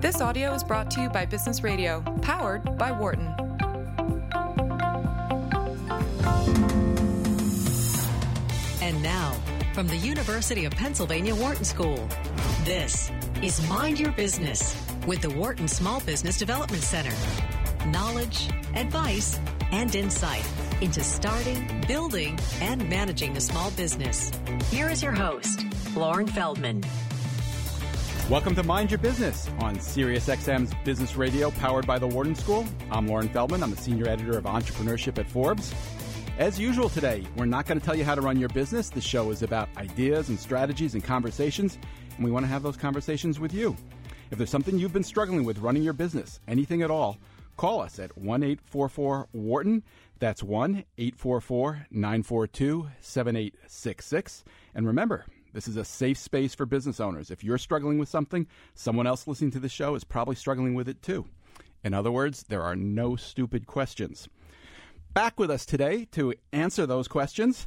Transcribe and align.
This 0.00 0.22
audio 0.22 0.54
is 0.54 0.64
brought 0.64 0.90
to 0.92 1.02
you 1.02 1.10
by 1.10 1.26
Business 1.26 1.62
Radio, 1.62 2.00
powered 2.22 2.78
by 2.78 2.90
Wharton. 2.90 3.26
And 8.80 9.02
now, 9.02 9.36
from 9.74 9.88
the 9.88 9.98
University 9.98 10.64
of 10.64 10.72
Pennsylvania 10.72 11.34
Wharton 11.34 11.66
School, 11.66 12.08
this 12.64 13.12
is 13.42 13.68
Mind 13.68 14.00
Your 14.00 14.12
Business 14.12 14.74
with 15.06 15.20
the 15.20 15.28
Wharton 15.28 15.68
Small 15.68 16.00
Business 16.00 16.38
Development 16.38 16.82
Center. 16.82 17.14
Knowledge, 17.88 18.48
advice, 18.74 19.38
and 19.70 19.94
insight 19.94 20.48
into 20.80 21.04
starting, 21.04 21.84
building, 21.86 22.38
and 22.62 22.88
managing 22.88 23.36
a 23.36 23.40
small 23.40 23.70
business. 23.72 24.32
Here 24.70 24.88
is 24.88 25.02
your 25.02 25.12
host, 25.12 25.66
Loren 25.94 26.26
Feldman. 26.26 26.84
Welcome 28.30 28.54
to 28.54 28.62
Mind 28.62 28.92
Your 28.92 28.98
Business 28.98 29.48
on 29.58 29.74
SiriusXM's 29.78 30.72
Business 30.84 31.16
Radio, 31.16 31.50
powered 31.50 31.84
by 31.84 31.98
the 31.98 32.06
Wharton 32.06 32.36
School. 32.36 32.64
I'm 32.88 33.08
Loren 33.08 33.28
Feldman. 33.28 33.60
I'm 33.60 33.72
the 33.72 33.76
senior 33.76 34.06
editor 34.06 34.38
of 34.38 34.44
entrepreneurship 34.44 35.18
at 35.18 35.28
Forbes. 35.28 35.74
As 36.38 36.56
usual 36.56 36.88
today, 36.88 37.26
we're 37.34 37.46
not 37.46 37.66
going 37.66 37.80
to 37.80 37.84
tell 37.84 37.96
you 37.96 38.04
how 38.04 38.14
to 38.14 38.20
run 38.20 38.38
your 38.38 38.48
business. 38.50 38.88
The 38.88 39.00
show 39.00 39.32
is 39.32 39.42
about 39.42 39.68
ideas 39.76 40.28
and 40.28 40.38
strategies 40.38 40.94
and 40.94 41.02
conversations, 41.02 41.76
and 42.14 42.24
we 42.24 42.30
want 42.30 42.44
to 42.44 42.48
have 42.48 42.62
those 42.62 42.76
conversations 42.76 43.40
with 43.40 43.52
you. 43.52 43.76
If 44.30 44.38
there's 44.38 44.48
something 44.48 44.78
you've 44.78 44.92
been 44.92 45.02
struggling 45.02 45.42
with 45.42 45.58
running 45.58 45.82
your 45.82 45.92
business, 45.92 46.38
anything 46.46 46.82
at 46.82 46.90
all, 46.92 47.18
call 47.56 47.80
us 47.80 47.98
at 47.98 48.16
1 48.16 48.44
844 48.44 49.26
Wharton. 49.32 49.82
That's 50.20 50.44
1 50.44 50.84
844 50.98 51.86
942 51.90 52.90
7866. 53.00 54.44
And 54.76 54.86
remember, 54.86 55.26
this 55.52 55.68
is 55.68 55.76
a 55.76 55.84
safe 55.84 56.18
space 56.18 56.54
for 56.54 56.66
business 56.66 57.00
owners. 57.00 57.30
If 57.30 57.42
you're 57.44 57.58
struggling 57.58 57.98
with 57.98 58.08
something, 58.08 58.46
someone 58.74 59.06
else 59.06 59.26
listening 59.26 59.50
to 59.52 59.60
the 59.60 59.68
show 59.68 59.94
is 59.94 60.04
probably 60.04 60.36
struggling 60.36 60.74
with 60.74 60.88
it 60.88 61.02
too. 61.02 61.26
In 61.82 61.94
other 61.94 62.12
words, 62.12 62.44
there 62.48 62.62
are 62.62 62.76
no 62.76 63.16
stupid 63.16 63.66
questions. 63.66 64.28
Back 65.14 65.40
with 65.40 65.50
us 65.50 65.66
today 65.66 66.06
to 66.12 66.34
answer 66.52 66.86
those 66.86 67.08
questions, 67.08 67.66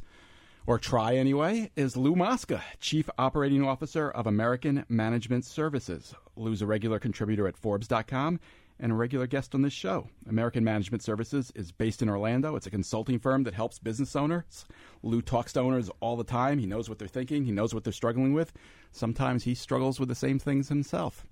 or 0.66 0.78
try 0.78 1.16
anyway, 1.16 1.70
is 1.76 1.96
Lou 1.96 2.16
Mosca, 2.16 2.62
Chief 2.80 3.10
Operating 3.18 3.64
Officer 3.64 4.10
of 4.10 4.26
American 4.26 4.86
Management 4.88 5.44
Services. 5.44 6.14
Lou's 6.36 6.62
a 6.62 6.66
regular 6.66 6.98
contributor 6.98 7.46
at 7.46 7.56
Forbes.com 7.56 8.40
and 8.80 8.92
a 8.92 8.94
regular 8.94 9.26
guest 9.26 9.54
on 9.54 9.62
this 9.62 9.72
show. 9.72 10.08
American 10.28 10.64
Management 10.64 11.02
Services 11.02 11.52
is 11.54 11.72
based 11.72 12.02
in 12.02 12.08
Orlando. 12.08 12.56
It's 12.56 12.66
a 12.66 12.70
consulting 12.70 13.18
firm 13.18 13.44
that 13.44 13.54
helps 13.54 13.78
business 13.78 14.16
owners. 14.16 14.66
Lou 15.02 15.22
talks 15.22 15.52
to 15.52 15.60
owners 15.60 15.90
all 16.00 16.16
the 16.16 16.24
time. 16.24 16.58
He 16.58 16.66
knows 16.66 16.88
what 16.88 16.98
they're 16.98 17.08
thinking, 17.08 17.44
he 17.44 17.52
knows 17.52 17.74
what 17.74 17.84
they're 17.84 17.92
struggling 17.92 18.34
with. 18.34 18.52
Sometimes 18.92 19.44
he 19.44 19.54
struggles 19.54 20.00
with 20.00 20.08
the 20.08 20.14
same 20.14 20.38
things 20.38 20.68
himself. 20.68 21.26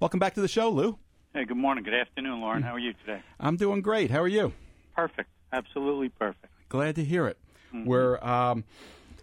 Welcome 0.00 0.20
back 0.20 0.34
to 0.34 0.40
the 0.40 0.48
show, 0.48 0.70
Lou. 0.70 0.98
Hey, 1.34 1.44
good 1.44 1.56
morning. 1.56 1.84
Good 1.84 1.94
afternoon, 1.94 2.40
Loren. 2.40 2.62
How 2.62 2.74
are 2.74 2.78
you 2.78 2.94
today? 2.94 3.20
I'm 3.38 3.56
doing 3.56 3.82
great. 3.82 4.10
How 4.10 4.20
are 4.20 4.28
you? 4.28 4.52
Perfect. 4.94 5.28
Absolutely 5.52 6.08
perfect. 6.08 6.52
Glad 6.68 6.94
to 6.96 7.04
hear 7.04 7.26
it. 7.26 7.38
Mm-hmm. 7.72 7.84
We're, 7.84 8.18
um, 8.24 8.64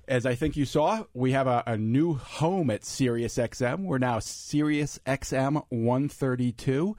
as 0.08 0.26
I 0.26 0.36
think 0.36 0.56
you 0.56 0.66
saw, 0.66 1.04
we 1.14 1.32
have 1.32 1.48
a, 1.48 1.64
a 1.66 1.78
new 1.78 2.14
home 2.14 2.70
at 2.70 2.82
SiriusXM. 2.82 3.86
We're 3.86 3.98
now 3.98 4.20
SiriusXM 4.20 5.64
132. 5.70 6.98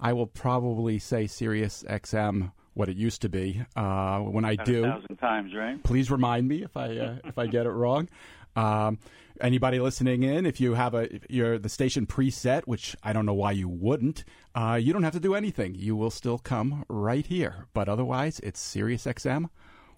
I 0.00 0.12
will 0.12 0.26
probably 0.26 0.98
say 0.98 1.24
SiriusXM 1.24 2.52
what 2.74 2.88
it 2.88 2.96
used 2.96 3.22
to 3.22 3.28
be. 3.28 3.62
Uh, 3.76 4.20
when 4.20 4.44
I 4.44 4.52
About 4.52 4.66
do, 4.66 4.84
a 4.84 4.88
thousand 4.88 5.16
times, 5.16 5.54
right? 5.54 5.82
please 5.82 6.10
remind 6.10 6.48
me 6.48 6.62
if 6.62 6.76
I 6.76 6.96
uh, 6.96 7.16
if 7.24 7.38
I 7.38 7.46
get 7.46 7.66
it 7.66 7.70
wrong. 7.70 8.08
Um, 8.56 8.98
anybody 9.40 9.78
listening 9.78 10.22
in, 10.22 10.46
if 10.46 10.60
you 10.60 10.74
have 10.74 10.94
a 10.94 11.14
if 11.14 11.22
you're 11.28 11.58
the 11.58 11.68
station 11.68 12.06
preset, 12.06 12.62
which 12.64 12.96
I 13.02 13.12
don't 13.12 13.26
know 13.26 13.34
why 13.34 13.52
you 13.52 13.68
wouldn't, 13.68 14.24
uh, 14.54 14.78
you 14.80 14.92
don't 14.92 15.02
have 15.02 15.12
to 15.12 15.20
do 15.20 15.34
anything. 15.34 15.74
You 15.74 15.96
will 15.96 16.10
still 16.10 16.38
come 16.38 16.84
right 16.88 17.26
here. 17.26 17.66
But 17.74 17.88
otherwise, 17.88 18.40
it's 18.40 18.60
SiriusXM 18.74 19.48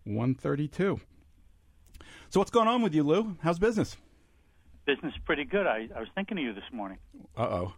132. 0.05 1.01
So 2.31 2.41
what's 2.41 2.51
going 2.51 2.69
on 2.69 2.83
with 2.83 2.95
you, 2.95 3.03
Lou? 3.03 3.37
How's 3.43 3.59
business? 3.59 3.97
Business 4.87 5.15
pretty 5.25 5.45
good. 5.45 5.67
I, 5.67 5.89
I 5.95 6.01
was 6.01 6.09
thinking 6.15 6.39
of 6.39 6.45
you 6.45 6.55
this 6.55 6.65
morning. 6.73 6.99
Uh 7.37 7.43
oh. 7.43 7.75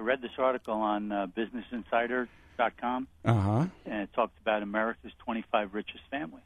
I 0.00 0.02
read 0.02 0.22
this 0.22 0.30
article 0.38 0.72
on 0.74 1.12
uh, 1.12 1.26
BusinessInsider.com, 1.36 3.06
Uh 3.22 3.34
huh. 3.34 3.66
and 3.84 4.02
it 4.02 4.08
talked 4.14 4.38
about 4.40 4.62
America's 4.62 5.12
25 5.18 5.74
richest 5.74 6.00
families. 6.10 6.42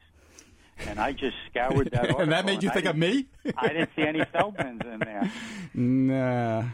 And 0.88 0.98
I 0.98 1.12
just 1.12 1.36
scoured 1.50 1.92
that 1.92 2.00
article. 2.00 2.20
and 2.22 2.32
that 2.32 2.44
made 2.46 2.64
you 2.64 2.70
think 2.70 2.86
of 2.86 2.96
me? 2.96 3.26
I 3.56 3.68
didn't 3.68 3.90
see 3.94 4.02
any 4.02 4.20
Feldmans 4.20 4.84
in 4.84 4.98
there. 5.00 5.30
Nah. 5.76 6.64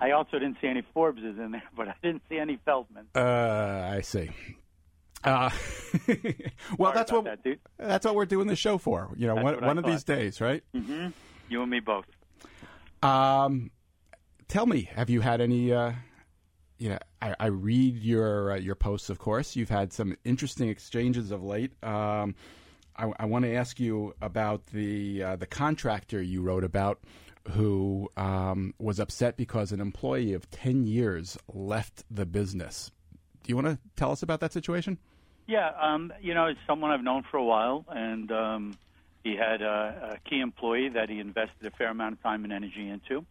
I 0.00 0.10
also 0.12 0.38
didn't 0.38 0.56
see 0.60 0.66
any 0.68 0.82
Forbeses 0.94 1.38
in 1.38 1.52
there, 1.52 1.62
but 1.76 1.88
I 1.88 1.94
didn't 2.02 2.22
see 2.30 2.38
any 2.38 2.58
Feldmans. 2.66 3.06
Uh, 3.14 3.94
I 3.94 4.00
see. 4.00 4.30
Uh, 5.22 5.50
well, 6.78 6.92
Sorry 6.92 6.94
that's 6.94 7.12
what 7.12 7.24
that, 7.24 7.44
dude. 7.44 7.60
that's 7.78 8.04
what 8.06 8.14
we're 8.14 8.24
doing 8.26 8.46
the 8.48 8.56
show 8.56 8.78
for. 8.78 9.10
You 9.16 9.26
know, 9.28 9.34
That's 9.36 9.44
one, 9.44 9.60
one 9.66 9.78
of 9.78 9.84
these 9.84 10.02
days, 10.02 10.40
right? 10.40 10.62
hmm 10.74 11.08
You 11.48 11.60
and 11.62 11.70
me 11.70 11.80
both. 11.80 12.06
Um, 13.02 13.70
tell 14.52 14.66
me, 14.66 14.82
have 14.94 15.08
you 15.08 15.22
had 15.22 15.40
any? 15.40 15.72
Uh, 15.72 15.92
you 16.78 16.90
know, 16.90 16.98
I, 17.22 17.34
I 17.40 17.46
read 17.46 17.96
your 17.96 18.52
uh, 18.52 18.56
your 18.56 18.74
posts. 18.74 19.08
Of 19.08 19.18
course, 19.18 19.56
you've 19.56 19.70
had 19.70 19.92
some 19.92 20.14
interesting 20.24 20.68
exchanges 20.68 21.30
of 21.30 21.42
late. 21.42 21.72
Um, 21.82 22.34
I, 22.94 23.10
I 23.18 23.24
want 23.24 23.46
to 23.46 23.54
ask 23.54 23.80
you 23.80 24.14
about 24.20 24.66
the 24.66 25.22
uh, 25.22 25.36
the 25.36 25.46
contractor 25.46 26.20
you 26.20 26.42
wrote 26.42 26.64
about, 26.64 27.00
who 27.52 28.10
um, 28.18 28.74
was 28.78 29.00
upset 29.00 29.38
because 29.38 29.72
an 29.72 29.80
employee 29.80 30.34
of 30.34 30.50
ten 30.50 30.86
years 30.86 31.38
left 31.52 32.04
the 32.10 32.26
business. 32.26 32.90
Do 33.42 33.48
you 33.48 33.56
want 33.56 33.68
to 33.68 33.78
tell 33.96 34.12
us 34.12 34.22
about 34.22 34.40
that 34.40 34.52
situation? 34.52 34.98
Yeah, 35.46 35.70
um, 35.80 36.12
you 36.20 36.34
know, 36.34 36.46
it's 36.46 36.60
someone 36.66 36.90
I've 36.90 37.02
known 37.02 37.24
for 37.28 37.38
a 37.38 37.44
while, 37.44 37.84
and 37.88 38.30
um, 38.30 38.78
he 39.24 39.34
had 39.34 39.62
a, 39.62 40.12
a 40.14 40.28
key 40.28 40.40
employee 40.40 40.90
that 40.90 41.08
he 41.08 41.18
invested 41.18 41.66
a 41.66 41.70
fair 41.70 41.88
amount 41.88 42.12
of 42.14 42.22
time 42.22 42.44
and 42.44 42.52
energy 42.52 42.88
into, 42.88 43.24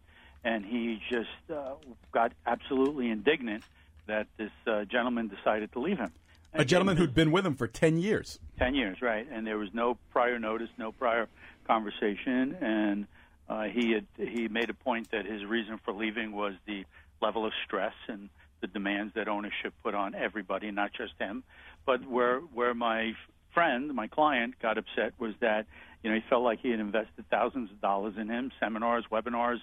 and 0.43 0.65
he 0.65 1.01
just 1.09 1.29
uh, 1.53 1.73
got 2.11 2.31
absolutely 2.45 3.09
indignant 3.09 3.63
that 4.07 4.27
this 4.37 4.51
uh, 4.67 4.83
gentleman 4.85 5.27
decided 5.27 5.71
to 5.73 5.79
leave 5.79 5.97
him. 5.97 6.11
A 6.53 6.65
gentleman 6.65 6.97
who'd 6.97 7.13
been 7.13 7.31
with 7.31 7.45
him 7.45 7.55
for 7.55 7.67
ten 7.67 7.97
years. 7.97 8.39
ten 8.57 8.75
years, 8.75 9.01
right? 9.01 9.25
And 9.31 9.47
there 9.47 9.57
was 9.57 9.69
no 9.73 9.97
prior 10.11 10.37
notice, 10.37 10.69
no 10.77 10.91
prior 10.91 11.29
conversation, 11.65 12.57
and 12.59 13.07
uh, 13.47 13.63
he 13.63 13.91
had 13.91 14.05
he 14.17 14.47
made 14.49 14.69
a 14.69 14.73
point 14.73 15.11
that 15.11 15.25
his 15.25 15.45
reason 15.45 15.79
for 15.85 15.93
leaving 15.93 16.33
was 16.33 16.53
the 16.65 16.83
level 17.21 17.45
of 17.45 17.53
stress 17.65 17.93
and 18.07 18.29
the 18.59 18.67
demands 18.67 19.13
that 19.15 19.27
ownership 19.27 19.73
put 19.83 19.95
on 19.95 20.13
everybody, 20.13 20.71
not 20.71 20.91
just 20.93 21.13
him. 21.19 21.43
But 21.85 22.05
where 22.05 22.39
where 22.39 22.73
my 22.73 23.13
friend, 23.53 23.93
my 23.93 24.07
client, 24.07 24.55
got 24.61 24.77
upset 24.77 25.13
was 25.19 25.33
that 25.39 25.67
you 26.03 26.09
know 26.09 26.15
he 26.15 26.23
felt 26.29 26.43
like 26.43 26.59
he 26.61 26.69
had 26.69 26.79
invested 26.79 27.25
thousands 27.29 27.71
of 27.71 27.79
dollars 27.81 28.15
in 28.17 28.29
him, 28.29 28.51
seminars, 28.59 29.05
webinars, 29.11 29.59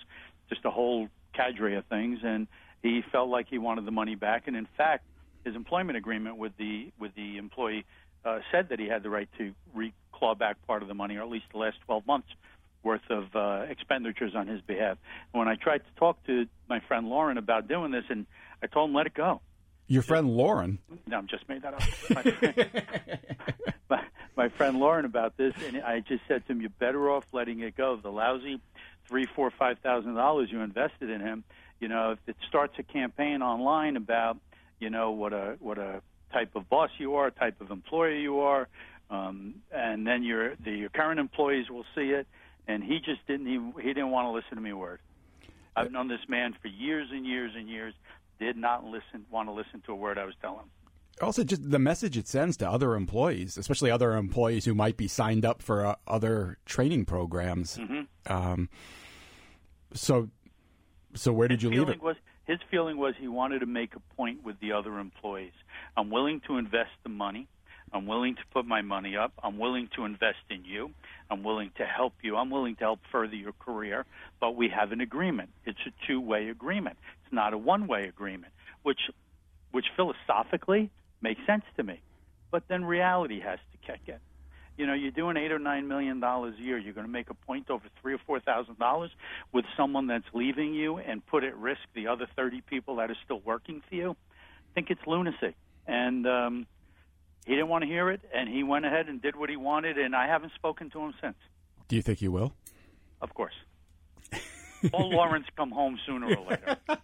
just 0.49 0.65
a 0.65 0.71
whole 0.71 1.09
cadre 1.35 1.77
of 1.77 1.85
things, 1.87 2.21
and 2.23 2.47
he 2.83 3.03
felt 3.13 3.29
like 3.29 3.49
he 3.49 3.59
wanted 3.59 3.85
the 3.85 3.91
money 3.91 4.15
back. 4.15 4.47
And 4.47 4.57
in 4.57 4.69
fact, 4.77 5.05
his 5.45 5.55
employment 5.55 5.97
agreement 5.97 6.37
with 6.37 6.57
the 6.57 6.91
with 6.99 7.15
the 7.15 7.37
employee 7.39 7.85
uh, 8.25 8.41
said 8.53 8.69
that 8.71 8.79
he 8.79 8.87
had 8.87 9.03
the 9.03 9.11
right 9.11 9.29
to 9.39 9.55
re- 9.75 9.95
claw 10.13 10.35
back 10.35 10.57
part 10.67 10.83
of 10.83 10.89
the 10.89 10.95
money, 10.95 11.17
or 11.17 11.23
at 11.23 11.29
least 11.29 11.47
the 11.53 11.59
last 11.59 11.77
12 11.87 12.07
months 12.07 12.29
worth 12.83 13.09
of 13.11 13.35
uh, 13.35 13.67
expenditures 13.69 14.35
on 14.35 14.47
his 14.47 14.61
behalf. 14.61 14.99
And 15.33 15.39
when 15.39 15.49
I 15.49 15.57
tried 15.57 15.79
to 15.79 15.91
talk 15.97 16.25
to 16.27 16.47
my 16.69 16.81
friend 16.81 17.09
Loren 17.09 17.39
about 17.39 17.69
doing 17.69 17.91
this, 17.91 18.05
and 18.09 18.27
I 18.63 18.67
told 18.67 18.91
him 18.91 18.97
let 18.97 19.07
it 19.07 19.15
go. 19.15 19.41
Your 19.87 20.03
friend 20.03 20.29
Loren. 20.29 20.79
No, 21.07 21.17
I'm 21.17 21.29
just 21.29 21.49
made 21.49 21.63
that 21.63 21.75
up. 21.75 21.83
My, 22.11 23.19
my, 23.97 24.05
my 24.37 24.49
friend 24.51 24.79
Loren 24.79 25.07
about 25.07 25.37
this, 25.39 25.55
and 25.67 25.79
I 25.79 26.01
just 26.01 26.23
said 26.29 26.47
to 26.47 26.53
him, 26.53 26.61
"You're 26.61 26.71
better 26.71 27.11
off 27.11 27.25
letting 27.33 27.61
it 27.61 27.75
go. 27.75 27.97
The 27.97 28.11
lousy 28.11 28.61
three, 29.09 29.27
four, 29.27 29.51
five 29.51 29.79
thousand 29.81 30.15
dollars 30.15 30.51
you 30.51 30.61
invested 30.61 31.11
in 31.11 31.21
him. 31.21 31.45
You 31.81 31.89
know, 31.89 32.13
if 32.13 32.19
it 32.27 32.37
starts 32.49 32.75
a 32.79 32.83
campaign 32.83 33.43
online 33.43 33.97
about, 33.97 34.39
you 34.81 34.91
know, 34.91 35.11
what 35.11 35.33
a 35.33 35.57
what 35.61 35.79
a 35.79 36.03
type 36.33 36.55
of 36.55 36.69
boss 36.69 36.91
you 36.99 37.15
are, 37.17 37.31
type 37.31 37.61
of 37.61 37.71
employer 37.71 38.15
you 38.15 38.41
are, 38.41 38.69
um, 39.11 39.57
and 39.73 40.07
then 40.07 40.23
your 40.23 40.55
the 40.57 40.73
your 40.73 40.89
current 40.91 41.21
employees 41.21 41.71
will 41.71 41.87
see 41.95 42.11
it." 42.11 42.27
And 42.67 42.85
he 42.85 42.99
just 42.99 43.27
didn't 43.27 43.49
even 43.49 43.73
he 43.81 43.89
didn't 43.89 44.11
want 44.11 44.27
to 44.27 44.31
listen 44.31 44.57
to 44.57 44.61
me 44.61 44.71
a 44.71 44.77
word. 44.77 45.01
I've 45.75 45.93
known 45.93 46.09
this 46.09 46.29
man 46.29 46.55
for 46.61 46.69
years 46.69 47.09
and 47.13 47.25
years 47.25 47.53
and 47.57 47.69
years. 47.69 47.95
Did 48.41 48.57
not 48.57 48.85
listen, 48.85 49.27
want 49.31 49.49
to 49.49 49.53
listen 49.53 49.83
to 49.87 49.93
a 49.93 49.97
word 49.97 50.19
I 50.19 50.25
was 50.25 50.35
telling 50.41 50.61
him. 50.61 50.71
Also, 51.23 51.45
just 51.45 51.71
the 51.71 51.79
message 51.79 52.17
it 52.17 52.29
sends 52.29 52.57
to 52.59 52.69
other 52.69 52.95
employees, 52.95 53.57
especially 53.57 53.91
other 53.91 54.15
employees 54.17 54.65
who 54.65 54.75
might 54.75 54.97
be 54.97 55.09
signed 55.09 55.45
up 55.45 55.63
for 55.63 55.85
uh, 55.85 55.95
other 56.07 56.59
training 56.65 57.05
programs. 57.05 57.77
Mm-hmm. 57.77 58.33
Um, 58.33 58.69
so, 59.95 60.29
so 61.15 61.33
where 61.33 61.49
did 61.49 61.63
you 61.63 61.71
leave 61.71 61.89
it? 61.89 62.03
was 62.03 62.17
his 62.47 62.59
feeling 62.71 62.97
was 62.97 63.15
he 63.21 63.29
wanted 63.29 63.61
to 63.61 63.67
make 63.67 63.95
a 63.95 64.01
point 64.17 64.43
with 64.43 64.59
the 64.61 64.73
other 64.73 64.99
employees. 64.99 65.53
I'm 65.97 66.11
willing 66.11 66.41
to 66.47 66.57
invest 66.57 66.91
the 67.03 67.11
money. 67.11 67.47
I'm 67.93 68.07
willing 68.07 68.37
to 68.37 68.43
put 68.53 68.67
my 68.67 68.83
money 68.83 69.17
up. 69.17 69.33
I'm 69.43 69.59
willing 69.59 69.89
to 69.97 70.05
invest 70.05 70.39
in 70.51 70.65
you. 70.65 70.93
I'm 71.31 71.43
willing 71.43 71.73
to 71.77 71.85
help 71.85 72.15
you. 72.23 72.37
I'm 72.37 72.51
willing 72.51 72.75
to 72.77 72.81
help 72.81 73.01
further 73.13 73.37
your 73.37 73.53
career. 73.53 74.07
But 74.41 74.57
we 74.57 74.69
have 74.69 74.93
an 74.93 75.01
agreement. 75.01 75.51
It's 75.65 75.79
a 75.87 76.07
two-way 76.07 76.49
agreement. 76.49 76.99
It's 77.25 77.33
not 77.33 77.53
a 77.53 77.59
one-way 77.59 78.09
agreement, 78.09 78.53
which, 78.83 79.01
which 79.71 79.87
philosophically 79.97 80.91
makes 81.21 81.41
sense 81.47 81.65
to 81.77 81.83
me. 81.83 82.01
But 82.51 82.65
then 82.69 82.85
reality 82.85 83.41
has 83.41 83.59
to 83.73 83.79
kick 83.87 84.01
in. 84.07 84.19
You 84.77 84.87
know, 84.87 84.95
you're 84.95 85.11
doing 85.11 85.37
eight 85.37 85.51
or 85.51 85.59
nine 85.59 85.89
million 85.89 86.21
dollars 86.21 86.55
a 86.59 86.63
year. 86.63 86.79
You're 86.79 86.95
going 86.95 87.07
to 87.07 87.13
make 87.13 87.31
a 87.31 87.35
point 87.35 87.69
over 87.69 87.85
three 88.01 88.15
or 88.15 88.21
four 88.27 88.39
thousand 88.41 88.79
dollars 88.79 89.11
with 89.53 89.65
someone 89.77 90.07
that's 90.07 90.27
leaving 90.33 90.73
you 90.73 90.99
and 90.99 91.25
put 91.27 91.43
at 91.43 91.57
risk 91.59 91.81
the 91.95 92.07
other 92.07 92.29
thirty 92.37 92.61
people 92.61 92.97
that 92.97 93.11
are 93.11 93.17
still 93.25 93.41
working 93.41 93.83
for 93.89 93.95
you. 93.95 94.11
I 94.11 94.75
think 94.75 94.91
it's 94.91 95.01
lunacy. 95.07 95.57
And 95.87 96.27
um, 96.27 96.67
he 97.45 97.55
didn't 97.55 97.69
want 97.69 97.83
to 97.83 97.89
hear 97.89 98.11
it, 98.11 98.21
and 98.33 98.49
he 98.49 98.63
went 98.63 98.85
ahead 98.85 99.09
and 99.09 99.21
did 99.21 99.35
what 99.35 99.51
he 99.51 99.57
wanted, 99.57 99.99
and 99.99 100.15
I 100.15 100.27
haven't 100.27 100.53
spoken 100.55 100.91
to 100.91 101.01
him 101.01 101.15
since. 101.21 101.37
Do 101.89 101.97
you 101.97 102.03
think 102.03 102.19
he 102.19 102.29
will? 102.29 102.53
Of 103.21 103.35
course. 103.35 103.55
Will 104.93 105.11
Lawrence 105.11 105.47
come 105.57 105.71
home 105.71 105.99
sooner 106.07 106.27
or 106.27 106.51
later? 106.51 106.77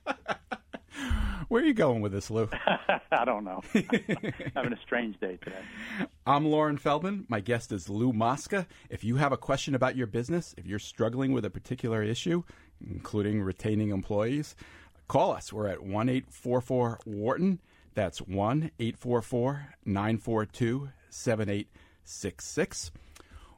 Where 1.49 1.62
are 1.62 1.67
you 1.67 1.75
going 1.75 2.00
with 2.00 2.12
this, 2.12 2.31
Lou? 2.31 2.49
I 3.12 3.25
don't 3.25 3.44
know. 3.44 3.62
I'm 3.75 3.85
Having 4.55 4.73
a 4.73 4.81
strange 4.82 5.19
day 5.20 5.38
today. 5.43 5.62
I'm 6.26 6.46
Loren 6.46 6.79
Feldman. 6.79 7.26
My 7.29 7.41
guest 7.41 7.73
is 7.73 7.88
Lou 7.88 8.12
Mosca. 8.12 8.67
If 8.91 9.05
you 9.05 9.17
have 9.17 9.32
a 9.32 9.37
question 9.37 9.75
about 9.75 9.96
your 9.96 10.06
business, 10.06 10.55
if 10.56 10.67
you're 10.67 10.79
struggling 10.79 11.32
with 11.32 11.44
a 11.44 11.50
particular 11.50 12.02
issue, 12.02 12.43
including 12.87 13.43
retaining 13.43 13.91
employees, 13.91 14.56
call 15.08 15.32
us. 15.32 15.52
We're 15.52 15.69
at 15.69 15.82
1 15.82 16.08
844 16.08 17.00
Wharton. 17.05 17.61
That's 17.94 18.19
1 18.20 18.70
844 18.79 19.75
942 19.85 20.88
7866. 21.11 22.91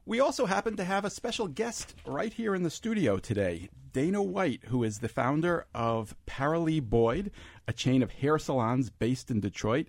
We 0.04 0.20
also 0.20 0.46
happen 0.46 0.76
to 0.76 0.84
have 0.84 1.04
a 1.04 1.10
special 1.10 1.48
guest 1.48 1.94
right 2.04 2.32
here 2.32 2.54
in 2.54 2.62
the 2.62 2.70
studio 2.70 3.18
today, 3.18 3.70
Dana 3.92 4.22
White, 4.22 4.62
who 4.66 4.84
is 4.84 4.98
the 4.98 5.08
founder 5.08 5.66
of 5.74 6.14
Paralee 6.28 6.80
Boyd, 6.80 7.32
a 7.68 7.72
chain 7.72 8.02
of 8.02 8.12
hair 8.12 8.38
salons 8.38 8.90
based 8.90 9.30
in 9.30 9.40
Detroit 9.40 9.88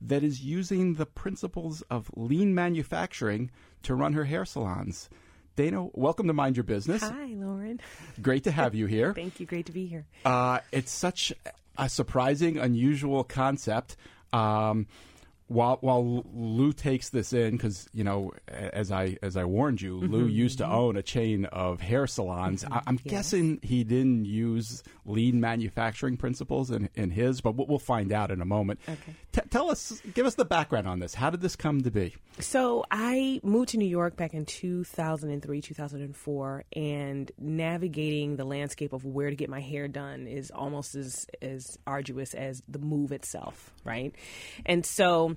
that 0.00 0.24
is 0.24 0.42
using 0.42 0.94
the 0.94 1.06
principles 1.06 1.82
of 1.82 2.10
lean 2.16 2.54
manufacturing 2.54 3.50
to 3.82 3.94
run 3.94 4.12
her 4.14 4.24
hair 4.24 4.44
salons. 4.44 5.08
Dana, 5.54 5.86
welcome 5.92 6.26
to 6.26 6.32
Mind 6.32 6.56
Your 6.56 6.64
Business. 6.64 7.02
Hi, 7.02 7.26
Loren. 7.26 7.78
Great 8.20 8.44
to 8.44 8.50
have 8.50 8.74
you 8.74 8.86
here. 8.86 9.12
Thank 9.14 9.38
you. 9.38 9.46
Great 9.46 9.66
to 9.66 9.72
be 9.72 9.86
here. 9.86 10.06
Uh, 10.24 10.60
it's 10.72 10.90
such 10.90 11.32
a 11.76 11.88
surprising, 11.88 12.58
unusual 12.58 13.22
concept. 13.22 13.96
Um, 14.32 14.86
while 15.48 15.78
while 15.80 16.24
Lou 16.34 16.72
takes 16.72 17.10
this 17.10 17.32
in, 17.32 17.52
because 17.52 17.88
you 17.92 18.04
know, 18.04 18.32
as 18.48 18.90
I 18.90 19.16
as 19.22 19.36
I 19.36 19.44
warned 19.44 19.80
you, 19.80 19.98
Lou 19.98 20.22
mm-hmm, 20.22 20.28
used 20.28 20.58
to 20.58 20.64
mm-hmm. 20.64 20.74
own 20.74 20.96
a 20.96 21.02
chain 21.02 21.44
of 21.46 21.80
hair 21.80 22.06
salons. 22.06 22.64
I, 22.70 22.82
am 22.86 22.96
guessing 22.96 23.58
he 23.62 23.84
didn't 23.84 24.24
use 24.24 24.82
lean 25.04 25.40
manufacturing 25.40 26.16
principles 26.16 26.70
in, 26.70 26.88
in 26.94 27.10
his, 27.10 27.40
but 27.40 27.56
we'll, 27.56 27.66
we'll 27.66 27.78
find 27.78 28.12
out 28.12 28.30
in 28.30 28.40
a 28.40 28.44
moment. 28.44 28.80
Okay. 28.88 29.14
T- 29.32 29.40
tell 29.50 29.70
us, 29.70 30.00
give 30.14 30.26
us 30.26 30.34
the 30.34 30.44
background 30.44 30.86
on 30.86 31.00
this. 31.00 31.14
How 31.14 31.30
did 31.30 31.40
this 31.40 31.56
come 31.56 31.82
to 31.82 31.90
be? 31.90 32.14
So 32.38 32.84
I 32.90 33.40
moved 33.42 33.70
to 33.70 33.78
New 33.78 33.88
York 33.88 34.16
back 34.16 34.34
in 34.34 34.46
2003, 34.46 35.60
2004, 35.60 36.64
and 36.74 37.32
navigating 37.38 38.36
the 38.36 38.44
landscape 38.44 38.92
of 38.92 39.04
where 39.04 39.30
to 39.30 39.36
get 39.36 39.48
my 39.50 39.60
hair 39.60 39.88
done 39.88 40.26
is 40.26 40.50
almost 40.50 40.94
as 40.94 41.26
as 41.40 41.78
arduous 41.86 42.34
as 42.34 42.62
the 42.68 42.78
move 42.78 43.12
itself, 43.12 43.72
right? 43.84 44.14
And 44.64 44.86
so 44.86 45.36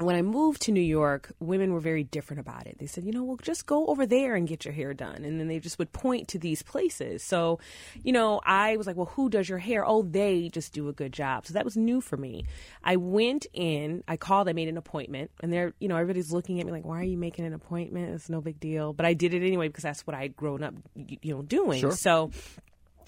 when 0.00 0.16
I 0.16 0.22
moved 0.22 0.62
to 0.62 0.72
New 0.72 0.80
York, 0.80 1.32
women 1.38 1.72
were 1.72 1.80
very 1.80 2.02
different 2.02 2.40
about 2.40 2.66
it. 2.66 2.78
They 2.78 2.86
said, 2.86 3.04
you 3.04 3.12
know, 3.12 3.22
well, 3.22 3.36
just 3.36 3.66
go 3.66 3.86
over 3.86 4.06
there 4.06 4.34
and 4.34 4.48
get 4.48 4.64
your 4.64 4.74
hair 4.74 4.92
done. 4.92 5.24
And 5.24 5.38
then 5.38 5.46
they 5.46 5.60
just 5.60 5.78
would 5.78 5.92
point 5.92 6.28
to 6.28 6.38
these 6.38 6.62
places. 6.62 7.22
So, 7.22 7.60
you 8.02 8.12
know, 8.12 8.40
I 8.44 8.76
was 8.76 8.86
like, 8.86 8.96
well, 8.96 9.06
who 9.06 9.30
does 9.30 9.48
your 9.48 9.58
hair? 9.58 9.86
Oh, 9.86 10.02
they 10.02 10.48
just 10.48 10.72
do 10.72 10.88
a 10.88 10.92
good 10.92 11.12
job. 11.12 11.46
So 11.46 11.54
that 11.54 11.64
was 11.64 11.76
new 11.76 12.00
for 12.00 12.16
me. 12.16 12.44
I 12.82 12.96
went 12.96 13.46
in, 13.52 14.02
I 14.08 14.16
called, 14.16 14.48
I 14.48 14.52
made 14.52 14.68
an 14.68 14.76
appointment, 14.76 15.30
and 15.40 15.52
they're, 15.52 15.74
you 15.78 15.86
know, 15.86 15.96
everybody's 15.96 16.32
looking 16.32 16.58
at 16.58 16.66
me 16.66 16.72
like, 16.72 16.84
why 16.84 16.98
are 17.00 17.04
you 17.04 17.18
making 17.18 17.44
an 17.44 17.54
appointment? 17.54 18.14
It's 18.14 18.28
no 18.28 18.40
big 18.40 18.58
deal. 18.58 18.92
But 18.92 19.06
I 19.06 19.14
did 19.14 19.32
it 19.32 19.46
anyway 19.46 19.68
because 19.68 19.84
that's 19.84 20.06
what 20.06 20.16
I'd 20.16 20.34
grown 20.34 20.64
up, 20.64 20.74
you 20.96 21.34
know, 21.34 21.42
doing. 21.42 21.80
Sure. 21.80 21.92
So 21.92 22.32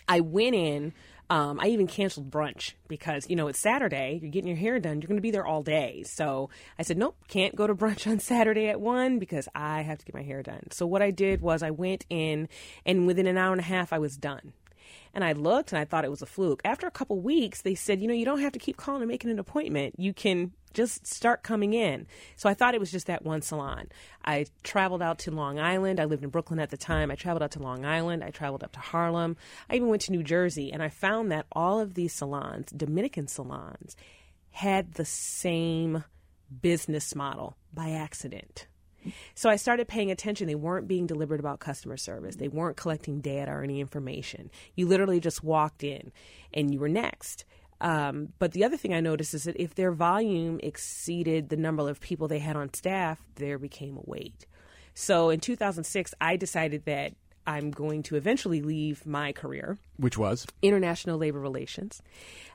I 0.09 0.21
went 0.21 0.55
in. 0.55 0.93
Um, 1.28 1.58
I 1.61 1.69
even 1.69 1.88
canceled 1.88 2.31
brunch 2.31 2.75
because, 2.87 3.28
you 3.28 3.34
know, 3.34 3.49
it's 3.49 3.58
Saturday. 3.58 4.20
You're 4.23 4.31
getting 4.31 4.49
your 4.49 4.56
hair 4.56 4.78
done. 4.78 5.00
You're 5.00 5.08
going 5.08 5.19
to 5.19 5.23
be 5.23 5.32
there 5.32 5.46
all 5.46 5.62
day. 5.62 6.05
So 6.06 6.50
I 6.78 6.82
said, 6.82 6.99
nope, 6.99 7.17
can't 7.26 7.56
go 7.56 7.67
to 7.67 7.75
brunch 7.75 8.08
on 8.08 8.20
Saturday 8.20 8.69
at 8.69 8.81
1 8.81 9.19
because 9.19 9.49
I 9.55 9.82
have 9.82 9.99
to 9.99 10.05
get 10.05 10.14
my 10.14 10.23
hair 10.23 10.43
done. 10.43 10.69
So 10.70 10.87
what 10.87 11.02
I 11.02 11.11
did 11.11 11.40
was 11.40 11.62
I 11.62 11.73
went 11.73 12.06
in, 12.08 12.49
and 12.84 13.06
within 13.06 13.26
an 13.26 13.37
hour 13.37 13.52
and 13.52 13.61
a 13.61 13.64
half, 13.64 13.93
I 13.93 13.99
was 13.99 14.17
done. 14.17 14.52
And 15.14 15.25
I 15.25 15.32
looked 15.32 15.73
and 15.73 15.79
I 15.79 15.85
thought 15.85 16.05
it 16.05 16.11
was 16.11 16.23
a 16.23 16.26
fluke. 16.26 16.61
After 16.64 16.87
a 16.87 16.91
couple 16.91 17.20
weeks, 17.20 17.62
they 17.62 17.75
said, 17.75 18.00
you 18.00 18.08
know, 18.08 18.14
you 18.14 18.25
don't 18.25 18.41
have 18.41 18.53
to 18.53 18.58
keep 18.58 18.76
calling 18.76 19.03
and 19.03 19.11
making 19.11 19.31
an 19.31 19.38
appointment. 19.38 19.94
You 19.99 20.12
can 20.12 20.53
just 20.75 21.06
start 21.06 21.43
coming 21.43 21.73
in. 21.73 22.06
So 22.37 22.49
I 22.49 22.55
thought 22.55 22.75
it 22.75 22.81
was 22.81 22.91
just 22.91 23.06
that 23.06 23.25
one 23.25 23.41
salon. 23.41 23.88
I 24.25 24.47
traveled 24.62 25.00
out 25.03 25.19
to 25.20 25.31
Long 25.31 25.58
Island. 25.58 25.99
I 25.99 26.05
lived 26.05 26.23
in 26.23 26.31
Brooklyn 26.31 26.61
at 26.61 26.70
the 26.70 26.76
time. 26.76 27.11
I 27.11 27.14
traveled 27.14 27.43
out 27.43 27.53
to 27.53 27.62
Long 27.62 27.87
Island. 27.87 28.23
I 28.23 28.31
traveled 28.31 28.62
up 28.62 28.73
to 28.73 28.81
Harlem. 28.81 29.37
I 29.70 29.76
even 29.76 29.88
went 29.88 30.03
to 30.03 30.12
New 30.12 30.23
Jersey. 30.23 30.70
And 30.73 30.82
I 30.82 30.91
found 30.91 31.32
that 31.32 31.47
all 31.52 31.81
of 31.81 31.94
these 31.94 32.12
salons, 32.12 32.70
Dominican 32.70 33.26
salons, 33.26 33.97
had 34.50 34.94
the 34.94 35.05
same 35.05 36.05
business 36.61 37.14
model 37.14 37.56
by 37.73 37.91
accident. 37.91 38.67
So 39.35 39.50
I 39.50 39.56
started 39.56 39.88
paying 39.88 40.11
attention. 40.11 40.47
They 40.47 40.55
weren't 40.55 40.88
being 40.88 41.06
deliberate 41.06 41.41
about 41.41 41.61
customer 41.61 41.97
service. 41.97 42.37
They 42.37 42.49
weren't 42.49 42.76
collecting 42.76 43.20
data 43.20 43.50
or 43.50 43.62
any 43.62 43.81
information. 43.81 44.50
You 44.75 44.87
literally 44.87 45.20
just 45.20 45.43
walked 45.43 45.85
in 45.85 46.12
and 46.53 46.73
you 46.73 46.81
were 46.81 46.88
next. 46.88 47.44
Um, 47.81 48.32
but 48.38 48.53
the 48.53 48.64
other 48.64 48.76
thing 48.76 48.94
I 48.94 49.00
noticed 49.00 49.35
is 49.35 49.44
that 49.44 49.61
if 49.61 49.75
their 49.75 49.93
volume 49.93 50.61
exceeded 50.62 51.50
the 51.50 51.56
number 51.56 51.88
of 51.88 52.00
people 52.00 52.26
they 52.26 52.38
had 52.38 52.56
on 52.56 52.73
staff, 52.73 53.20
there 53.35 53.58
became 53.58 53.97
a 53.97 54.03
wait. 54.05 54.47
So 54.94 55.29
in 55.29 55.41
2006, 55.41 56.14
I 56.20 56.37
decided 56.37 56.87
that 56.87 57.12
I'm 57.47 57.71
going 57.71 58.03
to 58.05 58.17
eventually 58.17 58.61
leave 58.63 59.07
my 59.07 59.33
career 59.33 59.79
Which 59.99 60.19
was? 60.19 60.47
international 60.63 61.19
labor 61.19 61.39
relations. 61.41 62.03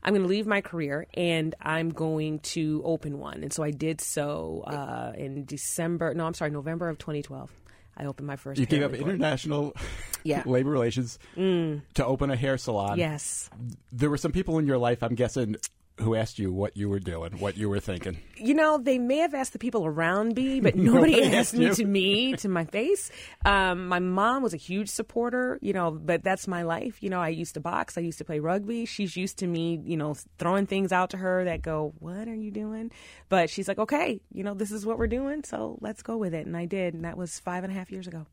I'm 0.04 0.14
going 0.14 0.24
to 0.24 0.28
leave 0.30 0.48
my 0.48 0.62
career 0.62 1.08
and 1.14 1.56
I'm 1.62 1.90
going 1.90 2.40
to 2.40 2.82
open 2.84 3.20
one. 3.20 3.44
And 3.44 3.54
so 3.54 3.64
I 3.64 3.72
did 3.72 4.02
so 4.02 4.64
uh, 4.68 5.14
in 5.18 5.46
December. 5.46 6.14
No, 6.14 6.26
I'm 6.26 6.34
sorry, 6.34 6.52
November 6.52 6.90
of 6.90 6.98
2012. 6.98 7.52
I 7.98 8.06
opened 8.06 8.26
my 8.28 8.36
first. 8.38 8.60
You 8.60 8.66
gave 8.66 8.84
up 8.84 8.94
international 8.94 9.76
Yeah. 10.24 10.44
Mm. 10.44 10.46
labor 10.52 10.70
relations 10.70 11.20
to 11.36 12.06
open 12.06 12.32
a 12.32 12.36
hair 12.36 12.58
salon. 12.58 12.98
Yes. 12.98 13.50
There 13.92 14.10
were 14.10 14.18
some 14.18 14.32
people 14.32 14.60
in 14.60 14.68
your 14.68 14.78
life, 14.78 15.04
I'm 15.04 15.16
guessing, 15.16 15.56
who 16.00 16.16
asked 16.16 16.40
you 16.40 16.52
what 16.52 16.76
you 16.76 16.90
were 16.90 17.00
doing, 17.00 17.33
what 17.40 17.57
you 17.57 17.69
were 17.69 17.80
thinking. 17.80 18.19
You 18.36 18.54
know, 18.54 18.78
they 18.78 18.98
may 18.98 19.18
have 19.18 19.33
asked 19.33 19.54
the 19.54 19.60
people 19.60 19.86
around 19.86 20.36
me, 20.36 20.60
but 20.60 20.76
nobody, 20.76 21.14
Nobody 21.14 21.36
asked 21.36 21.54
asked 21.54 21.54
me 21.54 21.69
to 21.69 21.86
me, 21.86 22.33
to 22.38 22.50
my 22.50 22.66
face. 22.66 23.12
Um, 23.45 23.88
my 23.88 24.00
mom 24.00 24.42
was 24.44 24.54
a 24.54 24.57
huge 24.57 24.90
supporter, 24.90 25.60
you 25.62 25.74
know, 25.74 25.92
but 25.92 26.24
that's 26.24 26.48
my 26.48 26.64
life. 26.64 27.02
You 27.02 27.10
know, 27.10 27.19
I 27.19 27.30
used 27.30 27.54
to 27.54 27.60
box, 27.60 27.98
I 27.98 28.02
used 28.02 28.18
to 28.18 28.26
play 28.26 28.40
rugby. 28.40 28.86
She's 28.86 29.16
used 29.16 29.38
to 29.40 29.48
me, 29.48 29.81
you 29.83 29.98
know, 29.98 30.16
throwing 30.38 30.66
things 30.66 30.92
out 30.92 31.12
to 31.12 31.18
her 31.18 31.45
that 31.45 31.62
go, 31.62 31.94
What 32.00 32.28
are 32.28 32.36
you 32.36 32.52
doing? 32.52 32.92
But 33.30 33.50
she's 33.50 33.68
like, 33.68 33.80
Okay, 33.80 34.21
you 34.33 34.44
know, 34.44 34.54
this 34.54 34.71
is 34.71 34.86
what 34.86 34.98
we're 34.98 35.07
doing, 35.07 35.44
so 35.44 35.78
let's 35.81 36.02
go 36.02 36.18
with 36.18 36.33
it. 36.33 36.45
And 36.45 36.57
I 36.57 36.66
did. 36.66 36.94
And 36.94 37.06
that 37.06 37.18
was 37.18 37.40
five 37.40 37.64
and 37.64 37.71
a 37.71 37.76
half 37.76 37.92
years 37.92 38.07
ago. 38.07 38.26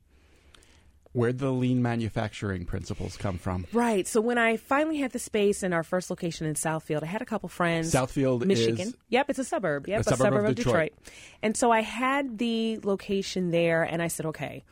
Where'd 1.13 1.39
the 1.39 1.51
lean 1.51 1.83
manufacturing 1.83 2.65
principles 2.65 3.17
come 3.17 3.39
from? 3.39 3.67
Right. 3.73 4.07
So 4.07 4.21
when 4.21 4.39
I 4.39 4.57
finally 4.57 4.99
had 4.99 5.13
the 5.13 5.19
space 5.19 5.63
in 5.63 5.73
our 5.73 5.83
first 5.83 6.11
location 6.11 6.47
in 6.47 6.55
Southfield, 6.55 7.03
I 7.03 7.07
had 7.07 7.23
a 7.23 7.27
couple 7.27 7.49
friends. 7.49 7.93
Southfield 7.93 8.45
Michigan. 8.45 8.95
Yep, 9.09 9.31
it's 9.31 9.39
a 9.39 9.45
suburb. 9.45 9.89
Yep, 9.89 10.01
A 10.01 10.17
suburb 10.17 10.45
of 10.45 10.55
Detroit. 10.55 10.93
And 11.43 11.57
so 11.57 11.71
I 11.71 11.81
had 11.81 12.39
the 12.39 12.79
location 12.83 13.51
there, 13.51 13.83
and 13.83 14.03
I 14.03 14.09
said, 14.09 14.27
okay. 14.27 14.65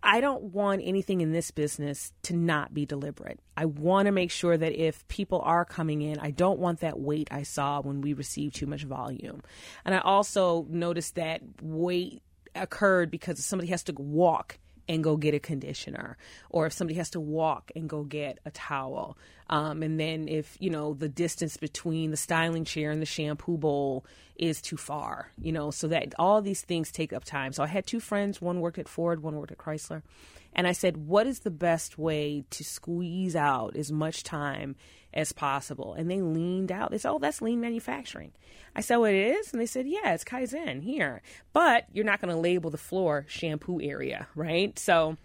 I 0.00 0.20
don't 0.20 0.44
want 0.54 0.82
anything 0.84 1.22
in 1.22 1.32
this 1.32 1.50
business 1.50 2.12
to 2.22 2.32
not 2.36 2.72
be 2.72 2.86
deliberate. 2.86 3.40
I 3.56 3.64
want 3.64 4.06
to 4.06 4.12
make 4.12 4.30
sure 4.30 4.56
that 4.56 4.72
if 4.72 5.06
people 5.08 5.40
are 5.40 5.64
coming 5.64 6.02
in, 6.02 6.20
I 6.20 6.30
don't 6.30 6.60
want 6.60 6.80
that 6.80 7.00
wait 7.00 7.26
I 7.32 7.42
saw 7.42 7.80
when 7.80 8.00
we 8.00 8.12
received 8.12 8.54
too 8.54 8.66
much 8.66 8.84
volume. 8.84 9.42
And 9.84 9.96
I 9.96 9.98
also 9.98 10.66
noticed 10.70 11.16
that 11.16 11.40
wait 11.60 12.22
occurred 12.54 13.10
because 13.10 13.44
somebody 13.44 13.70
has 13.70 13.82
to 13.84 13.92
walk 13.92 14.58
and 14.88 15.04
go 15.04 15.16
get 15.16 15.34
a 15.34 15.38
conditioner, 15.38 16.16
or 16.48 16.66
if 16.66 16.72
somebody 16.72 16.96
has 16.96 17.10
to 17.10 17.20
walk 17.20 17.70
and 17.76 17.88
go 17.88 18.02
get 18.04 18.38
a 18.46 18.50
towel. 18.50 19.18
Um, 19.50 19.82
and 19.82 20.00
then 20.00 20.28
if, 20.28 20.56
you 20.60 20.70
know, 20.70 20.94
the 20.94 21.08
distance 21.08 21.56
between 21.56 22.10
the 22.10 22.16
styling 22.16 22.64
chair 22.64 22.90
and 22.90 23.00
the 23.00 23.06
shampoo 23.06 23.58
bowl 23.58 24.04
is 24.36 24.62
too 24.62 24.76
far, 24.76 25.32
you 25.40 25.52
know, 25.52 25.70
so 25.70 25.88
that 25.88 26.14
all 26.18 26.40
these 26.40 26.62
things 26.62 26.90
take 26.90 27.12
up 27.12 27.24
time. 27.24 27.52
So 27.52 27.62
I 27.62 27.66
had 27.66 27.86
two 27.86 28.00
friends, 28.00 28.40
one 28.40 28.60
worked 28.60 28.78
at 28.78 28.88
Ford, 28.88 29.22
one 29.22 29.36
worked 29.36 29.52
at 29.52 29.58
Chrysler. 29.58 30.02
And 30.54 30.66
I 30.66 30.72
said, 30.72 30.96
what 30.96 31.26
is 31.26 31.40
the 31.40 31.50
best 31.50 31.98
way 31.98 32.44
to 32.50 32.64
squeeze 32.64 33.36
out 33.36 33.76
as 33.76 33.92
much 33.92 34.22
time 34.22 34.76
as 35.12 35.32
possible? 35.32 35.94
And 35.94 36.10
they 36.10 36.20
leaned 36.20 36.72
out. 36.72 36.90
They 36.90 36.98
said, 36.98 37.10
oh, 37.10 37.18
that's 37.18 37.42
lean 37.42 37.60
manufacturing. 37.60 38.32
I 38.76 38.80
said, 38.80 38.96
what 38.96 39.12
it 39.12 39.36
is? 39.38 39.52
And 39.52 39.60
they 39.60 39.66
said, 39.66 39.86
yeah, 39.86 40.12
it's 40.14 40.24
Kaizen 40.24 40.82
here. 40.82 41.22
But 41.52 41.86
you're 41.92 42.04
not 42.04 42.20
going 42.20 42.34
to 42.34 42.40
label 42.40 42.70
the 42.70 42.78
floor 42.78 43.24
shampoo 43.28 43.80
area, 43.80 44.28
right? 44.34 44.78
So 44.78 45.16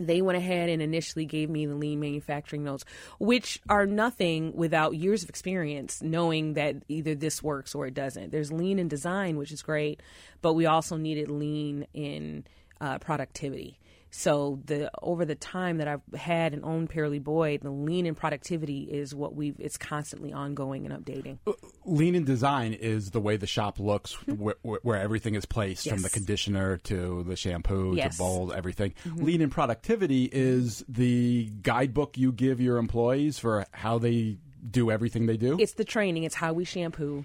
they 0.00 0.22
went 0.22 0.38
ahead 0.38 0.68
and 0.68 0.80
initially 0.80 1.24
gave 1.24 1.50
me 1.50 1.66
the 1.66 1.74
lean 1.74 2.00
manufacturing 2.00 2.64
notes, 2.64 2.84
which 3.18 3.60
are 3.68 3.86
nothing 3.86 4.54
without 4.54 4.94
years 4.94 5.22
of 5.22 5.28
experience 5.28 6.00
knowing 6.02 6.54
that 6.54 6.76
either 6.88 7.14
this 7.14 7.42
works 7.42 7.74
or 7.74 7.86
it 7.86 7.94
doesn't. 7.94 8.30
There's 8.30 8.52
lean 8.52 8.78
in 8.78 8.88
design, 8.88 9.36
which 9.36 9.52
is 9.52 9.62
great, 9.62 10.00
but 10.40 10.54
we 10.54 10.66
also 10.66 10.96
needed 10.96 11.28
lean 11.30 11.86
in 11.92 12.44
uh, 12.80 12.98
productivity. 12.98 13.78
So 14.10 14.60
the 14.64 14.90
over 15.02 15.24
the 15.24 15.34
time 15.34 15.78
that 15.78 15.88
I've 15.88 16.18
had 16.18 16.54
and 16.54 16.64
owned 16.64 16.90
Paralee 16.90 17.22
Boyd, 17.22 17.60
the 17.60 17.70
lean 17.70 18.06
in 18.06 18.14
productivity 18.14 18.82
is 18.82 19.14
what 19.14 19.34
we've. 19.34 19.56
It's 19.58 19.76
constantly 19.76 20.32
ongoing 20.32 20.86
and 20.86 21.04
updating. 21.04 21.38
Uh, 21.46 21.52
lean 21.84 22.14
in 22.14 22.24
design 22.24 22.72
is 22.72 23.10
the 23.10 23.20
way 23.20 23.36
the 23.36 23.46
shop 23.46 23.78
looks, 23.78 24.14
where, 24.26 24.56
where, 24.62 24.98
everything 24.98 25.34
is 25.34 25.44
placed, 25.44 25.86
yes. 25.86 25.94
from 25.94 26.02
the 26.02 26.10
conditioner 26.10 26.78
to 26.78 27.22
the 27.24 27.36
shampoo 27.36 27.94
yes. 27.94 28.16
to 28.16 28.22
bowl, 28.22 28.52
everything. 28.52 28.94
Mm-hmm. 29.06 29.24
Lean 29.24 29.40
in 29.42 29.50
productivity 29.50 30.24
is 30.24 30.84
the 30.88 31.50
guidebook 31.62 32.16
you 32.16 32.32
give 32.32 32.60
your 32.60 32.78
employees 32.78 33.38
for 33.38 33.66
how 33.72 33.98
they 33.98 34.38
do 34.68 34.90
everything 34.90 35.26
they 35.26 35.36
do. 35.36 35.58
It's 35.60 35.74
the 35.74 35.84
training. 35.84 36.24
It's 36.24 36.34
how 36.34 36.54
we 36.54 36.64
shampoo. 36.64 37.24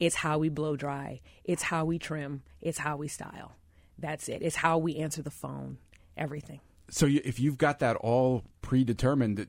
It's 0.00 0.16
how 0.16 0.38
we 0.38 0.48
blow 0.48 0.76
dry. 0.76 1.20
It's 1.44 1.62
how 1.62 1.84
we 1.84 1.98
trim. 1.98 2.42
It's 2.60 2.78
how 2.78 2.96
we 2.96 3.08
style. 3.08 3.52
That's 3.98 4.28
it. 4.28 4.42
It's 4.42 4.56
how 4.56 4.78
we 4.78 4.96
answer 4.96 5.22
the 5.22 5.30
phone 5.30 5.78
everything. 6.16 6.60
So 6.90 7.06
you, 7.06 7.20
if 7.24 7.40
you've 7.40 7.58
got 7.58 7.78
that 7.80 7.96
all 7.96 8.44
predetermined, 8.62 9.46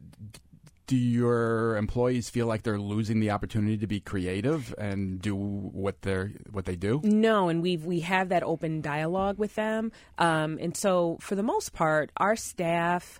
do 0.87 0.95
your 0.95 1.77
employees 1.77 2.29
feel 2.29 2.45
like 2.45 2.63
they're 2.63 2.79
losing 2.79 3.19
the 3.19 3.31
opportunity 3.31 3.77
to 3.77 3.87
be 3.87 3.99
creative 3.99 4.73
and 4.77 5.21
do 5.21 5.35
what 5.35 6.01
they're 6.01 6.31
what 6.51 6.65
they 6.65 6.75
do? 6.75 7.01
No, 7.03 7.49
and 7.49 7.61
we've 7.61 7.85
we 7.85 8.01
have 8.01 8.29
that 8.29 8.43
open 8.43 8.81
dialogue 8.81 9.37
with 9.37 9.55
them, 9.55 9.91
um, 10.17 10.57
and 10.61 10.75
so 10.77 11.17
for 11.21 11.35
the 11.35 11.43
most 11.43 11.73
part, 11.73 12.11
our 12.17 12.35
staff 12.35 13.19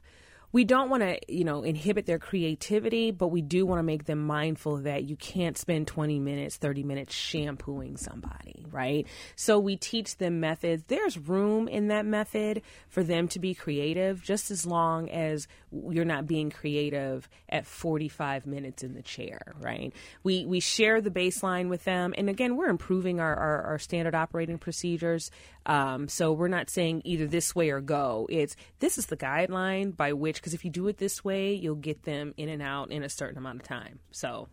we 0.56 0.64
don't 0.64 0.90
want 0.90 1.04
to, 1.04 1.20
you 1.28 1.44
know, 1.44 1.64
inhibit 1.64 2.06
their 2.06 2.18
creativity, 2.18 3.12
but 3.12 3.28
we 3.28 3.42
do 3.42 3.66
want 3.66 3.78
to 3.78 3.84
make 3.84 4.06
them 4.06 4.26
mindful 4.26 4.78
that 4.78 5.04
you 5.04 5.18
can't 5.18 5.58
spend 5.58 5.86
20 5.86 6.18
minutes, 6.18 6.56
30 6.56 6.82
minutes 6.82 7.14
shampooing 7.14 7.98
somebody, 7.98 8.66
right? 8.72 9.06
So 9.36 9.60
we 9.60 9.76
teach 9.76 10.16
them 10.16 10.40
methods. 10.40 10.86
There's 10.88 11.18
room 11.18 11.68
in 11.68 11.90
that 11.90 12.06
method 12.06 12.62
for 12.88 13.04
them 13.04 13.28
to 13.30 13.40
be 13.40 13.54
creative 13.54 14.24
just 14.24 14.50
as 14.50 14.66
long 14.66 15.10
as 15.10 15.50
you're 15.74 16.06
not 16.06 16.26
being 16.26 16.50
creative 16.52 17.28
at 17.50 17.66
45 17.66 18.46
minutes 18.46 18.82
in 18.82 18.94
the 18.94 19.02
chair, 19.02 19.56
right? 19.60 19.92
We 20.24 20.46
we 20.46 20.62
share 20.62 21.02
the 21.02 21.12
baseline 21.12 21.68
with 21.68 21.84
them, 21.84 22.14
and 22.18 22.30
again, 22.30 22.56
we're 22.56 22.70
improving 22.70 23.20
our 23.20 23.36
our, 23.36 23.62
our 23.64 23.80
standard 23.80 24.16
operating 24.16 24.58
procedures. 24.58 25.32
Um, 25.66 26.08
so 26.08 26.32
we're 26.32 26.48
not 26.48 26.70
saying 26.70 27.02
either 27.06 27.28
this 27.28 27.56
way 27.56 27.70
or 27.70 27.82
go. 27.82 28.28
It's 28.30 28.56
this 28.80 28.98
is 28.98 29.08
the 29.08 29.18
guideline 29.18 29.96
by 29.96 30.14
which, 30.14 30.38
because 30.38 30.54
if 30.54 30.64
you 30.64 30.72
do 30.72 30.88
it 30.88 30.98
this 30.98 31.24
way, 31.24 31.54
you'll 31.54 31.76
get 31.76 32.04
them 32.04 32.34
in 32.38 32.50
and 32.50 32.62
out 32.62 32.92
in 32.92 33.04
a 33.04 33.10
certain 33.10 33.38
amount 33.38 33.62
of 33.62 33.68
time. 33.68 34.00
So 34.12 34.48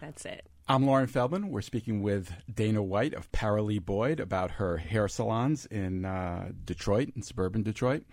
that's 0.00 0.24
it. 0.24 0.46
I'm 0.68 0.86
Loren 0.86 1.08
Feldman. 1.08 1.48
We're 1.50 1.62
speaking 1.62 2.00
with 2.00 2.32
Dana 2.52 2.82
White 2.82 3.12
of 3.12 3.30
Paralee 3.32 3.84
Boyd 3.84 4.20
about 4.20 4.52
her 4.52 4.76
hair 4.76 5.08
salons 5.08 5.66
in 5.66 6.04
uh, 6.04 6.52
Detroit, 6.64 7.10
in 7.16 7.22
suburban 7.22 7.64
Detroit. 7.64 8.04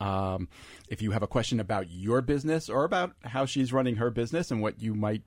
Um, 0.00 0.48
if 0.88 1.02
you 1.02 1.10
have 1.10 1.22
a 1.22 1.26
question 1.26 1.60
about 1.60 1.90
your 1.90 2.22
business 2.22 2.70
or 2.70 2.84
about 2.84 3.12
how 3.22 3.44
she's 3.44 3.70
running 3.70 3.96
her 3.96 4.10
business 4.10 4.50
and 4.50 4.62
what 4.62 4.80
you 4.80 4.94
might 4.94 5.22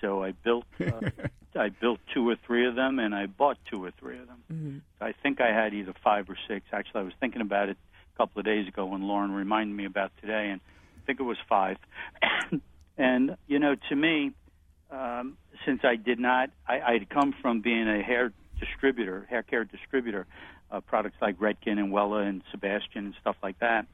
so 0.00 0.24
I 0.24 0.32
built 0.32 0.64
uh, 0.80 1.10
I 1.54 1.68
built 1.68 2.00
two 2.12 2.28
or 2.28 2.36
three 2.46 2.66
of 2.66 2.74
them, 2.74 2.98
and 2.98 3.14
I 3.14 3.26
bought 3.26 3.58
two 3.70 3.84
or 3.84 3.90
three 3.92 4.18
of 4.18 4.26
them. 4.26 4.42
Mm-hmm. 4.52 4.78
I 5.00 5.12
think 5.12 5.40
I 5.40 5.52
had 5.52 5.72
either 5.72 5.94
five 6.02 6.28
or 6.28 6.36
six. 6.48 6.66
Actually, 6.72 7.00
I 7.00 7.04
was 7.04 7.12
thinking 7.20 7.42
about 7.42 7.68
it 7.68 7.76
couple 8.16 8.40
of 8.40 8.44
days 8.44 8.68
ago 8.68 8.86
when 8.86 9.02
Loren 9.02 9.32
reminded 9.32 9.76
me 9.76 9.84
about 9.84 10.12
today, 10.20 10.50
and 10.50 10.60
I 11.02 11.06
think 11.06 11.20
it 11.20 11.24
was 11.24 11.38
five. 11.48 11.76
and 12.98 13.36
you 13.46 13.58
know, 13.58 13.76
to 13.88 13.96
me, 13.96 14.32
um, 14.90 15.36
since 15.64 15.80
I 15.84 15.96
did 15.96 16.18
not, 16.18 16.50
I, 16.66 16.80
I'd 16.80 17.10
come 17.10 17.34
from 17.40 17.60
being 17.60 17.88
a 17.88 18.02
hair 18.02 18.32
distributor, 18.60 19.26
hair 19.28 19.42
care 19.42 19.64
distributor, 19.64 20.26
uh, 20.70 20.80
products 20.80 21.16
like 21.20 21.38
Redken 21.38 21.78
and 21.78 21.92
Wella 21.92 22.26
and 22.26 22.42
Sebastian 22.50 23.06
and 23.06 23.14
stuff 23.20 23.36
like 23.42 23.58
that. 23.60 23.86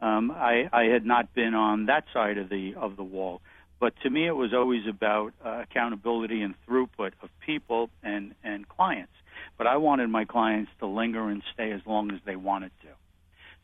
Um, 0.00 0.30
I, 0.30 0.68
I 0.72 0.84
had 0.84 1.04
not 1.04 1.34
been 1.34 1.54
on 1.54 1.86
that 1.86 2.04
side 2.12 2.38
of 2.38 2.48
the 2.48 2.74
of 2.74 2.96
the 2.96 3.02
wall, 3.02 3.42
but 3.78 3.92
to 4.02 4.10
me 4.10 4.26
it 4.26 4.36
was 4.36 4.54
always 4.54 4.86
about 4.88 5.32
uh, 5.44 5.62
accountability 5.62 6.42
and 6.42 6.54
throughput 6.66 7.12
of 7.22 7.28
people 7.44 7.90
and 8.02 8.34
and 8.42 8.66
clients. 8.68 9.12
But 9.58 9.66
I 9.66 9.76
wanted 9.76 10.08
my 10.08 10.24
clients 10.24 10.70
to 10.78 10.86
linger 10.86 11.28
and 11.28 11.42
stay 11.52 11.72
as 11.72 11.80
long 11.86 12.12
as 12.12 12.20
they 12.24 12.36
wanted 12.36 12.72
to. 12.82 12.88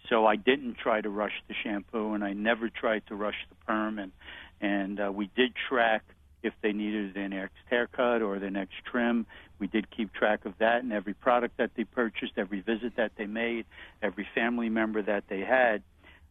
So 0.08 0.26
I 0.26 0.36
didn't 0.36 0.76
try 0.78 1.00
to 1.00 1.08
rush 1.08 1.42
the 1.48 1.54
shampoo, 1.62 2.14
and 2.14 2.22
I 2.25 2.32
never 2.32 2.68
tried 2.68 3.06
to 3.08 3.14
rush 3.14 3.46
the 3.48 3.54
perm, 3.66 3.98
and 3.98 4.12
and 4.60 5.00
uh, 5.00 5.12
we 5.12 5.30
did 5.36 5.52
track 5.68 6.02
if 6.42 6.54
they 6.62 6.72
needed 6.72 7.14
their 7.14 7.28
next 7.28 7.56
haircut 7.68 8.22
or 8.22 8.38
their 8.38 8.50
next 8.50 8.75
trim. 8.90 9.26
We 9.58 9.66
did 9.66 9.90
keep 9.90 10.12
track 10.14 10.44
of 10.44 10.54
that 10.58 10.82
and 10.82 10.92
every 10.92 11.14
product 11.14 11.56
that 11.58 11.72
they 11.76 11.84
purchased, 11.84 12.32
every 12.36 12.60
visit 12.60 12.96
that 12.96 13.12
they 13.16 13.26
made, 13.26 13.66
every 14.02 14.26
family 14.34 14.68
member 14.68 15.02
that 15.02 15.25
they 15.28 15.40
had. 15.40 15.82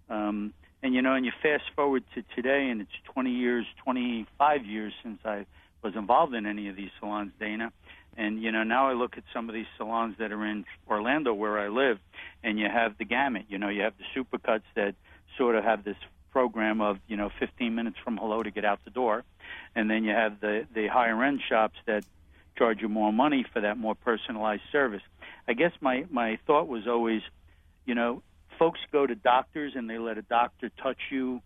Um, 0.09 0.53
and 0.81 0.93
you 0.93 1.01
know, 1.01 1.13
and 1.13 1.25
you 1.25 1.31
fast 1.41 1.63
forward 1.75 2.03
to 2.13 2.23
today, 2.35 2.69
and 2.69 2.81
it's 2.81 2.91
20 3.13 3.31
years, 3.31 3.65
25 3.83 4.65
years 4.65 4.93
since 5.03 5.19
I 5.25 5.45
was 5.85 5.95
involved 5.95 6.33
in 6.33 6.47
any 6.47 6.67
of 6.67 6.75
these 6.75 6.89
salons, 6.99 7.31
Dana. 7.39 7.71
And 8.17 8.41
you 8.41 8.51
know, 8.51 8.63
now 8.63 8.89
I 8.89 8.93
look 8.93 9.17
at 9.17 9.23
some 9.33 9.47
of 9.49 9.53
these 9.53 9.67
salons 9.77 10.15
that 10.17 10.31
are 10.31 10.45
in 10.45 10.65
Orlando, 10.89 11.33
where 11.33 11.59
I 11.59 11.67
live, 11.67 11.99
and 12.43 12.57
you 12.57 12.67
have 12.67 12.97
the 12.97 13.05
gamut. 13.05 13.45
You 13.49 13.59
know, 13.59 13.69
you 13.69 13.83
have 13.83 13.93
the 13.97 14.19
supercuts 14.19 14.63
that 14.75 14.95
sort 15.37 15.55
of 15.55 15.63
have 15.63 15.83
this 15.83 15.97
program 16.31 16.81
of 16.81 16.97
you 17.07 17.17
know 17.17 17.29
15 17.39 17.75
minutes 17.75 17.97
from 18.03 18.17
hello 18.17 18.41
to 18.41 18.51
get 18.51 18.65
out 18.65 18.79
the 18.83 18.89
door, 18.89 19.23
and 19.75 19.89
then 19.89 20.03
you 20.03 20.11
have 20.11 20.39
the 20.39 20.65
the 20.73 20.87
higher 20.87 21.21
end 21.23 21.41
shops 21.47 21.77
that 21.85 22.03
charge 22.57 22.81
you 22.81 22.89
more 22.89 23.13
money 23.13 23.45
for 23.53 23.61
that 23.61 23.77
more 23.77 23.95
personalized 23.95 24.63
service. 24.71 25.03
I 25.47 25.53
guess 25.53 25.71
my 25.81 26.05
my 26.09 26.39
thought 26.47 26.67
was 26.67 26.87
always, 26.87 27.21
you 27.85 27.95
know, 27.95 28.23
folks 28.57 28.79
go 28.91 29.05
to 29.05 29.13
doctors 29.13 29.73
and 29.75 29.89
they 29.89 29.97
let 29.97 30.17
a 30.17 30.23
doctor 30.23 30.71
touch 30.81 30.99
you 31.11 31.41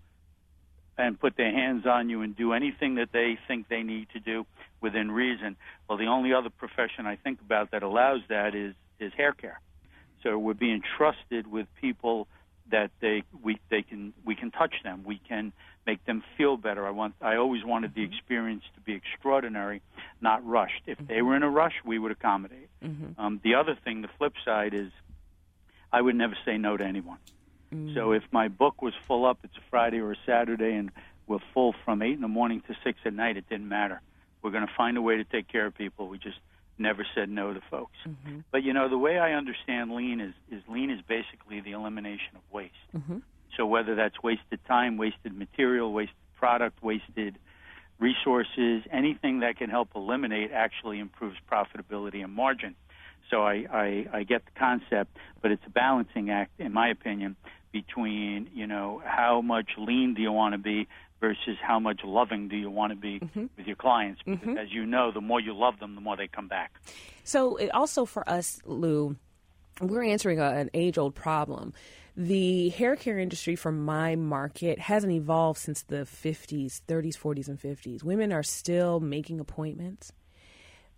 and 0.99 1.19
put 1.19 1.37
their 1.37 1.51
hands 1.51 1.85
on 1.85 2.09
you 2.09 2.21
and 2.21 2.35
do 2.35 2.53
anything 2.53 2.95
that 2.95 3.09
they 3.11 3.39
think 3.47 3.69
they 3.69 3.83
need 3.83 4.07
to 4.13 4.19
do 4.19 4.45
within 4.81 5.09
reason. 5.09 5.55
Well, 5.87 5.97
the 5.97 6.07
only 6.07 6.33
other 6.33 6.49
profession 6.49 7.07
I 7.07 7.15
think 7.15 7.39
about 7.41 7.71
that 7.71 7.83
allows 7.83 8.21
that 8.29 8.53
is 8.53 8.75
is 8.99 9.13
hair 9.13 9.31
care. 9.31 9.61
So 10.23 10.37
we're 10.37 10.53
being 10.53 10.81
trusted 10.97 11.47
with 11.47 11.67
people 11.79 12.27
that 12.71 12.91
they 12.99 13.23
we 13.41 13.59
they 13.69 13.81
can 13.81 14.13
we 14.25 14.35
can 14.35 14.51
touch 14.51 14.75
them 14.83 15.03
we 15.03 15.19
can 15.27 15.51
make 15.87 16.03
them 16.05 16.23
feel 16.37 16.57
better 16.57 16.85
i 16.85 16.91
want 16.91 17.15
i 17.21 17.35
always 17.35 17.63
wanted 17.63 17.93
the 17.95 18.01
mm-hmm. 18.01 18.13
experience 18.13 18.63
to 18.75 18.81
be 18.81 18.93
extraordinary 18.93 19.81
not 20.21 20.45
rushed 20.45 20.83
if 20.85 20.97
they 21.07 21.21
were 21.21 21.35
in 21.35 21.43
a 21.43 21.49
rush 21.49 21.73
we 21.83 21.97
would 21.97 22.11
accommodate 22.11 22.69
mm-hmm. 22.83 23.19
um, 23.19 23.39
the 23.43 23.55
other 23.55 23.75
thing 23.83 24.01
the 24.01 24.09
flip 24.17 24.33
side 24.45 24.73
is 24.73 24.91
i 25.91 25.99
would 25.99 26.15
never 26.15 26.37
say 26.45 26.57
no 26.57 26.77
to 26.77 26.83
anyone 26.83 27.17
mm-hmm. 27.73 27.93
so 27.95 28.11
if 28.11 28.23
my 28.31 28.47
book 28.47 28.81
was 28.81 28.93
full 29.07 29.25
up 29.25 29.39
it's 29.43 29.57
a 29.57 29.69
friday 29.69 29.99
or 29.99 30.11
a 30.11 30.17
saturday 30.25 30.73
and 30.73 30.91
we're 31.27 31.39
full 31.53 31.73
from 31.85 32.01
eight 32.01 32.13
in 32.13 32.21
the 32.21 32.27
morning 32.27 32.61
to 32.67 32.75
six 32.83 32.99
at 33.05 33.13
night 33.13 33.37
it 33.37 33.47
didn't 33.49 33.69
matter 33.69 34.01
We're 34.41 34.51
going 34.51 34.65
to 34.65 34.73
find 34.75 34.97
a 34.97 35.01
way 35.01 35.17
to 35.17 35.23
take 35.23 35.47
care 35.47 35.65
of 35.65 35.75
people. 35.75 36.07
We 36.07 36.17
just 36.17 36.39
never 36.77 37.05
said 37.13 37.29
no 37.29 37.53
to 37.53 37.61
folks. 37.69 37.97
Mm-hmm. 38.07 38.39
But 38.51 38.63
you 38.63 38.73
know, 38.73 38.87
the 38.89 38.97
way 38.97 39.19
I 39.19 39.33
understand 39.33 39.91
lean 39.91 40.21
is, 40.21 40.33
is 40.51 40.63
lean 40.69 40.89
is 40.89 41.01
basically 41.07 41.59
the 41.59 41.71
elimination 41.71 42.35
of 42.35 42.41
waste. 42.51 42.73
Mm-hmm. 42.95 43.17
So 43.57 43.65
whether 43.65 43.95
that's 43.95 44.21
wasted 44.23 44.59
time, 44.65 44.97
wasted 44.97 45.37
material, 45.37 45.91
wasted 45.91 46.15
product, 46.35 46.81
wasted 46.81 47.37
resources, 47.99 48.83
anything 48.91 49.41
that 49.41 49.57
can 49.57 49.69
help 49.69 49.89
eliminate 49.93 50.51
actually 50.53 50.99
improves 50.99 51.35
profitability 51.51 52.23
and 52.23 52.33
margin. 52.33 52.75
So 53.29 53.43
I, 53.43 53.65
I, 53.71 54.07
I 54.13 54.23
get 54.23 54.45
the 54.45 54.51
concept, 54.57 55.17
but 55.41 55.51
it's 55.51 55.63
a 55.67 55.69
balancing 55.69 56.29
act, 56.29 56.51
in 56.59 56.71
my 56.71 56.87
opinion, 56.87 57.35
between 57.71 58.49
you 58.53 58.67
know 58.67 59.01
how 59.05 59.41
much 59.41 59.71
lean 59.77 60.13
do 60.13 60.21
you 60.21 60.31
want 60.31 60.53
to 60.53 60.57
be 60.57 60.87
versus 61.19 61.57
how 61.61 61.79
much 61.79 62.01
loving 62.03 62.47
do 62.47 62.55
you 62.55 62.69
want 62.69 62.91
to 62.91 62.95
be 62.95 63.19
mm-hmm. 63.19 63.45
with 63.57 63.67
your 63.67 63.75
clients. 63.75 64.21
Because 64.25 64.39
mm-hmm. 64.39 64.57
as 64.57 64.71
you 64.71 64.85
know, 64.85 65.11
the 65.11 65.21
more 65.21 65.39
you 65.39 65.53
love 65.53 65.79
them, 65.79 65.95
the 65.95 66.01
more 66.01 66.15
they 66.15 66.27
come 66.27 66.47
back. 66.47 66.79
So 67.23 67.57
it 67.57 67.69
also 67.73 68.05
for 68.05 68.27
us, 68.29 68.61
Lou, 68.65 69.17
we're 69.81 70.03
answering 70.03 70.39
a, 70.39 70.49
an 70.49 70.69
age 70.73 70.97
old 70.97 71.15
problem. 71.15 71.73
The 72.15 72.69
hair 72.69 72.95
care 72.95 73.17
industry 73.17 73.55
for 73.55 73.71
my 73.71 74.15
market 74.15 74.79
hasn't 74.79 75.13
evolved 75.13 75.59
since 75.59 75.83
the 75.83 76.03
50s, 76.03 76.81
30s, 76.87 77.17
40s, 77.17 77.47
and 77.47 77.59
50s. 77.59 78.03
Women 78.03 78.33
are 78.33 78.43
still 78.43 78.99
making 78.99 79.39
appointments 79.39 80.11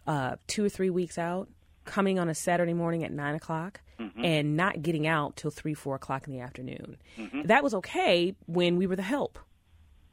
uh, 0.08 0.38
two 0.48 0.66
or 0.66 0.70
three 0.70 0.90
weeks 0.90 1.18
out, 1.18 1.48
coming 1.86 2.20
on 2.20 2.30
a 2.30 2.36
Saturday 2.36 2.74
morning 2.74 3.04
at 3.04 3.12
9 3.12 3.36
o'clock. 3.36 3.82
Mm-hmm. 4.00 4.26
And 4.26 4.58
not 4.58 4.82
getting 4.82 5.06
out 5.06 5.36
till 5.36 5.52
three, 5.52 5.76
four 5.76 5.94
o'clock 5.94 6.26
in 6.26 6.34
the 6.34 6.40
afternoon. 6.40 6.98
Mm-hmm. 7.20 7.44
That 7.44 7.64
was 7.64 7.76
okay 7.76 8.34
when 8.48 8.78
we 8.78 8.88
were 8.88 8.96
the 8.96 9.04
help 9.04 9.38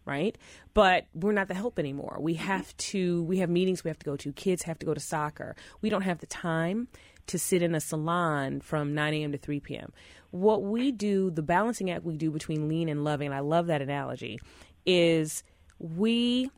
right? 0.08 0.38
But 0.72 1.04
we're 1.12 1.32
not 1.32 1.48
the 1.48 1.54
help 1.54 1.78
anymore. 1.78 2.16
We 2.18 2.34
mm-hmm. 2.34 2.44
have 2.44 2.75
to, 2.78 3.22
we 3.25 3.38
have 3.38 3.50
meetings 3.50 3.84
we 3.84 3.88
have 3.88 3.98
to 3.98 4.06
go 4.06 4.16
to. 4.16 4.32
Kids 4.32 4.62
have 4.62 4.78
to 4.78 4.87
go 4.87 4.94
to 4.94 5.00
soccer. 5.00 5.54
We 5.82 5.90
don't 5.90 6.02
have 6.02 6.18
the 6.18 6.26
time 6.26 6.88
to 7.26 7.38
sit 7.38 7.62
in 7.62 7.75
a 7.75 7.80
salon 7.80 8.60
from 8.60 8.94
9 8.94 9.14
a.m. 9.14 9.32
to 9.32 9.38
3 9.38 9.60
p.m. 9.60 9.92
What 10.30 10.62
we 10.62 10.92
do, 10.92 11.30
the 11.30 11.42
balancing 11.42 11.90
act 11.90 12.04
we 12.04 12.16
do 12.16 12.30
between 12.30 12.68
lean 12.68 12.88
and 12.88 13.04
loving, 13.04 13.26
and 13.26 13.34
I 13.34 13.40
love 13.40 13.66
that 13.66 13.82
analogy, 13.82 14.40
is 14.87 15.44
we 15.78 16.50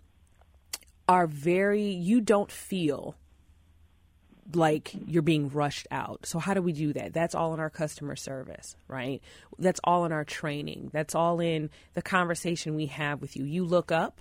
are 1.09 1.27
very, 1.27 1.89
you 1.89 2.21
don't 2.21 2.53
feel 2.53 3.17
like 4.55 4.93
you're 5.07 5.23
being 5.23 5.49
rushed 5.49 5.87
out. 5.91 6.27
So 6.27 6.39
how 6.39 6.55
do 6.55 6.63
we 6.63 6.73
do 6.73 6.93
that? 6.93 7.13
That's 7.13 7.35
all 7.35 7.55
in 7.55 7.61
our 7.61 7.71
customer 7.71 8.17
service, 8.17 8.77
right? 8.89 9.23
That's 9.59 9.81
all 9.85 10.05
in 10.05 10.13
our 10.13 10.25
training. 10.25 10.91
That's 10.93 11.15
all 11.15 11.41
in 11.41 11.71
the 11.95 12.03
conversation 12.03 12.75
we 12.75 12.87
have 12.87 13.21
with 13.21 13.37
you. 13.37 13.45
You 13.45 13.65
look 13.65 13.93
up. 13.93 14.21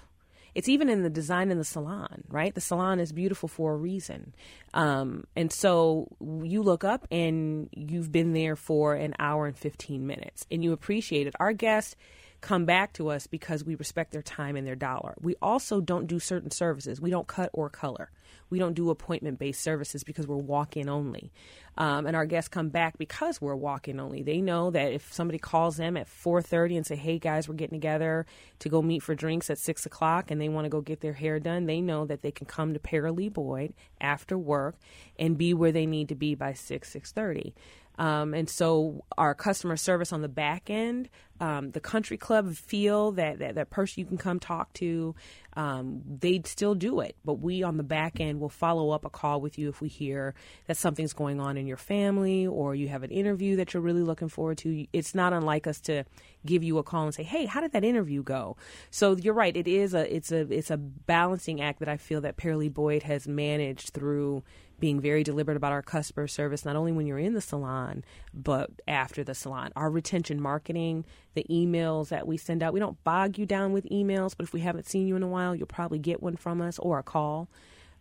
It's 0.55 0.67
even 0.67 0.89
in 0.89 1.03
the 1.03 1.11
design 1.11 1.51
in 1.51 1.59
the 1.59 1.63
salon, 1.63 2.23
right? 2.27 2.53
The 2.53 2.61
salon 2.61 2.99
is 2.99 3.11
beautiful 3.11 3.47
for 3.47 3.73
a 3.73 3.77
reason. 3.77 4.33
Um, 4.73 5.25
and 5.35 5.51
so 5.53 6.07
you 6.19 6.63
look 6.63 6.83
up 6.83 7.07
and 7.11 7.69
you've 7.71 8.11
been 8.11 8.33
there 8.33 8.55
for 8.55 8.95
an 8.95 9.13
hour 9.19 9.45
and 9.45 9.55
15 9.55 10.05
minutes 10.05 10.47
and 10.51 10.63
you 10.63 10.73
appreciate 10.73 11.27
it. 11.27 11.35
Our 11.39 11.53
guests 11.53 11.95
come 12.41 12.65
back 12.65 12.93
to 12.93 13.09
us 13.09 13.27
because 13.27 13.63
we 13.63 13.75
respect 13.75 14.11
their 14.11 14.21
time 14.21 14.55
and 14.55 14.65
their 14.65 14.75
dollar. 14.75 15.15
We 15.19 15.35
also 15.41 15.81
don't 15.81 16.07
do 16.07 16.19
certain 16.19 16.51
services. 16.51 17.01
We 17.01 17.09
don't 17.09 17.27
cut 17.27 17.49
or 17.53 17.69
color. 17.69 18.11
We 18.49 18.59
don't 18.59 18.73
do 18.73 18.89
appointment 18.89 19.39
based 19.39 19.61
services 19.61 20.03
because 20.03 20.25
we're 20.25 20.37
walk 20.37 20.75
in 20.75 20.89
only. 20.89 21.31
Um, 21.77 22.07
and 22.07 22.15
our 22.15 22.25
guests 22.25 22.47
come 22.47 22.69
back 22.69 22.97
because 22.97 23.39
we're 23.39 23.55
walk 23.55 23.87
in 23.87 23.99
only. 23.99 24.23
They 24.23 24.41
know 24.41 24.71
that 24.71 24.91
if 24.91 25.13
somebody 25.13 25.37
calls 25.37 25.77
them 25.77 25.95
at 25.97 26.07
4:30 26.07 26.77
and 26.77 26.85
say, 26.85 26.95
"Hey 26.95 27.19
guys, 27.19 27.47
we're 27.47 27.55
getting 27.55 27.79
together 27.79 28.25
to 28.59 28.69
go 28.69 28.81
meet 28.81 29.03
for 29.03 29.15
drinks 29.15 29.49
at 29.49 29.57
six 29.57 29.85
o'clock," 29.85 30.31
and 30.31 30.41
they 30.41 30.49
want 30.49 30.65
to 30.65 30.69
go 30.69 30.81
get 30.81 31.01
their 31.01 31.13
hair 31.13 31.39
done, 31.39 31.65
they 31.65 31.81
know 31.81 32.05
that 32.05 32.21
they 32.21 32.31
can 32.31 32.47
come 32.47 32.73
to 32.73 32.79
Paralee 32.79 33.31
Boyd 33.31 33.73
after 34.01 34.37
work 34.37 34.75
and 35.17 35.37
be 35.37 35.53
where 35.53 35.71
they 35.71 35.85
need 35.85 36.09
to 36.09 36.15
be 36.15 36.35
by 36.35 36.53
six 36.53 36.89
six 36.89 37.11
thirty. 37.11 37.53
Um, 37.99 38.33
and 38.33 38.49
so 38.49 39.03
our 39.17 39.35
customer 39.35 39.75
service 39.75 40.13
on 40.13 40.21
the 40.21 40.29
back 40.29 40.69
end, 40.69 41.09
um, 41.41 41.71
the 41.71 41.81
country 41.81 42.17
club 42.17 42.53
feel 42.55 43.11
that, 43.11 43.39
that 43.39 43.55
that 43.55 43.69
person 43.69 43.99
you 43.99 44.05
can 44.05 44.17
come 44.17 44.39
talk 44.39 44.71
to, 44.73 45.15
um, 45.57 46.01
they'd 46.07 46.47
still 46.47 46.75
do 46.75 47.01
it. 47.01 47.17
But 47.25 47.35
we 47.35 47.61
on 47.61 47.75
the 47.75 47.83
back 47.83 48.21
end 48.21 48.39
will 48.39 48.49
follow 48.49 48.91
up 48.91 49.03
a 49.03 49.09
call 49.09 49.41
with 49.41 49.57
you 49.59 49.67
if 49.67 49.81
we 49.81 49.89
hear 49.89 50.33
that 50.67 50.77
something's 50.77 51.11
going 51.11 51.41
on 51.41 51.57
in 51.57 51.67
your 51.67 51.77
family 51.77 52.47
or 52.47 52.73
you 52.73 52.87
have 52.87 53.03
an 53.03 53.11
interview 53.11 53.57
that 53.57 53.73
you're 53.73 53.83
really 53.83 54.03
looking 54.03 54.29
forward 54.29 54.59
to. 54.59 54.87
It's 54.93 55.13
not 55.13 55.33
unlike 55.33 55.67
us 55.67 55.81
to 55.81 56.05
give 56.45 56.63
you 56.63 56.77
a 56.77 56.83
call 56.83 57.03
and 57.03 57.13
say, 57.13 57.23
"Hey, 57.23 57.45
how 57.45 57.59
did 57.59 57.73
that 57.73 57.83
interview 57.83 58.23
go?" 58.23 58.55
So 58.91 59.17
you're 59.17 59.33
right. 59.33 59.55
It 59.55 59.67
is 59.67 59.93
a 59.93 60.13
it's 60.13 60.31
a 60.31 60.41
it's 60.51 60.71
a 60.71 60.77
balancing 60.77 61.59
act 61.61 61.79
that 61.79 61.89
I 61.89 61.97
feel 61.97 62.21
that 62.21 62.37
Paralee 62.37 62.73
Boyd 62.73 63.03
has 63.03 63.27
managed 63.27 63.89
through 63.89 64.43
being 64.79 64.99
very 64.99 65.23
deliberate 65.23 65.57
about 65.57 65.71
our 65.71 65.81
customer 65.81 66.27
service, 66.27 66.65
not 66.65 66.75
only 66.75 66.91
when 66.91 67.05
you're 67.05 67.19
in 67.19 67.33
the 67.33 67.41
salon, 67.41 68.03
but 68.33 68.69
after 68.87 69.23
the 69.23 69.35
salon. 69.35 69.71
Our 69.75 69.89
retention 69.89 70.41
marketing, 70.41 71.05
the 71.33 71.45
emails 71.49 72.09
that 72.09 72.27
we 72.27 72.37
send 72.37 72.63
out, 72.63 72.73
we 72.73 72.79
don't 72.79 73.03
bog 73.03 73.37
you 73.37 73.45
down 73.45 73.73
with 73.73 73.85
emails, 73.89 74.35
but 74.35 74.45
if 74.45 74.53
we 74.53 74.61
haven't 74.61 74.87
seen 74.87 75.07
you 75.07 75.15
in 75.15 75.23
a 75.23 75.27
while, 75.27 75.55
you'll 75.55 75.67
probably 75.67 75.99
get 75.99 76.23
one 76.23 76.35
from 76.35 76.61
us 76.61 76.79
or 76.79 76.99
a 76.99 77.03
call 77.03 77.49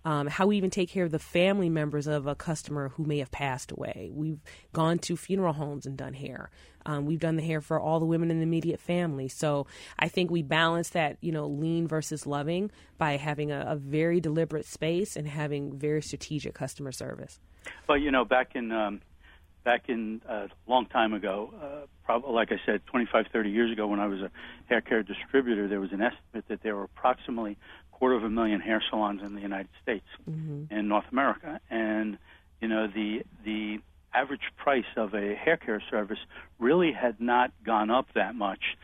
um, 0.08 0.26
how 0.26 0.46
we 0.46 0.56
even 0.56 0.70
take 0.70 0.88
care 0.88 1.04
of 1.04 1.10
the 1.10 1.18
family 1.18 1.68
members 1.68 2.06
of 2.06 2.26
a 2.26 2.34
customer 2.34 2.88
who 2.88 3.04
may 3.04 3.18
have 3.18 3.30
passed 3.30 3.70
away. 3.70 4.10
We've 4.10 4.40
gone 4.72 4.98
to 5.00 5.18
funeral 5.18 5.52
homes 5.52 5.84
and 5.84 5.98
done 5.98 6.14
hair. 6.14 6.48
Um, 6.86 7.04
we've 7.04 7.20
done 7.20 7.36
the 7.36 7.42
hair 7.42 7.60
for 7.60 7.78
all 7.78 8.00
the 8.00 8.06
women 8.06 8.30
in 8.30 8.38
the 8.38 8.44
immediate 8.44 8.80
family. 8.80 9.28
So 9.28 9.66
I 9.98 10.08
think 10.08 10.30
we 10.30 10.40
balance 10.42 10.88
that, 10.90 11.18
you 11.20 11.30
know, 11.30 11.46
lean 11.46 11.86
versus 11.86 12.26
loving 12.26 12.70
by 12.96 13.18
having 13.18 13.52
a, 13.52 13.66
a 13.68 13.76
very 13.76 14.18
deliberate 14.18 14.64
space 14.64 15.14
and 15.14 15.28
having 15.28 15.78
very 15.78 16.00
strategic 16.00 16.54
customer 16.54 16.90
service. 16.90 17.38
Well, 17.86 17.98
you 17.98 18.10
know, 18.10 18.24
back 18.24 18.52
in 18.54 18.72
um, 18.72 19.02
back 19.62 19.90
in 19.90 20.22
a 20.26 20.32
uh, 20.32 20.48
long 20.66 20.86
time 20.86 21.12
ago, 21.12 21.52
uh, 21.62 21.86
probably 22.02 22.32
like 22.32 22.50
I 22.50 22.56
said, 22.64 22.80
25, 22.86 23.26
30 23.30 23.50
years 23.50 23.70
ago, 23.70 23.86
when 23.86 24.00
I 24.00 24.06
was 24.06 24.20
a 24.20 24.30
hair 24.70 24.80
care 24.80 25.02
distributor, 25.02 25.68
there 25.68 25.80
was 25.80 25.92
an 25.92 26.00
estimate 26.00 26.46
that 26.48 26.62
there 26.62 26.74
were 26.74 26.84
approximately 26.84 27.58
quarter 27.98 28.14
of 28.14 28.24
a 28.24 28.30
million 28.30 28.60
hair 28.60 28.82
salons 28.90 29.22
in 29.22 29.34
the 29.34 29.40
United 29.40 29.68
States 29.82 30.06
mm-hmm. 30.28 30.72
in 30.72 30.88
North 30.88 31.06
America, 31.10 31.60
and 31.70 32.18
you 32.60 32.68
know 32.68 32.86
the 32.86 33.22
the 33.44 33.80
average 34.14 34.52
price 34.56 34.86
of 34.96 35.14
a 35.14 35.34
hair 35.34 35.56
care 35.56 35.82
service 35.90 36.18
really 36.58 36.92
had 36.92 37.20
not 37.20 37.52
gone 37.64 37.90
up 37.90 38.06
that 38.14 38.34
much 38.34 38.76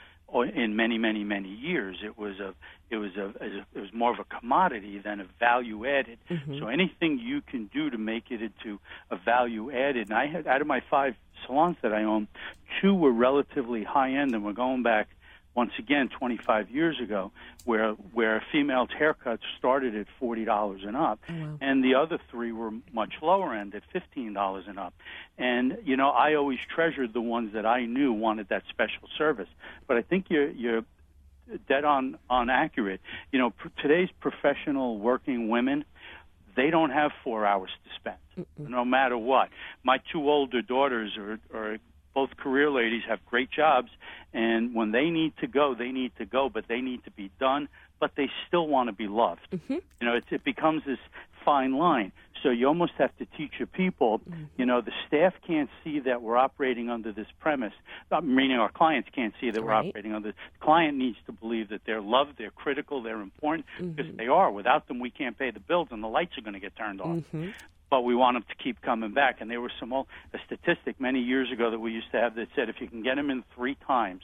in 0.55 0.75
many 0.77 0.99
many 0.99 1.25
many 1.25 1.49
years. 1.49 1.99
It 2.05 2.19
was 2.19 2.41
a 2.41 2.55
it 2.91 2.97
was 2.97 3.17
a 3.17 3.33
it 3.75 3.81
was 3.81 3.93
more 3.93 4.13
of 4.13 4.19
a 4.19 4.25
commodity 4.25 4.99
than 4.99 5.21
a 5.21 5.27
value 5.39 5.87
added. 5.87 6.19
Mm-hmm. 6.29 6.59
So 6.59 6.67
anything 6.67 7.19
you 7.19 7.41
can 7.41 7.67
do 7.73 7.91
to 7.91 7.99
make 7.99 8.31
it 8.31 8.43
into 8.43 8.81
a 9.11 9.17
value 9.17 9.71
added. 9.71 10.09
And 10.09 10.19
I 10.19 10.27
had 10.27 10.47
out 10.47 10.61
of 10.61 10.67
my 10.67 10.83
five 10.91 11.15
salons 11.47 11.77
that 11.83 11.93
I 11.93 12.05
own, 12.05 12.27
two 12.81 12.95
were 12.95 13.13
relatively 13.13 13.85
high 13.85 14.13
end, 14.13 14.35
and 14.35 14.45
we're 14.45 14.53
going 14.53 14.83
back 14.83 15.09
once 15.55 15.73
again 15.79 16.09
25 16.09 16.71
years 16.71 17.01
ago, 17.01 17.31
where 17.65 17.93
where 18.13 18.43
females' 18.51 18.89
haircuts 18.99 19.41
started 19.59 19.95
at 19.95 20.07
forty 20.19 20.45
dollars 20.45 20.83
and 20.85 20.97
up, 20.97 21.21
oh, 21.29 21.33
wow. 21.33 21.59
and 21.61 21.85
the 21.85 21.95
other 21.95 22.19
three 22.31 22.53
were 22.53 22.73
much 22.93 23.15
lower 23.23 23.55
end 23.55 23.75
at 23.75 23.83
fifteen 23.93 24.33
dollars 24.33 24.65
and 24.67 24.79
up. 24.79 24.95
And 25.39 25.79
you 25.85 25.97
know, 25.97 26.11
I 26.11 26.35
always 26.35 26.59
treasured 26.75 27.13
the 27.13 27.21
ones 27.21 27.53
that 27.55 27.67
I 27.67 27.87
knew 27.87 28.13
wanted 28.13 28.49
that 28.49 28.65
special 28.69 29.09
service. 29.17 29.49
But 29.87 29.97
I 29.97 30.03
think 30.03 30.27
you're 30.29 30.51
you're 30.51 30.85
dead 31.69 31.85
on 31.85 32.19
on 32.29 32.51
accurate. 32.51 33.01
You 33.33 33.39
know, 33.39 33.51
pr- 33.51 33.69
today's 33.81 34.11
professional 34.21 34.99
working 34.99 35.49
women, 35.49 35.85
they 36.57 36.71
don't 36.71 36.91
have 36.91 37.13
four 37.23 37.47
hours 37.47 37.71
to 37.85 37.91
spend, 37.97 38.17
Mm-mm. 38.59 38.69
no 38.71 38.85
matter 38.85 39.17
what. 39.17 39.51
My 39.83 39.99
two 40.13 40.29
older 40.29 40.63
daughters 40.63 41.17
are, 41.17 41.39
are 41.55 41.79
both 42.15 42.37
career 42.37 42.71
ladies 42.71 43.03
have 43.09 43.25
great 43.27 43.51
jobs, 43.51 43.91
and 44.33 44.75
when 44.75 44.93
they 44.93 45.11
need 45.11 45.33
to 45.39 45.47
go, 45.47 45.75
they 45.75 45.91
need 45.91 46.13
to 46.19 46.25
go, 46.25 46.49
but 46.49 46.67
they 46.69 46.81
need 46.81 47.05
to 47.05 47.11
be 47.11 47.31
done, 47.41 47.69
but 48.01 48.13
they 48.17 48.31
still 48.47 48.69
want 48.69 48.89
to 48.89 48.93
be 48.93 49.09
loved. 49.09 49.47
Mm-hmm. 49.53 49.75
You 50.01 50.07
know, 50.07 50.15
it, 50.15 50.25
it 50.31 50.45
becomes 50.45 50.83
this 50.87 50.99
fine 51.45 51.75
line. 51.75 52.13
So 52.43 52.51
you 52.51 52.69
almost 52.69 52.93
have 52.99 53.17
to 53.17 53.25
teach 53.25 53.53
your 53.59 53.67
people, 53.67 54.19
mm-hmm. 54.19 54.45
you 54.59 54.67
know, 54.67 54.83
the 54.83 54.93
staff 55.07 55.33
can't 55.47 55.71
see 55.83 56.01
that 56.01 56.21
we're 56.21 56.37
operating 56.37 56.91
under 56.91 57.11
this 57.11 57.27
premise, 57.41 57.73
uh, 58.13 58.21
meaning 58.21 58.59
our 58.59 58.71
clients 58.71 59.09
can't 59.15 59.33
see 59.41 59.51
that 59.51 59.65
we're 59.65 59.73
operating 59.73 60.13
under. 60.13 60.33
The 60.33 60.35
client 60.61 60.99
needs 60.99 61.17
to 61.25 61.33
believe 61.33 61.71
that 61.71 61.83
they're 61.87 62.03
loved, 62.03 62.37
they're 62.37 62.51
critical, 62.51 63.03
they're 63.03 63.23
important, 63.23 63.67
mm-hmm. 63.79 63.93
because 63.93 64.15
they 64.17 64.27
are. 64.27 64.51
Without 64.51 64.89
them, 64.89 65.01
we 65.01 65.11
can't 65.11 65.39
pay 65.39 65.53
the 65.53 65.61
bills, 65.61 65.89
and 65.91 66.03
the 66.03 66.09
lights 66.09 66.37
are 66.37 66.43
going 66.43 66.55
to 66.55 66.61
get 66.61 66.77
turned 66.77 67.01
off. 67.01 67.17
Mm-hmm 67.17 67.51
but 67.91 68.01
we 68.01 68.17
want 68.17 68.35
them 68.35 68.45
to 68.49 68.57
keep 68.57 68.83
coming 68.83 69.13
back. 69.13 69.41
And 69.41 69.49
there 69.49 69.61
was 69.61 69.71
some 69.79 69.93
a 69.93 70.05
statistic 70.47 71.01
many 71.01 71.21
years 71.21 71.53
ago 71.53 71.71
that 71.71 71.79
we 71.79 71.93
used 71.93 72.11
to 72.11 72.19
have 72.19 72.35
that 72.35 72.49
said 72.57 72.69
if 72.69 72.81
you 72.81 72.89
can 72.89 73.05
get 73.05 73.15
them 73.15 73.31
in 73.31 73.45
three 73.55 73.77
times 73.87 74.23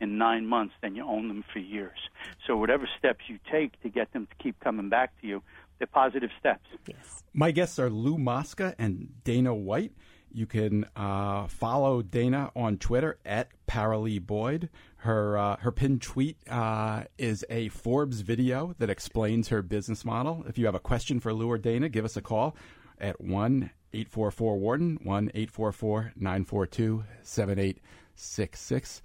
in 0.00 0.18
nine 0.18 0.46
months, 0.46 0.74
then 0.82 0.94
you 0.94 1.02
own 1.02 1.28
them 1.28 1.42
for 1.50 1.58
years. 1.58 1.98
So 2.46 2.58
whatever 2.58 2.86
steps 2.98 3.20
you 3.28 3.38
take 3.50 3.80
to 3.82 3.88
get 3.88 4.12
them 4.12 4.26
to 4.26 4.34
keep 4.42 4.60
coming 4.60 4.90
back 4.90 5.18
to 5.22 5.26
you, 5.26 5.42
they're 5.78 5.86
positive 5.86 6.30
steps. 6.38 6.68
Yes. 6.86 7.22
My 7.32 7.50
guests 7.50 7.78
are 7.78 7.90
Lou 7.90 8.18
Mosca 8.18 8.74
and 8.78 9.08
Dana 9.24 9.54
White. 9.54 9.92
You 10.32 10.46
can 10.46 10.86
uh, 10.96 11.46
follow 11.46 12.02
Dana 12.02 12.50
on 12.54 12.78
Twitter 12.78 13.18
at 13.24 13.48
Paralee 13.66 14.24
Boyd. 14.24 14.68
Her 14.98 15.38
uh, 15.38 15.56
her 15.56 15.72
pinned 15.72 16.02
tweet 16.02 16.36
uh, 16.48 17.04
is 17.16 17.44
a 17.48 17.68
Forbes 17.68 18.20
video 18.20 18.74
that 18.78 18.90
explains 18.90 19.48
her 19.48 19.62
business 19.62 20.04
model. 20.04 20.44
If 20.48 20.58
you 20.58 20.66
have 20.66 20.74
a 20.74 20.80
question 20.80 21.20
for 21.20 21.32
Lou 21.32 21.50
or 21.50 21.58
Dana, 21.58 21.88
give 21.88 22.04
us 22.04 22.16
a 22.16 22.22
call 22.22 22.56
at 22.98 23.20
one 23.20 23.70
844 23.92 24.58
Wharton, 24.58 24.98
1 25.02 25.30
844 25.34 26.12
942 26.16 27.04
7866. 27.22 29.02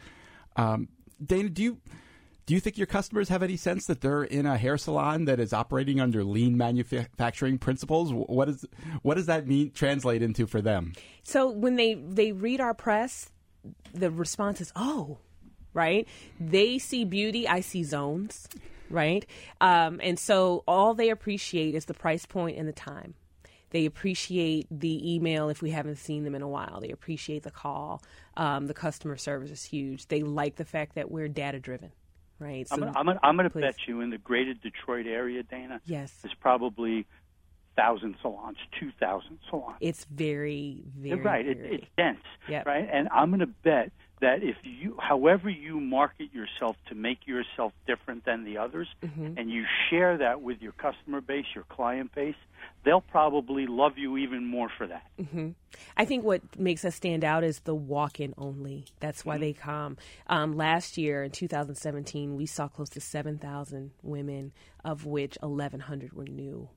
Um, 0.57 0.89
Dana, 1.23 1.49
do 1.49 1.63
you. 1.63 1.77
Do 2.51 2.55
you 2.55 2.59
think 2.59 2.77
your 2.77 2.85
customers 2.85 3.29
have 3.29 3.43
any 3.43 3.55
sense 3.55 3.85
that 3.85 4.01
they're 4.01 4.25
in 4.25 4.45
a 4.45 4.57
hair 4.57 4.77
salon 4.77 5.23
that 5.23 5.39
is 5.39 5.53
operating 5.53 6.01
under 6.01 6.21
lean 6.21 6.57
manufacturing 6.57 7.57
principles? 7.57 8.11
What 8.11 8.49
is 8.49 8.65
what 9.03 9.15
does 9.15 9.27
that 9.27 9.47
mean 9.47 9.71
translate 9.71 10.21
into 10.21 10.45
for 10.45 10.61
them? 10.61 10.91
So 11.23 11.49
when 11.49 11.77
they 11.77 11.93
they 11.93 12.33
read 12.33 12.59
our 12.59 12.73
press, 12.73 13.31
the 13.93 14.11
response 14.11 14.59
is, 14.59 14.73
"Oh, 14.75 15.19
right." 15.73 16.05
They 16.41 16.77
see 16.77 17.05
beauty, 17.05 17.47
I 17.47 17.61
see 17.61 17.85
zones, 17.85 18.49
right? 18.89 19.25
Um, 19.61 20.01
and 20.03 20.19
so 20.19 20.65
all 20.67 20.93
they 20.93 21.09
appreciate 21.09 21.73
is 21.73 21.85
the 21.85 21.93
price 21.93 22.25
point 22.25 22.57
and 22.57 22.67
the 22.67 22.73
time. 22.73 23.13
They 23.69 23.85
appreciate 23.85 24.67
the 24.69 25.15
email 25.15 25.47
if 25.47 25.61
we 25.61 25.69
haven't 25.69 25.99
seen 25.99 26.25
them 26.25 26.35
in 26.35 26.41
a 26.41 26.49
while. 26.49 26.81
They 26.81 26.91
appreciate 26.91 27.43
the 27.43 27.51
call. 27.51 28.03
Um, 28.35 28.67
the 28.67 28.73
customer 28.73 29.15
service 29.15 29.51
is 29.51 29.63
huge. 29.63 30.09
They 30.09 30.21
like 30.21 30.57
the 30.57 30.65
fact 30.65 30.95
that 30.95 31.09
we're 31.09 31.29
data 31.29 31.57
driven 31.57 31.93
right? 32.41 32.67
So, 32.67 32.75
I'm 32.75 32.81
gonna, 33.05 33.19
I'm, 33.23 33.37
gonna, 33.37 33.49
bet 33.49 33.75
you 33.87 34.01
in 34.01 34.09
the 34.09 34.17
greater 34.17 34.53
Detroit 34.53 35.05
area, 35.05 35.43
Dana. 35.43 35.79
Yes, 35.85 36.11
there's 36.21 36.33
probably 36.33 37.05
thousand 37.75 38.15
salons, 38.21 38.57
two 38.79 38.91
thousand 38.99 39.39
salons. 39.49 39.77
It's 39.79 40.05
very, 40.05 40.83
very 40.97 41.21
right. 41.21 41.45
Very, 41.45 41.57
it, 41.57 41.73
it's 41.73 41.87
dense, 41.97 42.19
yep. 42.49 42.65
right? 42.65 42.87
And 42.91 43.07
I'm 43.09 43.29
going 43.29 43.39
to 43.39 43.47
bet 43.47 43.91
that 44.21 44.43
if 44.43 44.55
you, 44.63 44.95
however 44.99 45.49
you 45.49 45.79
market 45.79 46.33
yourself 46.33 46.77
to 46.87 46.95
make 46.95 47.27
yourself 47.27 47.73
different 47.87 48.23
than 48.23 48.43
the 48.43 48.57
others, 48.57 48.87
mm-hmm. 49.03 49.33
and 49.37 49.49
you 49.49 49.65
share 49.89 50.17
that 50.17 50.41
with 50.41 50.61
your 50.61 50.71
customer 50.73 51.21
base, 51.21 51.45
your 51.53 51.63
client 51.65 52.13
base, 52.13 52.35
they'll 52.85 53.01
probably 53.01 53.65
love 53.67 53.97
you 53.97 54.17
even 54.17 54.45
more 54.45 54.69
for 54.77 54.87
that. 54.87 55.07
Mm-hmm. 55.19 55.49
I 55.97 56.05
think 56.05 56.23
what 56.23 56.41
makes 56.57 56.85
us 56.85 56.95
stand 56.95 57.23
out 57.23 57.43
is 57.43 57.59
the 57.61 57.75
walk-in 57.75 58.33
only. 58.37 58.85
That's 58.99 59.25
why 59.25 59.35
mm-hmm. 59.35 59.41
they 59.41 59.53
come. 59.53 59.97
Um, 60.27 60.55
last 60.55 60.97
year 60.97 61.23
in 61.23 61.31
2017, 61.31 62.35
we 62.35 62.45
saw 62.45 62.67
close 62.67 62.89
to 62.89 63.01
7,000 63.01 63.91
women, 64.03 64.53
of 64.85 65.05
which 65.05 65.37
1,100 65.41 66.13
were 66.13 66.25
new. 66.25 66.69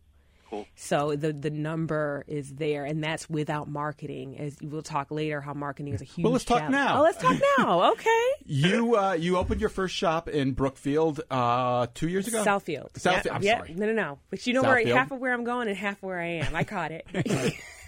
So 0.74 1.16
the 1.16 1.32
the 1.32 1.50
number 1.50 2.24
is 2.26 2.52
there, 2.54 2.84
and 2.84 3.02
that's 3.02 3.28
without 3.28 3.68
marketing. 3.68 4.38
As 4.38 4.56
we'll 4.62 4.82
talk 4.82 5.10
later, 5.10 5.40
how 5.40 5.54
marketing 5.54 5.94
is 5.94 6.02
a 6.02 6.04
huge. 6.04 6.24
Well, 6.24 6.32
let's 6.32 6.44
talk 6.44 6.68
now. 6.70 7.00
Oh, 7.00 7.02
let's 7.02 7.18
talk 7.18 7.36
now. 7.58 7.82
Okay. 7.94 8.26
you 8.44 8.96
uh, 8.96 9.12
you 9.12 9.36
opened 9.36 9.60
your 9.60 9.70
first 9.70 9.94
shop 9.94 10.28
in 10.28 10.52
Brookfield 10.52 11.20
uh, 11.30 11.86
two 11.94 12.08
years 12.08 12.26
ago. 12.26 12.42
Southfield. 12.44 12.92
Southfield. 12.92 13.24
Yeah, 13.24 13.34
I'm 13.34 13.42
yeah. 13.42 13.58
sorry. 13.58 13.74
No, 13.74 13.86
no, 13.86 13.92
no. 13.92 14.18
But 14.30 14.46
you 14.46 14.54
know 14.54 14.62
Southfield. 14.62 14.84
where 14.84 14.96
half 14.96 15.10
of 15.12 15.20
where 15.20 15.32
I'm 15.32 15.44
going 15.44 15.68
and 15.68 15.76
half 15.76 15.98
of 15.98 16.02
where 16.02 16.20
I 16.20 16.26
am. 16.44 16.54
I 16.54 16.64
caught 16.64 16.90
it. 16.90 17.06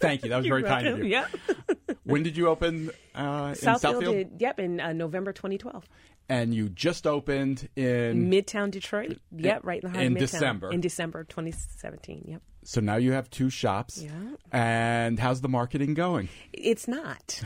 Thank 0.00 0.22
you. 0.22 0.30
That 0.30 0.38
was 0.38 0.46
very 0.46 0.62
kind 0.62 0.86
of 0.86 0.98
you. 0.98 1.04
Yep. 1.04 1.30
when 2.04 2.22
did 2.22 2.36
you 2.36 2.48
open 2.48 2.90
uh, 3.14 3.20
in 3.20 3.54
Southfield? 3.54 3.80
Southfield? 3.80 4.12
Did, 4.12 4.30
yep, 4.38 4.58
in 4.58 4.80
uh, 4.80 4.92
November 4.92 5.32
2012 5.32 5.88
and 6.28 6.54
you 6.54 6.68
just 6.68 7.06
opened 7.06 7.68
in 7.76 8.30
Midtown 8.30 8.70
Detroit. 8.70 9.18
Yep, 9.36 9.60
right 9.64 9.82
in 9.82 9.90
the 9.90 9.94
heart 9.94 10.06
in 10.06 10.12
of 10.12 10.16
Midtown. 10.16 10.20
December. 10.20 10.72
In 10.72 10.80
December 10.80 11.24
2017. 11.24 12.24
Yep. 12.28 12.42
So 12.64 12.80
now 12.80 12.96
you 12.96 13.12
have 13.12 13.28
two 13.28 13.50
shops. 13.50 14.02
Yeah. 14.02 14.10
And 14.50 15.18
how's 15.18 15.42
the 15.42 15.48
marketing 15.48 15.94
going? 15.94 16.28
It's 16.52 16.88
not. 16.88 17.42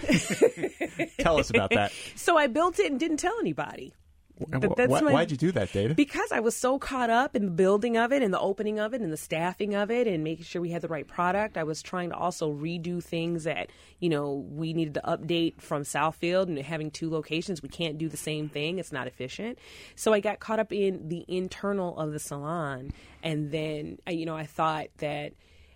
Tell 1.19 1.39
us 1.39 1.51
about 1.51 1.71
that. 1.71 1.93
So 2.15 2.37
I 2.37 2.47
built 2.47 2.79
it 2.79 2.91
and 2.91 3.01
didn't 3.01 3.19
tell 3.19 3.37
anybody. 3.41 3.95
But 4.39 4.77
that's 4.77 4.91
why, 4.91 5.01
my, 5.01 5.13
why'd 5.13 5.31
you 5.31 5.37
do 5.37 5.53
that, 5.53 5.73
Dana? 5.73 5.95
Because 5.95 6.31
I 6.33 6.41
was 6.41 6.57
so 6.57 6.79
caught 6.79 7.11
up 7.11 7.35
in 7.35 7.45
the 7.45 7.51
building 7.51 7.97
of 7.97 8.13
it 8.13 8.23
and 8.23 8.33
the 8.33 8.41
opening 8.41 8.79
of 8.79 8.95
it 8.95 9.01
and 9.01 9.13
the 9.13 9.17
staffing 9.17 9.75
of 9.75 9.91
it 9.91 10.07
and 10.07 10.23
making 10.23 10.45
sure 10.45 10.63
we 10.63 10.71
had 10.71 10.83
the 10.83 10.89
right 10.89 11.07
product. 11.07 11.57
I 11.57 11.65
was 11.65 11.83
trying 11.83 12.11
to 12.11 12.17
also 12.17 12.53
redo 12.53 13.03
things 13.03 13.45
that, 13.45 13.71
you 13.99 14.09
know, 14.09 14.47
we 14.51 14.73
needed 14.73 14.95
to 14.95 15.03
update 15.03 15.61
from 15.61 15.83
Southfield 15.83 16.45
and 16.45 16.59
having 16.59 16.91
two 16.91 17.11
locations. 17.11 17.63
We 17.63 17.69
can't 17.69 17.99
do 17.99 18.09
the 18.09 18.17
same 18.17 18.49
thing. 18.49 18.79
It's 18.79 18.93
not 18.93 19.07
efficient. 19.07 19.59
So 19.97 20.13
I 20.13 20.21
got 20.21 20.41
caught 20.41 20.61
up 20.61 20.73
in 20.73 21.09
the 21.09 21.25
internal 21.29 21.99
of 21.99 22.13
the 22.13 22.19
salon. 22.19 22.93
And 23.23 23.51
then, 23.51 23.99
you 24.09 24.27
know, 24.27 24.37
I 24.37 24.47
thought 24.47 24.89
that 24.99 25.33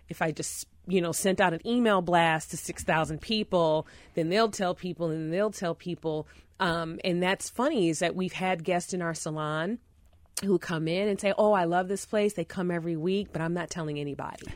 if 0.09 0.21
I 0.21 0.31
just 0.31 0.67
you 0.85 0.99
know, 0.99 1.13
sent 1.13 1.39
out 1.39 1.53
an 1.53 1.65
email 1.65 2.01
blast 2.01 2.51
to 2.51 2.57
6,000 2.57 3.21
people, 3.21 3.87
then 4.15 4.29
they'll 4.29 4.49
tell 4.49 4.75
people 4.75 5.09
and 5.09 5.31
they'll 5.31 5.51
tell 5.51 5.75
people. 5.75 6.27
Um, 6.63 6.97
and 7.03 7.21
that's 7.21 7.49
funny 7.49 7.89
is 7.89 7.99
that 7.99 8.15
we've 8.15 8.31
had 8.31 8.63
guests 8.63 8.93
in 8.93 9.01
our 9.01 9.13
salon 9.13 9.79
who 10.45 10.57
come 10.57 10.87
in 10.87 11.09
and 11.09 11.19
say, 11.19 11.33
"Oh, 11.37 11.51
I 11.51 11.65
love 11.65 11.89
this 11.89 12.05
place. 12.05 12.33
They 12.33 12.45
come 12.45 12.71
every 12.71 12.95
week, 12.95 13.27
but 13.33 13.41
I'm 13.41 13.53
not 13.53 13.69
telling 13.69 13.99
anybody." 13.99 14.47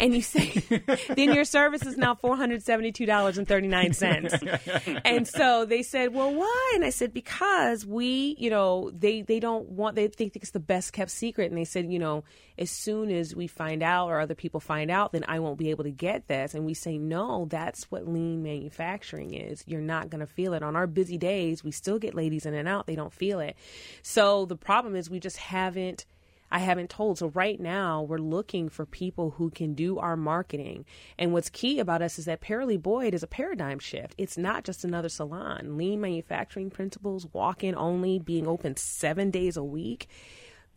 And 0.00 0.14
you 0.14 0.22
say, 0.22 0.62
"Then 1.08 1.34
your 1.34 1.44
service 1.44 1.84
is 1.84 1.96
now 1.96 2.14
$472.39. 2.14 5.00
and 5.04 5.26
so 5.26 5.64
they 5.64 5.82
said, 5.82 6.14
"Well, 6.14 6.32
why?" 6.32 6.72
And 6.74 6.84
I 6.84 6.90
said, 6.90 7.12
"Because 7.12 7.84
we, 7.84 8.36
you 8.38 8.50
know, 8.50 8.92
they 8.92 9.22
they 9.22 9.40
don't 9.40 9.68
want. 9.70 9.96
They 9.96 10.06
think 10.08 10.36
it's 10.36 10.52
the 10.52 10.60
best 10.60 10.92
kept 10.92 11.10
secret." 11.10 11.50
And 11.50 11.58
they 11.58 11.64
said, 11.64 11.90
"You 11.90 11.98
know, 11.98 12.22
as 12.56 12.70
soon 12.70 13.10
as 13.10 13.34
we 13.34 13.48
find 13.48 13.82
out 13.82 14.08
or 14.08 14.20
other 14.20 14.34
people 14.34 14.60
find 14.60 14.90
out, 14.90 15.12
then 15.12 15.24
I 15.26 15.38
won't 15.40 15.58
be 15.58 15.70
able 15.70 15.84
to 15.84 15.90
get 15.90 16.28
this." 16.28 16.54
And 16.54 16.64
we 16.64 16.72
say, 16.74 16.98
"No, 16.98 17.46
that's 17.50 17.90
what 17.90 18.06
lean 18.06 18.42
manufacturing 18.42 19.34
is. 19.34 19.64
You're 19.66 19.80
not 19.80 20.10
going 20.10 20.20
to 20.20 20.26
feel 20.26 20.54
it 20.54 20.62
on 20.62 20.76
our 20.76 20.86
busy 20.86 21.18
days. 21.18 21.64
We 21.64 21.72
still 21.72 21.98
get 21.98 22.14
ladies 22.14 22.46
in 22.46 22.54
and 22.54 22.68
out. 22.68 22.86
They 22.86 22.94
don't 22.94 23.12
feel 23.12 23.40
it. 23.40 23.56
So 24.02 24.46
the 24.46 24.56
problem 24.56 24.94
is." 24.94 25.08
we 25.08 25.18
just 25.20 25.38
haven't 25.38 26.04
I 26.50 26.60
haven't 26.60 26.90
told. 26.90 27.18
So 27.18 27.28
right 27.28 27.58
now 27.60 28.02
we're 28.02 28.18
looking 28.18 28.68
for 28.68 28.86
people 28.86 29.30
who 29.32 29.50
can 29.50 29.74
do 29.74 29.98
our 29.98 30.16
marketing. 30.16 30.84
And 31.18 31.32
what's 31.32 31.50
key 31.50 31.78
about 31.78 32.02
us 32.02 32.18
is 32.18 32.24
that 32.24 32.40
Paralee 32.40 32.80
Boyd 32.80 33.14
is 33.14 33.22
a 33.22 33.26
paradigm 33.26 33.78
shift. 33.78 34.14
It's 34.18 34.38
not 34.38 34.64
just 34.64 34.84
another 34.84 35.08
salon. 35.08 35.76
Lean 35.76 36.00
manufacturing 36.00 36.70
principles, 36.70 37.26
walk-in 37.32 37.74
only, 37.74 38.18
being 38.18 38.46
open 38.46 38.76
7 38.76 39.30
days 39.30 39.56
a 39.56 39.64
week 39.64 40.08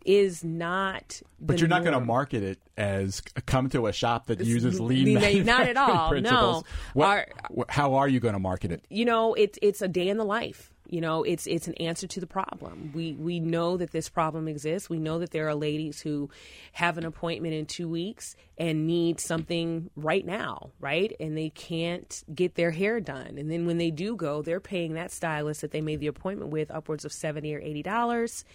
is 0.06 0.44
not 0.44 1.22
But 1.40 1.60
you're 1.60 1.70
not 1.70 1.84
going 1.84 1.94
to 1.94 2.04
market 2.04 2.44
it 2.44 2.60
as 2.78 3.22
come 3.46 3.70
to 3.70 3.88
a 3.88 3.94
shop 3.94 4.28
that 4.28 4.44
uses 4.44 4.80
lean, 4.80 5.06
lean 5.06 5.14
manufacturing 5.16 5.46
not 5.46 5.68
at 5.68 5.78
all. 5.78 6.10
principles. 6.10 6.64
No. 6.64 6.70
What, 6.94 7.08
Our, 7.08 7.28
how 7.70 7.94
are 7.96 8.08
you 8.08 8.20
going 8.20 8.34
to 8.34 8.40
market 8.40 8.72
it? 8.72 8.84
You 8.90 9.06
know, 9.06 9.34
it's 9.36 9.60
it's 9.62 9.82
a 9.82 9.88
day 9.88 10.08
in 10.08 10.18
the 10.18 10.26
life 10.26 10.71
you 10.92 11.00
know, 11.00 11.24
it's 11.24 11.48
it's 11.48 11.70
an 11.70 11.74
answer 11.76 12.06
to 12.06 12.20
the 12.20 12.28
problem. 12.28 12.92
We 12.94 13.14
we 13.14 13.40
know 13.40 13.78
that 13.78 13.92
this 13.92 14.10
problem 14.10 14.50
exists. 14.50 14.90
We 14.90 15.00
know 15.00 15.20
that 15.20 15.32
there 15.32 15.48
are 15.48 15.56
ladies 15.56 16.02
who 16.02 16.30
have 16.74 16.98
an 16.98 17.06
appointment 17.06 17.54
in 17.54 17.66
2 17.66 17.88
weeks 17.88 18.36
and 18.58 18.86
need 18.86 19.22
something 19.22 19.90
right 19.96 20.26
now, 20.26 20.72
right? 20.82 21.16
And 21.18 21.38
they 21.38 21.50
can't 21.50 22.24
get 22.36 22.56
their 22.56 22.72
hair 22.72 23.00
done. 23.00 23.38
And 23.38 23.50
then 23.50 23.66
when 23.66 23.78
they 23.78 23.90
do 23.90 24.18
go, 24.18 24.42
they're 24.42 24.60
paying 24.60 24.96
that 24.96 25.12
stylist 25.12 25.62
that 25.62 25.72
they 25.72 25.80
made 25.80 26.02
the 26.02 26.08
appointment 26.08 26.52
with 26.52 26.70
upwards 26.70 27.06
of 27.06 27.14
70 27.14 27.56
or 27.56 27.62
80 27.62 27.84
dollars 27.84 28.46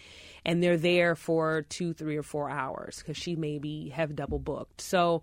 and 0.44 0.62
they're 0.62 0.76
there 0.76 1.16
for 1.16 1.62
2, 1.70 1.94
3 1.94 2.16
or 2.18 2.22
4 2.22 2.50
hours 2.50 3.02
cuz 3.02 3.16
she 3.16 3.34
maybe 3.34 3.88
have 3.88 4.14
double 4.14 4.38
booked. 4.38 4.82
So 4.82 5.22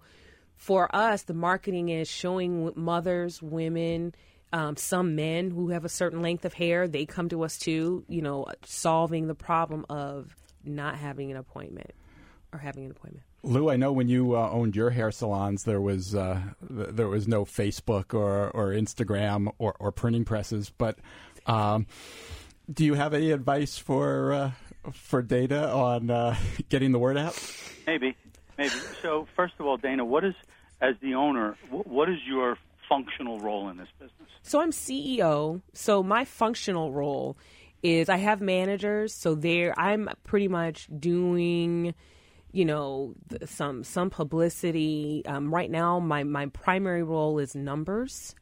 for 0.56 0.94
us, 0.96 1.24
the 1.24 1.36
marketing 1.36 1.90
is 1.90 2.08
showing 2.10 2.72
mothers, 2.76 3.40
women, 3.40 4.16
um, 4.54 4.78
some 4.78 5.16
men 5.16 5.50
who 5.50 5.70
have 5.70 5.84
a 5.84 5.90
certain 5.90 6.22
length 6.22 6.46
of 6.46 6.54
hair, 6.54 6.88
they 6.88 7.06
come 7.06 7.28
to 7.30 7.44
us 7.44 7.58
too, 7.58 8.06
you 8.08 8.22
know, 8.22 8.46
solving 8.64 9.28
the 9.28 9.36
problem 9.36 9.84
of 9.90 10.36
not 10.64 10.96
having 10.96 11.32
an 11.32 11.38
appointment 11.38 11.92
or 12.54 12.60
having 12.60 12.86
an 12.86 12.92
appointment. 12.92 13.26
Lou, 13.42 13.70
I 13.70 13.76
know 13.76 13.92
when 13.92 14.08
you 14.08 14.38
uh, 14.38 14.50
owned 14.52 14.76
your 14.76 14.92
hair 14.92 15.12
salons, 15.12 15.64
there 15.64 15.82
was 15.82 16.16
uh, 16.16 16.40
th- 16.74 16.90
there 16.92 17.10
was 17.10 17.28
no 17.28 17.44
Facebook 17.44 18.14
or, 18.14 18.52
or 18.52 18.70
Instagram 18.70 19.52
or, 19.58 19.76
or 19.80 19.92
printing 19.92 20.24
presses. 20.24 20.70
But 20.70 21.00
um, 21.48 21.88
do 22.72 22.86
you 22.86 22.94
have 22.94 23.14
any 23.14 23.32
advice 23.32 23.78
for 23.78 24.32
uh, 24.32 24.52
for 24.94 25.22
Dana 25.24 25.66
on 25.68 26.10
uh, 26.10 26.36
getting 26.70 26.94
the 26.94 27.00
word 27.00 27.18
out? 27.18 27.38
Maybe, 27.86 28.16
maybe. 28.58 28.76
So 29.02 29.28
first 29.36 29.56
of 29.60 29.66
all, 29.66 29.78
Dana, 29.78 30.06
what 30.06 30.24
is 30.24 30.36
as 30.80 30.96
the 31.02 31.16
owner, 31.16 31.58
what 31.70 32.08
is 32.10 32.20
your 32.26 32.58
functional 32.94 33.40
role 33.40 33.70
in 33.70 33.78
this 33.78 33.88
business? 34.00 34.30
So 34.42 34.62
I'm 34.62 34.72
CEO. 34.72 35.62
So 35.74 36.04
my 36.04 36.26
functional 36.26 36.92
role 36.92 37.38
is 37.82 38.10
I 38.10 38.18
have 38.18 38.42
managers. 38.42 39.14
So 39.14 39.36
there, 39.36 39.78
I'm 39.78 40.10
pretty 40.24 40.48
much 40.48 40.88
doing, 41.00 41.94
you 42.52 42.66
know, 42.66 43.16
some 43.46 43.84
some 43.84 44.10
publicity. 44.10 45.24
Um, 45.26 45.54
right 45.54 45.70
now, 45.70 46.00
my 46.00 46.24
my 46.24 46.48
primary 46.48 47.04
role 47.04 47.40
is 47.40 47.56
numbers. 47.56 48.36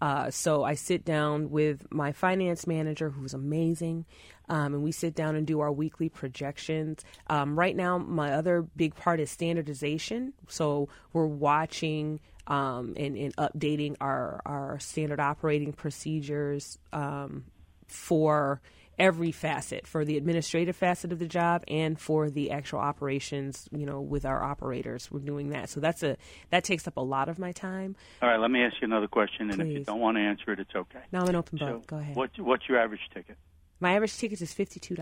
Uh, 0.00 0.32
so 0.32 0.64
I 0.64 0.74
sit 0.74 1.04
down 1.04 1.50
with 1.50 1.86
my 1.92 2.10
finance 2.10 2.66
manager, 2.66 3.08
who's 3.08 3.34
amazing, 3.34 4.04
um, 4.48 4.74
and 4.74 4.82
we 4.82 4.90
sit 4.90 5.14
down 5.14 5.36
and 5.36 5.46
do 5.46 5.60
our 5.60 5.70
weekly 5.70 6.08
projections. 6.08 7.04
Um, 7.28 7.56
right 7.56 7.76
now, 7.76 7.98
my 7.98 8.32
other 8.32 8.62
big 8.74 8.96
part 8.96 9.20
is 9.20 9.30
standardization. 9.30 10.32
So 10.48 10.88
we're 11.12 11.26
watching 11.26 12.18
um, 12.46 12.94
and, 12.96 13.16
and 13.16 13.36
updating 13.36 13.96
our, 14.00 14.40
our 14.44 14.78
standard 14.80 15.20
operating 15.20 15.72
procedures 15.72 16.78
um, 16.92 17.44
for 17.86 18.60
every 18.98 19.32
facet 19.32 19.86
for 19.86 20.04
the 20.04 20.18
administrative 20.18 20.76
facet 20.76 21.12
of 21.12 21.18
the 21.18 21.26
job 21.26 21.64
and 21.66 21.98
for 21.98 22.28
the 22.28 22.50
actual 22.50 22.78
operations 22.78 23.66
you 23.72 23.86
know 23.86 24.00
with 24.00 24.24
our 24.26 24.42
operators. 24.42 25.10
We're 25.10 25.20
doing 25.20 25.48
that. 25.50 25.70
So 25.70 25.80
that's 25.80 26.02
a 26.02 26.16
that 26.50 26.62
takes 26.62 26.86
up 26.86 26.96
a 26.98 27.00
lot 27.00 27.28
of 27.30 27.38
my 27.38 27.52
time. 27.52 27.96
All 28.20 28.28
right, 28.28 28.38
let 28.38 28.50
me 28.50 28.62
ask 28.62 28.74
you 28.82 28.86
another 28.86 29.08
question, 29.08 29.50
and 29.50 29.60
if 29.62 29.68
you 29.68 29.84
don't 29.84 30.00
want 30.00 30.18
to 30.18 30.20
answer 30.20 30.52
it, 30.52 30.60
it's 30.60 30.74
okay. 30.74 31.00
now 31.10 31.22
i'm 31.22 31.28
an 31.28 31.36
open 31.36 31.58
So, 31.58 31.66
book. 31.66 31.86
Go 31.86 31.96
ahead. 31.96 32.16
What's, 32.16 32.38
what's 32.38 32.68
your 32.68 32.78
average 32.78 33.00
ticket? 33.14 33.36
my 33.80 33.94
average 33.94 34.16
ticket 34.16 34.40
is 34.40 34.54
$52 34.54 34.94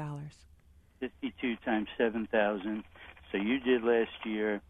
52 1.00 1.56
times 1.64 1.88
7,000. 1.98 2.82
So 3.30 3.38
you 3.38 3.58
did 3.60 3.82
last 3.82 4.10
year 4.24 4.60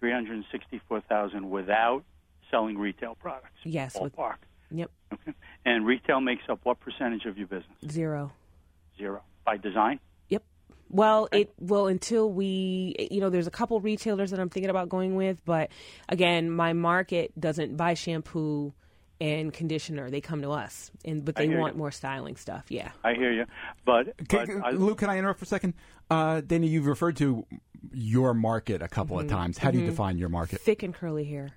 364,000 0.00 1.50
without 1.50 2.04
selling 2.50 2.76
retail 2.78 3.14
products. 3.14 3.58
Yes, 3.64 3.96
with- 4.00 4.14
Ballpark. 4.16 4.36
yep 4.70 4.90
Okay. 5.12 5.32
And 5.64 5.84
retail 5.86 6.20
makes 6.20 6.42
up 6.48 6.60
what 6.64 6.78
percentage 6.80 7.24
of 7.26 7.36
your 7.38 7.46
business? 7.48 7.76
zero 7.90 8.32
Zero. 8.96 9.22
By 9.46 9.56
design? 9.56 9.98
Yep. 10.28 10.42
Well, 10.90 11.28
it 11.32 11.52
well 11.58 11.86
until 11.86 12.30
we, 12.30 12.94
you 13.10 13.20
know, 13.20 13.30
there's 13.30 13.46
a 13.46 13.50
couple 13.50 13.80
retailers 13.80 14.30
that 14.30 14.38
I'm 14.40 14.50
thinking 14.50 14.68
about 14.70 14.88
going 14.90 15.16
with, 15.16 15.42
but 15.44 15.70
again, 16.08 16.50
my 16.50 16.72
market 16.74 17.32
doesn't 17.40 17.76
buy 17.76 17.94
shampoo 17.94 18.72
and 19.20 19.52
conditioner. 19.52 20.10
They 20.10 20.20
come 20.20 20.42
to 20.42 20.50
us, 20.50 20.90
and 21.04 21.24
but 21.24 21.34
they 21.36 21.48
want 21.48 21.74
you. 21.74 21.78
more 21.78 21.90
styling 21.90 22.36
stuff. 22.36 22.64
Yeah. 22.68 22.92
I 23.04 23.14
hear 23.14 23.32
you. 23.32 23.46
But, 23.84 24.16
but 24.18 24.28
Can, 24.28 24.62
I, 24.64 24.70
Lou, 24.70 24.94
can 24.94 25.08
I 25.10 25.18
interrupt 25.18 25.38
for 25.40 25.44
a 25.44 25.48
second? 25.48 25.74
Uh, 26.10 26.40
Dana, 26.42 26.66
you've 26.66 26.86
referred 26.86 27.16
to 27.18 27.46
your 27.92 28.34
market 28.34 28.82
a 28.82 28.88
couple 28.88 29.16
Mm-hmm. 29.16 29.26
of 29.26 29.30
times. 29.32 29.58
How 29.58 29.70
do 29.70 29.78
you 29.78 29.86
define 29.86 30.18
your 30.18 30.28
market? 30.28 30.60
Thick 30.60 30.82
and 30.82 30.94
curly 30.94 31.24
hair. 31.24 31.50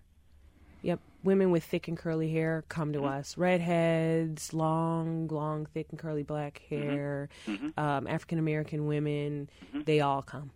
Yep. 0.83 0.99
Women 1.23 1.51
with 1.51 1.63
thick 1.63 1.87
and 1.87 1.97
curly 1.97 2.29
hair 2.31 2.63
come 2.67 2.91
to 2.93 3.05
us. 3.05 3.37
Redheads, 3.37 4.53
long, 4.53 5.27
long, 5.29 5.65
thick 5.65 5.87
and 5.89 5.97
curly 5.97 6.23
black 6.23 6.61
hair. 6.69 7.29
Um, 7.77 8.07
African 8.07 8.37
American 8.39 8.85
women, 8.85 9.49
they 9.85 10.01
all 10.01 10.21
come. 10.21 10.51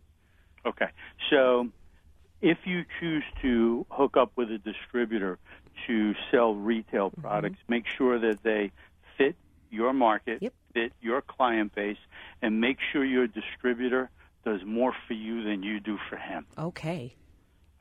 Okay. 0.65 0.87
So 1.29 1.69
if 2.41 2.57
you 2.65 2.83
choose 2.99 3.23
to 3.41 3.85
hook 3.89 4.17
up 4.17 4.33
with 4.35 4.51
a 4.51 4.57
distributor 4.57 5.39
to 5.87 6.13
sell 6.31 6.53
retail 6.53 7.11
Mm-hmm. 7.11 7.21
products, 7.21 7.59
make 7.69 7.85
sure 7.97 8.19
that 8.19 8.43
they 8.43 8.71
fit 9.17 9.35
your 9.71 9.93
market, 9.93 10.41
Yep. 10.41 10.53
fit 10.73 10.93
your 11.01 11.21
client 11.21 11.73
base, 11.73 11.97
and 12.41 12.59
make 12.59 12.77
sure 12.91 13.05
your 13.05 13.27
distributor 13.27 14.09
does 14.43 14.61
more 14.65 14.93
for 15.07 15.13
you 15.13 15.43
than 15.43 15.63
you 15.63 15.79
do 15.79 15.97
for 16.09 16.17
him. 16.17 16.45
Okay. 16.57 17.15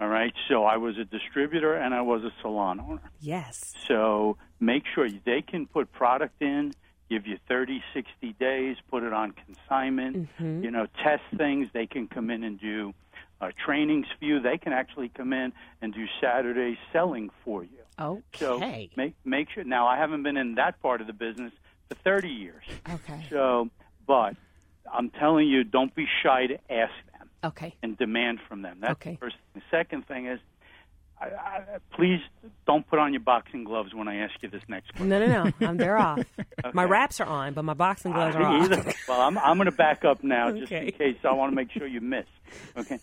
All 0.00 0.08
right. 0.08 0.32
So 0.48 0.64
I 0.64 0.76
was 0.76 0.98
a 0.98 1.04
distributor 1.04 1.74
and 1.74 1.94
I 1.94 2.02
was 2.02 2.22
a 2.22 2.32
salon 2.42 2.80
owner. 2.80 3.10
Yes. 3.20 3.74
So 3.88 4.36
make 4.60 4.84
sure 4.94 5.08
they 5.08 5.42
can 5.42 5.66
put 5.66 5.90
product 5.92 6.42
in, 6.42 6.74
give 7.08 7.26
you 7.26 7.38
30, 7.48 7.82
60 7.94 8.32
days, 8.34 8.76
put 8.90 9.02
it 9.02 9.12
on 9.12 9.32
consignment, 9.32 10.28
you 10.38 10.70
know, 10.70 10.86
test 11.02 11.22
things. 11.36 11.68
They 11.72 11.86
can 11.86 12.08
come 12.08 12.30
in 12.30 12.44
and 12.44 12.60
do 12.60 12.92
uh, 13.40 13.50
trainings 13.64 14.06
for 14.18 14.24
you. 14.24 14.40
They 14.40 14.58
can 14.58 14.72
actually 14.72 15.08
come 15.08 15.32
in 15.32 15.52
and 15.80 15.94
do 15.94 16.06
Saturday 16.20 16.78
selling 16.92 17.30
for 17.44 17.64
you. 17.64 17.70
Okay. 17.98 18.22
So 18.38 18.58
make 18.96 19.14
make 19.24 19.48
sure. 19.50 19.64
Now 19.64 19.86
I 19.86 19.96
haven't 19.96 20.22
been 20.22 20.36
in 20.36 20.56
that 20.56 20.80
part 20.82 21.00
of 21.00 21.06
the 21.06 21.14
business 21.14 21.52
for 21.88 21.94
30 21.94 22.28
years. 22.28 22.64
Okay. 22.90 23.26
So, 23.30 23.70
but 24.06 24.36
I'm 24.92 25.10
telling 25.10 25.48
you, 25.48 25.64
don't 25.64 25.94
be 25.94 26.06
shy 26.22 26.46
to 26.48 26.58
ask 26.70 26.92
Okay. 27.44 27.74
and 27.82 27.96
demand 27.98 28.40
from 28.48 28.62
them. 28.62 28.78
That's 28.80 28.92
Okay. 28.92 29.12
the 29.12 29.16
first 29.18 29.36
thing. 29.36 29.62
The 29.62 29.76
second 29.76 30.06
thing 30.08 30.26
is, 30.26 30.40
I, 31.20 31.26
I, 31.28 31.62
please 31.94 32.20
don't 32.66 32.86
put 32.88 32.98
on 32.98 33.12
your 33.14 33.20
boxing 33.20 33.64
gloves 33.64 33.94
when 33.94 34.06
I 34.06 34.16
ask 34.16 34.34
you 34.42 34.50
this 34.50 34.62
next 34.68 34.90
question. 34.90 35.08
No, 35.08 35.24
no, 35.24 35.44
no. 35.44 35.52
I'm, 35.66 35.76
they're 35.78 35.96
off. 35.98 36.20
My 36.74 36.84
wraps 36.84 37.20
are 37.20 37.26
on, 37.26 37.54
but 37.54 37.62
my 37.64 37.72
boxing 37.74 38.12
gloves 38.12 38.36
are 38.36 38.42
Uh, 38.42 38.52
off. 38.60 38.64
either- 38.70 38.94
well, 39.08 39.20
I'm, 39.22 39.38
I'm 39.38 39.56
going 39.56 39.64
to 39.70 39.72
back 39.76 40.04
up 40.04 40.22
now 40.22 40.50
just 40.50 40.70
in 40.72 40.90
case. 40.92 41.16
I 41.24 41.32
want 41.32 41.52
to 41.52 41.56
make 41.56 41.70
sure 41.72 41.86
you 41.86 42.00
miss. 42.02 42.26
Okay. 42.76 42.98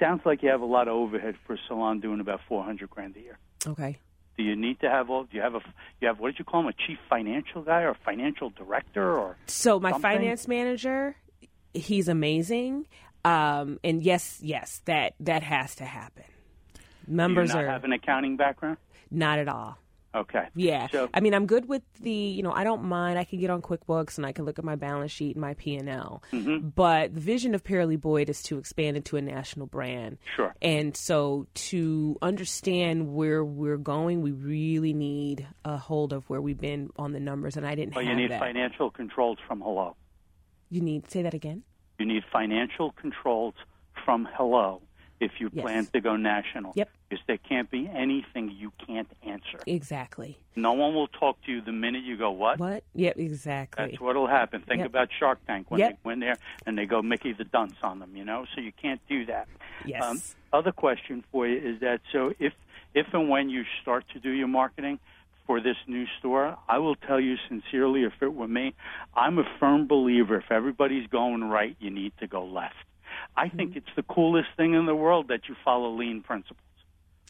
Sounds 0.00 0.22
like 0.24 0.42
you 0.42 0.48
have 0.48 0.62
a 0.62 0.66
lot 0.66 0.88
of 0.88 0.94
overhead 0.94 1.36
for 1.46 1.54
a 1.54 1.58
salon 1.68 2.00
doing 2.00 2.18
about 2.20 2.40
400 2.48 2.90
grand 2.90 3.16
a 3.16 3.20
year. 3.20 3.38
Okay. 3.66 3.98
Do 4.36 4.42
you 4.42 4.56
need 4.56 4.80
to 4.80 4.90
have 4.90 5.10
all? 5.10 5.24
Do 5.24 5.36
you 5.36 5.42
have 5.42 5.54
a? 5.54 5.60
You 6.00 6.08
have 6.08 6.18
what 6.18 6.28
did 6.32 6.38
you 6.38 6.44
call 6.44 6.62
him? 6.62 6.66
A 6.68 6.72
chief 6.72 6.98
financial 7.08 7.62
guy 7.62 7.82
or 7.82 7.90
a 7.90 7.94
financial 7.94 8.48
director 8.50 9.16
or? 9.16 9.36
So 9.46 9.78
my 9.78 9.90
Something? 9.92 10.10
finance 10.10 10.48
manager, 10.48 11.16
he's 11.74 12.08
amazing. 12.08 12.86
Um, 13.24 13.78
and 13.84 14.02
yes, 14.02 14.38
yes, 14.42 14.80
that 14.86 15.14
that 15.20 15.42
has 15.42 15.76
to 15.76 15.84
happen. 15.84 16.24
Do 17.06 17.12
Numbers 17.14 17.50
you 17.50 17.54
not 17.56 17.64
are 17.64 17.68
have 17.68 17.84
an 17.84 17.92
accounting 17.92 18.36
background? 18.36 18.78
not 19.10 19.38
at 19.38 19.48
all. 19.48 19.78
Okay. 20.14 20.46
Yeah, 20.54 20.88
So 20.88 21.08
I 21.14 21.20
mean, 21.20 21.32
I'm 21.32 21.46
good 21.46 21.66
with 21.66 21.80
the. 22.00 22.10
You 22.12 22.42
know, 22.42 22.52
I 22.52 22.64
don't 22.64 22.84
mind. 22.84 23.18
I 23.18 23.24
can 23.24 23.40
get 23.40 23.48
on 23.48 23.62
QuickBooks 23.62 24.18
and 24.18 24.26
I 24.26 24.32
can 24.32 24.44
look 24.44 24.58
at 24.58 24.64
my 24.64 24.76
balance 24.76 25.10
sheet 25.10 25.36
and 25.36 25.40
my 25.40 25.54
P 25.54 25.74
and 25.74 25.88
L. 25.88 26.22
Mm-hmm. 26.34 26.68
But 26.68 27.14
the 27.14 27.20
vision 27.20 27.54
of 27.54 27.64
Paralee 27.64 27.98
Boyd 27.98 28.28
is 28.28 28.42
to 28.44 28.58
expand 28.58 28.98
into 28.98 29.16
a 29.16 29.22
national 29.22 29.68
brand. 29.68 30.18
Sure. 30.36 30.54
And 30.60 30.94
so, 30.94 31.46
to 31.54 32.18
understand 32.20 33.14
where 33.14 33.42
we're 33.42 33.78
going, 33.78 34.20
we 34.20 34.32
really 34.32 34.92
need 34.92 35.46
a 35.64 35.78
hold 35.78 36.12
of 36.12 36.28
where 36.28 36.42
we've 36.42 36.60
been 36.60 36.90
on 36.96 37.12
the 37.12 37.20
numbers. 37.20 37.56
And 37.56 37.66
I 37.66 37.74
didn't 37.74 37.94
well, 37.94 38.04
have 38.04 38.14
you 38.14 38.20
need 38.22 38.32
that. 38.32 38.40
financial 38.40 38.90
controls 38.90 39.38
from 39.48 39.62
Hello. 39.62 39.96
you 40.68 40.82
need 40.82 41.10
say 41.10 41.22
that 41.22 41.32
again. 41.32 41.62
You 42.02 42.08
need 42.08 42.24
financial 42.32 42.90
controls 43.00 43.54
from 44.04 44.28
Hello 44.34 44.82
if 45.20 45.30
you 45.40 45.50
Yes. 45.52 45.62
plan 45.62 45.86
to 45.86 46.00
go 46.00 46.16
national. 46.16 46.72
Yep. 46.74 46.90
Because 47.08 47.24
there 47.28 47.36
can't 47.38 47.70
be 47.70 47.88
anything 47.88 48.50
you 48.50 48.72
can't 48.84 49.06
answer. 49.24 49.60
Exactly. 49.68 50.36
No 50.56 50.72
one 50.72 50.96
will 50.96 51.06
talk 51.06 51.40
to 51.42 51.52
you 51.52 51.60
the 51.60 51.70
minute 51.70 52.02
you 52.02 52.16
go, 52.16 52.32
what? 52.32 52.58
What? 52.58 52.82
Yep. 52.96 53.18
Exactly. 53.18 53.86
That's 53.86 54.00
what'll 54.00 54.26
happen. 54.26 54.62
Think 54.62 54.80
Yep. 54.80 54.86
about 54.88 55.10
Shark 55.16 55.38
Tank 55.46 55.70
when 55.70 55.78
Yep. 55.78 55.90
they 55.92 55.98
went 56.02 56.20
there 56.22 56.38
and 56.66 56.76
they 56.76 56.86
go 56.86 57.02
Mickey 57.02 57.34
the 57.34 57.44
Dunce 57.44 57.76
on 57.84 58.00
them, 58.00 58.16
you 58.16 58.24
know? 58.24 58.46
So 58.52 58.60
you 58.60 58.72
can't 58.72 59.00
do 59.08 59.24
that. 59.26 59.46
Yes. 59.84 60.02
Um, 60.02 60.18
other 60.52 60.72
question 60.72 61.22
for 61.30 61.46
you 61.46 61.56
is 61.56 61.78
that 61.82 62.00
so 62.10 62.34
if 62.40 62.52
if 62.94 63.14
and 63.14 63.28
when 63.28 63.48
you 63.48 63.64
start 63.80 64.08
to 64.14 64.18
do 64.18 64.30
your 64.30 64.48
marketing 64.48 64.98
for 65.46 65.60
this 65.60 65.76
new 65.86 66.06
store, 66.18 66.56
I 66.68 66.78
will 66.78 66.96
tell 66.96 67.20
you 67.20 67.36
sincerely, 67.48 68.04
if 68.04 68.12
it 68.20 68.32
were 68.34 68.48
me, 68.48 68.74
I'm 69.14 69.38
a 69.38 69.44
firm 69.58 69.86
believer 69.86 70.36
if 70.38 70.50
everybody's 70.50 71.06
going 71.08 71.44
right, 71.44 71.76
you 71.80 71.90
need 71.90 72.12
to 72.20 72.26
go 72.26 72.44
left. 72.44 72.74
I 73.36 73.46
Mm-hmm. 73.46 73.56
think 73.56 73.76
it's 73.76 73.94
the 73.96 74.02
coolest 74.02 74.48
thing 74.56 74.74
in 74.74 74.86
the 74.86 74.94
world 74.94 75.28
that 75.28 75.48
you 75.48 75.54
follow 75.64 75.90
lean 75.96 76.22
principles. 76.22 76.58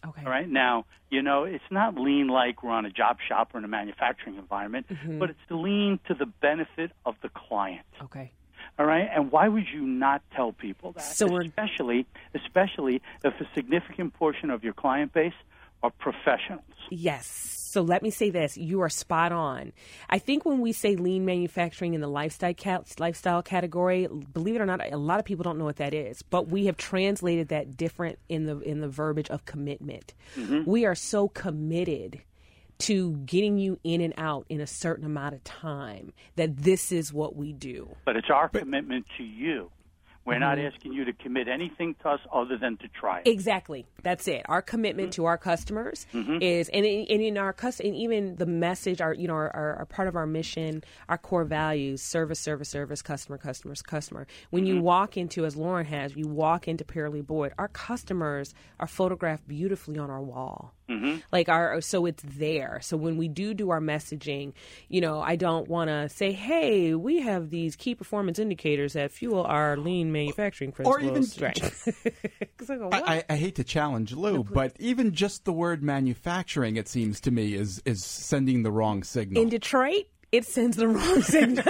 okay. 0.07 0.23
All 0.25 0.31
right. 0.31 0.49
Now, 0.49 0.85
you 1.11 1.23
know, 1.23 1.45
it's 1.45 1.65
not 1.71 1.97
lean 1.97 2.29
like 2.29 2.63
we're 2.63 2.71
on 2.71 2.87
a 2.87 2.91
job 2.91 3.19
shop 3.29 3.51
or 3.55 3.59
in 3.59 3.65
a 3.65 3.69
manufacturing 3.69 4.37
environment, 4.37 4.87
Mm-hmm. 4.91 5.19
but 5.19 5.31
it's 5.31 5.41
lean 5.51 5.99
to 6.09 6.15
the 6.15 6.27
benefit 6.27 6.93
of 7.05 7.17
the 7.23 7.29
client. 7.31 7.87
Okay. 8.03 8.31
All 8.79 8.87
right. 8.87 9.09
And 9.15 9.31
why 9.33 9.49
would 9.49 9.67
you 9.73 9.83
not 9.83 10.23
tell 10.37 10.53
people 10.53 10.93
that? 10.93 11.03
So 11.03 11.37
especially, 11.39 12.07
especially 12.35 13.03
if 13.25 13.35
a 13.41 13.47
significant 13.55 14.15
portion 14.15 14.51
of 14.51 14.63
your 14.65 14.73
client 14.73 15.13
base 15.13 15.35
are 15.83 15.91
professionals. 15.91 16.65
Yes. 16.91 17.59
So 17.73 17.81
let 17.81 18.03
me 18.03 18.11
say 18.11 18.29
this: 18.29 18.59
you 18.59 18.83
are 18.83 18.91
spot 18.91 19.33
on. 19.33 19.73
I 20.11 20.19
think 20.19 20.45
when 20.45 20.61
we 20.61 20.73
say 20.73 20.95
lean 20.95 21.25
manufacturing 21.25 21.95
in 21.95 22.03
the 22.03 22.07
lifestyle 22.07 22.53
ca- 22.53 22.83
lifestyle 22.99 23.43
category, 23.43 24.07
believe 24.07 24.57
it 24.57 24.61
or 24.61 24.67
not, 24.67 24.93
a 24.93 24.99
lot 24.99 25.19
of 25.19 25.25
people 25.25 25.43
don't 25.43 25.57
know 25.57 25.65
what 25.65 25.77
that 25.77 25.95
is. 25.95 26.21
But 26.21 26.49
we 26.49 26.67
have 26.67 26.77
translated 26.77 27.49
that 27.49 27.77
different 27.79 28.19
in 28.29 28.45
the 28.45 28.59
in 28.61 28.81
the 28.81 28.89
verbiage 28.89 29.31
of 29.31 29.47
commitment. 29.47 30.13
Mm-hmm. 30.37 30.71
We 30.71 30.85
are 30.85 30.95
so 30.95 31.29
committed 31.29 32.21
to 32.81 33.13
getting 33.25 33.57
you 33.57 33.79
in 33.85 34.03
and 34.03 34.13
out 34.19 34.45
in 34.51 34.61
a 34.61 34.67
certain 34.67 35.07
amount 35.07 35.35
of 35.35 35.43
time 35.45 36.13
that 36.37 36.57
this 36.57 36.93
is 36.93 37.11
what 37.11 37.37
we 37.37 37.53
do. 37.53 37.89
But 38.05 38.17
it's 38.17 38.29
our 38.29 38.49
commitment 38.49 39.07
to 39.17 39.25
you. 39.25 39.71
We're 40.25 40.39
not 40.39 40.57
Mm-hmm. 40.59 40.67
asking 40.75 40.93
you 40.93 41.05
to 41.05 41.13
commit 41.13 41.49
anything 41.49 41.95
to 42.03 42.11
us 42.11 42.21
other 42.33 42.57
than 42.57 42.77
to 42.79 42.89
try 42.89 43.19
it. 43.21 43.27
Exactly. 43.29 43.87
That's 44.03 44.29
it. 44.29 44.43
Our 44.49 44.63
commitment 44.63 45.09
Mm-hmm. 45.11 45.23
to 45.23 45.25
our 45.25 45.39
customers 45.39 46.07
is, 46.13 46.69
and 46.69 46.87
in, 46.87 47.07
and 47.11 47.21
in 47.23 47.39
our 47.39 47.53
cus, 47.53 47.81
and 47.81 47.95
even 47.97 48.37
the 48.37 48.47
message, 48.47 49.01
our 49.01 49.15
you 49.15 49.27
know, 49.27 49.35
our, 49.35 49.51
our, 49.55 49.77
our 49.81 49.85
part 49.87 50.07
of 50.09 50.15
our 50.17 50.27
mission, 50.27 50.85
our 51.09 51.19
core 51.19 51.45
values: 51.45 52.03
service, 52.03 52.39
service, 52.39 52.69
service, 52.69 53.03
customer, 53.03 53.37
customers, 53.39 53.83
customer. 53.83 54.27
When 54.51 54.65
Mm-hmm. 54.65 54.77
you 54.77 54.83
walk 54.83 55.17
into, 55.17 55.45
as 55.45 55.57
Loren 55.57 55.87
has, 55.87 56.15
you 56.15 56.29
walk 56.29 56.69
into 56.69 56.85
Paralee 56.85 57.27
Boyd. 57.27 57.53
Our 57.59 57.69
customers 57.69 58.55
are 58.79 58.87
photographed 58.87 59.49
beautifully 59.49 59.99
on 59.99 60.09
our 60.11 60.23
wall. 60.23 60.73
Mm-hmm. 60.93 61.19
Like 61.33 61.49
our, 61.49 61.81
so 61.81 62.07
it's 62.07 62.23
there. 62.23 62.81
So 62.83 62.97
when 62.97 63.17
we 63.17 63.29
do 63.29 63.55
do 63.55 63.71
our 63.71 63.81
messaging, 63.81 64.53
you 64.89 65.01
know, 65.01 65.21
I 65.21 65.37
don't 65.37 65.69
want 65.69 65.89
to 65.89 66.09
say, 66.09 66.33
"Hey, 66.33 66.95
we 66.95 67.21
have 67.21 67.51
these 67.51 67.77
key 67.77 67.95
performance 67.95 68.39
indicators 68.39 68.93
that 68.93 69.11
fuel 69.11 69.45
our 69.45 69.77
lean 69.77 70.13
manufacturing 70.13 70.73
principles." 70.73 70.97
Or 70.97 71.13
principles." 71.13 71.89
even- 71.89 72.13
right? 72.69 72.93
I 72.93 72.99
I, 72.99 73.15
I, 73.17 73.25
I 73.31 73.37
hate 73.37 73.57
to 73.57 73.65
challenge 73.65 74.13
Lou, 74.13 74.45
but 74.45 74.77
even 74.79 75.13
just 75.13 75.45
the 75.45 75.53
word 75.53 75.83
manufacturing, 75.83 76.77
it 76.77 76.89
seems 76.89 77.21
to 77.23 77.31
me, 77.31 77.55
is 77.55 77.83
is 77.85 78.05
sending 78.05 78.63
the 78.63 78.71
wrong 78.71 79.03
signal. 79.03 79.43
In 79.43 79.49
Detroit, 79.49 80.07
it 80.31 80.47
sends 80.47 80.77
the 80.77 80.89
wrong 80.89 81.23
signal. 81.23 81.65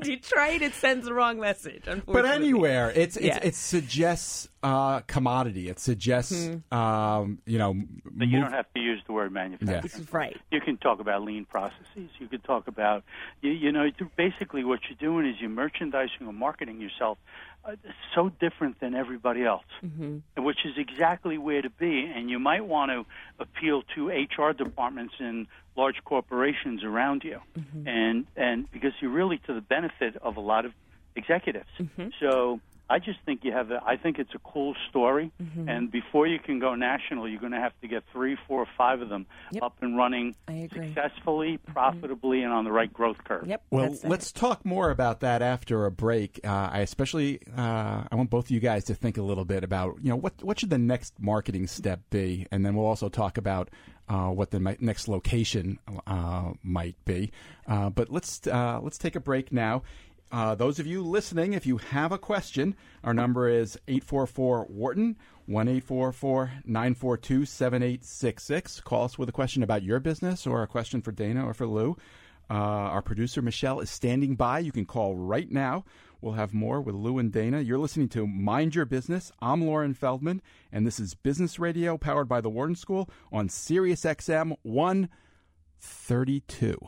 In 0.08 0.16
Detroit, 0.16 0.62
it 0.62 0.74
sends 0.74 1.04
the 1.06 1.14
wrong 1.14 1.38
message. 1.40 1.84
but 2.06 2.24
anywhere, 2.24 2.90
it's, 2.94 3.16
it's 3.16 3.26
Yeah. 3.26 3.38
it 3.42 3.54
suggests 3.54 4.48
uh, 4.62 5.00
commodity. 5.00 5.68
It 5.68 5.78
suggests, 5.78 6.32
Mm-hmm. 6.32 6.74
um, 6.76 7.38
you 7.46 7.58
know, 7.58 7.74
But 8.04 8.28
you 8.28 8.40
don't 8.40 8.52
have 8.52 8.70
to 8.74 8.80
use 8.80 9.00
the 9.06 9.12
word 9.12 9.32
manufacturing. 9.32 9.80
This 9.82 9.98
is 9.98 10.12
right. 10.12 10.36
You 10.50 10.60
can 10.60 10.76
talk 10.76 11.00
about 11.00 11.22
lean 11.22 11.44
processes. 11.46 12.10
You 12.18 12.28
could 12.28 12.44
talk 12.44 12.68
about, 12.68 13.02
you, 13.40 13.50
you 13.52 13.72
know, 13.72 13.88
basically 14.16 14.62
what 14.64 14.80
you're 14.88 14.98
doing 14.98 15.26
is 15.32 15.40
you're 15.40 15.48
merchandising 15.50 16.26
or 16.26 16.32
marketing 16.32 16.80
yourself 16.80 17.16
uh, 17.64 17.76
so 18.14 18.28
different 18.28 18.80
than 18.80 18.94
everybody 18.94 19.44
else, 19.44 19.64
mm-hmm. 19.84 20.42
which 20.42 20.64
is 20.64 20.76
exactly 20.76 21.38
where 21.38 21.62
to 21.62 21.70
be. 21.70 22.10
And 22.14 22.30
you 22.30 22.38
might 22.38 22.64
want 22.66 22.90
to 22.90 23.06
appeal 23.38 23.82
to 23.94 24.08
HR 24.08 24.52
departments 24.52 25.14
in 25.20 25.46
large 25.76 26.02
corporations 26.04 26.84
around 26.84 27.24
you, 27.24 27.40
Mm-hmm. 27.58 27.88
and 27.88 28.26
and 28.36 28.70
because 28.70 28.92
you're 29.00 29.10
really 29.10 29.38
to 29.46 29.54
the 29.54 29.60
benefit 29.60 30.16
of 30.16 30.36
a 30.36 30.40
lot 30.40 30.64
of 30.64 30.72
executives. 31.16 31.70
Mm-hmm. 31.78 32.08
So. 32.20 32.60
I 32.90 32.98
just 32.98 33.20
think 33.24 33.44
you 33.44 33.52
have. 33.52 33.70
A, 33.70 33.80
I 33.86 33.96
think 33.96 34.18
it's 34.18 34.34
a 34.34 34.38
cool 34.40 34.74
story, 34.90 35.30
Mm-hmm. 35.40 35.68
and 35.68 35.90
before 35.90 36.26
you 36.26 36.38
can 36.40 36.58
go 36.58 36.74
national, 36.74 37.28
you're 37.28 37.40
going 37.40 37.52
to 37.52 37.60
have 37.60 37.72
to 37.82 37.88
get 37.88 38.02
three, 38.12 38.36
four, 38.48 38.66
five 38.76 39.00
of 39.00 39.08
them 39.08 39.26
Yep. 39.52 39.62
up 39.62 39.76
and 39.80 39.96
running 39.96 40.34
I 40.48 40.52
agree. 40.52 40.88
successfully, 40.94 41.58
profitably, 41.58 42.42
and 42.42 42.52
on 42.52 42.64
the 42.64 42.72
right 42.72 42.92
growth 42.92 43.22
curve. 43.24 43.46
Yep. 43.46 43.62
Well, 43.70 43.96
let's 44.04 44.32
talk 44.32 44.64
more 44.64 44.90
about 44.90 45.20
that 45.20 45.40
after 45.40 45.86
a 45.86 45.90
break. 45.90 46.40
Uh, 46.44 46.68
I 46.72 46.80
especially 46.80 47.40
uh, 47.56 48.04
I 48.10 48.14
want 48.16 48.28
both 48.28 48.46
of 48.46 48.50
you 48.50 48.60
guys 48.60 48.84
to 48.86 48.94
think 48.94 49.16
a 49.18 49.22
little 49.22 49.44
bit 49.44 49.62
about 49.64 49.96
you 50.02 50.10
know 50.10 50.16
what 50.16 50.42
what 50.42 50.58
should 50.60 50.70
the 50.70 50.78
next 50.78 51.14
marketing 51.20 51.68
step 51.68 52.00
be, 52.10 52.46
and 52.50 52.66
then 52.66 52.74
we'll 52.74 52.86
also 52.86 53.08
talk 53.08 53.38
about 53.38 53.70
uh, 54.08 54.28
what 54.30 54.50
the 54.50 54.58
next 54.80 55.06
location 55.06 55.78
uh, 56.06 56.50
might 56.64 56.96
be. 57.04 57.30
Uh, 57.68 57.88
but 57.90 58.10
let's 58.10 58.44
uh, 58.48 58.80
let's 58.82 58.98
take 58.98 59.14
a 59.14 59.20
break 59.20 59.52
now. 59.52 59.82
Uh, 60.32 60.54
those 60.54 60.78
of 60.78 60.86
you 60.86 61.02
listening, 61.02 61.54
if 61.54 61.66
you 61.66 61.78
have 61.78 62.12
a 62.12 62.18
question, 62.18 62.76
our 63.02 63.12
number 63.12 63.48
is 63.48 63.76
844 63.88 64.66
Wharton, 64.70 65.16
1 65.46 65.66
942 65.66 67.44
7866. 67.44 68.80
Call 68.82 69.04
us 69.04 69.18
with 69.18 69.28
a 69.28 69.32
question 69.32 69.64
about 69.64 69.82
your 69.82 69.98
business 69.98 70.46
or 70.46 70.62
a 70.62 70.68
question 70.68 71.02
for 71.02 71.10
Dana 71.10 71.44
or 71.44 71.52
for 71.52 71.66
Lou. 71.66 71.96
Uh, 72.48 72.54
our 72.54 73.02
producer, 73.02 73.42
Michelle, 73.42 73.80
is 73.80 73.90
standing 73.90 74.36
by. 74.36 74.60
You 74.60 74.72
can 74.72 74.86
call 74.86 75.16
right 75.16 75.50
now. 75.50 75.84
We'll 76.20 76.34
have 76.34 76.54
more 76.54 76.80
with 76.80 76.94
Lou 76.94 77.18
and 77.18 77.32
Dana. 77.32 77.60
You're 77.60 77.78
listening 77.78 78.08
to 78.10 78.26
Mind 78.26 78.74
Your 78.74 78.84
Business. 78.84 79.32
I'm 79.40 79.66
Loren 79.66 79.94
Feldman, 79.94 80.42
and 80.70 80.86
this 80.86 81.00
is 81.00 81.14
Business 81.14 81.58
Radio 81.58 81.96
powered 81.96 82.28
by 82.28 82.40
the 82.40 82.50
Wharton 82.50 82.76
School 82.76 83.10
on 83.32 83.48
Sirius 83.48 84.02
XM 84.02 84.54
132. 84.62 86.78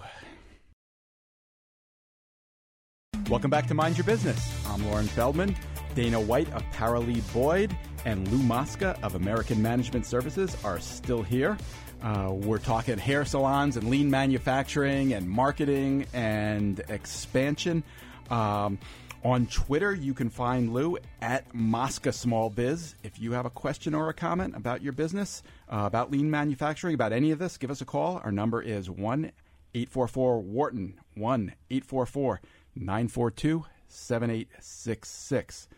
Welcome 3.32 3.50
back 3.50 3.66
to 3.68 3.74
Mind 3.74 3.96
Your 3.96 4.04
Business. 4.04 4.54
I'm 4.66 4.86
Loren 4.90 5.06
Feldman. 5.06 5.56
Dana 5.94 6.20
White 6.20 6.52
of 6.52 6.62
Paralee 6.72 7.22
Boyd 7.32 7.74
and 8.04 8.28
Lou 8.28 8.36
Mosca 8.42 8.94
of 9.02 9.14
American 9.14 9.62
Management 9.62 10.04
Services 10.04 10.54
are 10.64 10.78
still 10.80 11.22
here. 11.22 11.56
Uh, 12.02 12.28
we're 12.30 12.58
talking 12.58 12.98
hair 12.98 13.24
salons 13.24 13.78
and 13.78 13.88
lean 13.88 14.10
manufacturing 14.10 15.14
and 15.14 15.30
marketing 15.30 16.04
and 16.12 16.80
expansion. 16.90 17.82
Um, 18.28 18.78
on 19.24 19.46
Twitter, 19.46 19.94
you 19.94 20.12
can 20.12 20.28
find 20.28 20.74
Lou 20.74 20.98
at 21.22 21.54
Mosca 21.54 22.12
Small 22.12 22.50
Biz. 22.50 22.96
If 23.02 23.18
you 23.18 23.32
have 23.32 23.46
a 23.46 23.50
question 23.50 23.94
or 23.94 24.10
a 24.10 24.14
comment 24.14 24.54
about 24.56 24.82
your 24.82 24.92
business, 24.92 25.42
uh, 25.70 25.84
about 25.86 26.10
lean 26.10 26.30
manufacturing, 26.30 26.94
about 26.94 27.14
any 27.14 27.30
of 27.30 27.38
this, 27.38 27.56
give 27.56 27.70
us 27.70 27.80
a 27.80 27.86
call. 27.86 28.20
Our 28.22 28.30
number 28.30 28.60
is 28.60 28.90
1 28.90 29.32
844 29.74 30.40
Wharton, 30.40 31.00
1 31.14 31.54
844 31.70 32.40
942 32.74 33.64
7866. 33.88 35.68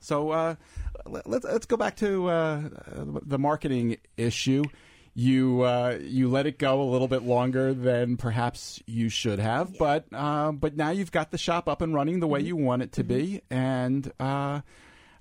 So 0.00 0.30
uh, 0.30 0.54
let- 1.06 1.28
let's 1.28 1.44
let's 1.44 1.66
go 1.66 1.76
back 1.76 1.96
to 1.96 2.28
uh, 2.28 2.62
the 2.96 3.38
marketing 3.38 3.98
issue. 4.16 4.64
You 5.14 5.60
uh, 5.62 5.98
you 6.00 6.28
let 6.30 6.46
it 6.46 6.58
go 6.58 6.82
a 6.82 6.88
little 6.88 7.06
bit 7.06 7.22
longer 7.22 7.74
than 7.74 8.16
perhaps 8.16 8.82
you 8.86 9.10
should 9.10 9.38
have, 9.38 9.76
but 9.78 10.06
uh, 10.12 10.52
but 10.52 10.74
now 10.76 10.88
you've 10.90 11.12
got 11.12 11.30
the 11.30 11.38
shop 11.38 11.68
up 11.68 11.82
and 11.82 11.92
running 11.94 12.20
the 12.20 12.26
way 12.26 12.40
you 12.40 12.56
want 12.56 12.80
it 12.82 12.92
to 12.92 13.04
be, 13.04 13.42
and 13.50 14.10
uh, 14.18 14.62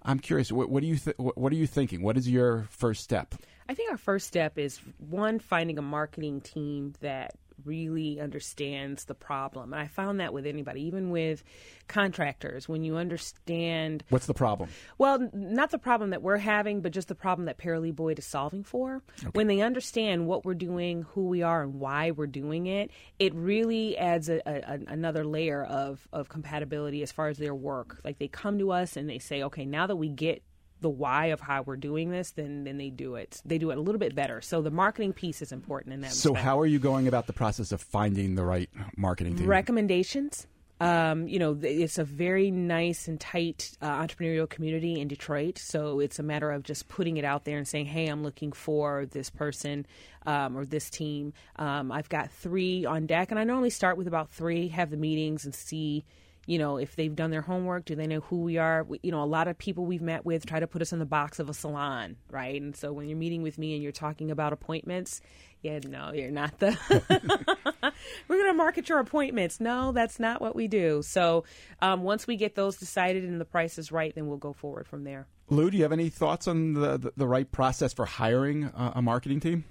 I'm 0.01 0.19
curious. 0.19 0.49
What, 0.49 0.69
what 0.69 0.79
do 0.81 0.87
you 0.87 0.95
th- 0.95 1.17
what 1.17 1.51
are 1.51 1.57
you 1.57 1.67
thinking? 1.67 2.01
What 2.03 2.15
is 2.17 2.27
your 2.29 2.67
first 2.69 3.03
step? 3.03 3.35
I 3.67 3.73
think 3.73 3.91
our 3.91 3.97
first 3.97 4.27
step 4.27 4.57
is 4.57 4.79
one 4.97 5.39
finding 5.39 5.77
a 5.77 5.81
marketing 5.81 6.39
team 6.39 6.93
that 7.01 7.33
really 7.65 8.19
understands 8.19 9.05
the 9.05 9.15
problem. 9.15 9.73
And 9.73 9.81
I 9.81 9.87
found 9.87 10.19
that 10.19 10.33
with 10.33 10.45
anybody, 10.45 10.81
even 10.83 11.09
with 11.09 11.43
contractors, 11.87 12.69
when 12.69 12.83
you 12.83 12.97
understand 12.97 14.03
What's 14.09 14.25
the 14.25 14.33
problem? 14.33 14.69
well, 14.97 15.29
not 15.33 15.71
the 15.71 15.77
problem 15.77 16.11
that 16.11 16.21
we're 16.21 16.37
having, 16.37 16.81
but 16.81 16.91
just 16.93 17.07
the 17.07 17.15
problem 17.15 17.45
that 17.45 17.57
Paralee 17.57 17.95
Boyd 17.95 18.19
is 18.19 18.25
solving 18.25 18.63
for. 18.63 19.01
When 19.33 19.47
they 19.47 19.61
understand 19.61 20.27
what 20.27 20.45
we're 20.45 20.53
doing, 20.53 21.03
who 21.13 21.27
we 21.27 21.41
are, 21.43 21.61
and 21.63 21.75
why 21.75 22.11
we're 22.11 22.27
doing 22.27 22.67
it, 22.67 22.91
it 23.19 23.33
really 23.35 23.97
adds 23.97 24.29
a, 24.29 24.41
a- 24.45 24.79
another 24.87 25.23
layer 25.25 25.63
of, 25.63 26.07
of 26.13 26.29
compatibility 26.29 27.03
as 27.03 27.11
far 27.11 27.27
as 27.27 27.37
their 27.37 27.55
work. 27.55 27.99
Like 28.03 28.19
they 28.19 28.27
come 28.27 28.57
to 28.59 28.71
us 28.71 28.95
and 28.95 29.09
they 29.09 29.19
say, 29.19 29.43
okay, 29.43 29.65
now 29.65 29.87
that 29.87 29.95
we 29.97 30.09
get 30.09 30.43
the 30.81 30.89
why 30.89 31.27
of 31.27 31.39
how 31.39 31.61
we're 31.61 31.77
doing 31.77 32.11
this, 32.11 32.31
then 32.31 32.63
then 32.63 32.77
they 32.77 32.89
do 32.89 33.15
it. 33.15 33.41
They 33.45 33.57
do 33.57 33.71
it 33.71 33.77
a 33.77 33.81
little 33.81 33.99
bit 33.99 34.15
better. 34.15 34.41
So 34.41 34.61
the 34.61 34.71
marketing 34.71 35.13
piece 35.13 35.41
is 35.41 35.51
important 35.51 35.93
in 35.93 36.01
that. 36.01 36.11
So 36.11 36.31
respect. 36.31 36.45
how 36.45 36.59
are 36.59 36.65
you 36.65 36.79
going 36.79 37.07
about 37.07 37.27
the 37.27 37.33
process 37.33 37.71
of 37.71 37.81
finding 37.81 38.35
the 38.35 38.43
right 38.43 38.69
marketing 38.97 39.37
team? 39.37 39.47
recommendations. 39.47 40.47
Um, 40.79 41.27
you 41.27 41.37
know, 41.37 41.55
it's 41.61 41.99
a 41.99 42.03
very 42.03 42.49
nice 42.49 43.07
and 43.07 43.19
tight 43.19 43.77
uh, 43.83 44.01
entrepreneurial 44.01 44.49
community 44.49 44.99
in 44.99 45.07
Detroit. 45.07 45.59
So 45.59 45.99
it's 45.99 46.17
a 46.17 46.23
matter 46.23 46.49
of 46.49 46.63
just 46.63 46.87
putting 46.87 47.17
it 47.17 47.23
out 47.23 47.45
there 47.45 47.59
and 47.59 47.67
saying, 47.67 47.85
"Hey, 47.85 48.07
I'm 48.07 48.23
looking 48.23 48.51
for 48.51 49.05
this 49.05 49.29
person 49.29 49.85
um, 50.25 50.57
or 50.57 50.65
this 50.65 50.89
team." 50.89 51.33
Um, 51.57 51.91
I've 51.91 52.09
got 52.09 52.31
three 52.31 52.83
on 52.83 53.05
deck, 53.05 53.29
and 53.29 53.39
I 53.39 53.43
normally 53.43 53.69
start 53.69 53.95
with 53.95 54.07
about 54.07 54.31
three. 54.31 54.69
Have 54.69 54.89
the 54.89 54.97
meetings 54.97 55.45
and 55.45 55.53
see. 55.53 56.03
You 56.47 56.57
know, 56.57 56.77
if 56.77 56.95
they've 56.95 57.15
done 57.15 57.29
their 57.29 57.41
homework, 57.41 57.85
do 57.85 57.95
they 57.95 58.07
know 58.07 58.21
who 58.21 58.41
we 58.41 58.57
are? 58.57 58.83
We, 58.83 58.99
you 59.03 59.11
know, 59.11 59.23
a 59.23 59.25
lot 59.25 59.47
of 59.47 59.57
people 59.57 59.85
we've 59.85 60.01
met 60.01 60.25
with 60.25 60.45
try 60.45 60.59
to 60.59 60.67
put 60.67 60.81
us 60.81 60.91
in 60.91 60.99
the 60.99 61.05
box 61.05 61.39
of 61.39 61.49
a 61.49 61.53
salon, 61.53 62.17
right? 62.29 62.59
And 62.59 62.75
so 62.75 62.91
when 62.91 63.07
you're 63.07 63.17
meeting 63.17 63.43
with 63.43 63.57
me 63.57 63.75
and 63.75 63.83
you're 63.83 63.91
talking 63.91 64.31
about 64.31 64.51
appointments, 64.51 65.21
yeah, 65.61 65.79
no, 65.87 66.11
you're 66.11 66.31
not 66.31 66.57
the 66.57 66.75
we're 68.27 68.37
going 68.37 68.49
to 68.49 68.53
market 68.53 68.89
your 68.89 68.99
appointments. 68.99 69.59
No, 69.59 69.91
that's 69.91 70.19
not 70.19 70.41
what 70.41 70.55
we 70.55 70.67
do. 70.67 71.03
So 71.03 71.43
um, 71.81 72.01
once 72.01 72.25
we 72.25 72.35
get 72.35 72.55
those 72.55 72.77
decided 72.77 73.23
and 73.23 73.39
the 73.39 73.45
price 73.45 73.77
is 73.77 73.91
right, 73.91 74.13
then 74.15 74.27
we'll 74.27 74.37
go 74.37 74.53
forward 74.53 74.87
from 74.87 75.03
there. 75.03 75.27
Lou, 75.49 75.69
do 75.69 75.77
you 75.77 75.83
have 75.83 75.91
any 75.91 76.09
thoughts 76.09 76.47
on 76.47 76.73
the 76.73 76.97
the, 76.97 77.13
the 77.15 77.27
right 77.27 77.51
process 77.51 77.93
for 77.93 78.05
hiring 78.05 78.63
a, 78.63 78.93
a 78.95 79.01
marketing 79.01 79.39
team? 79.39 79.65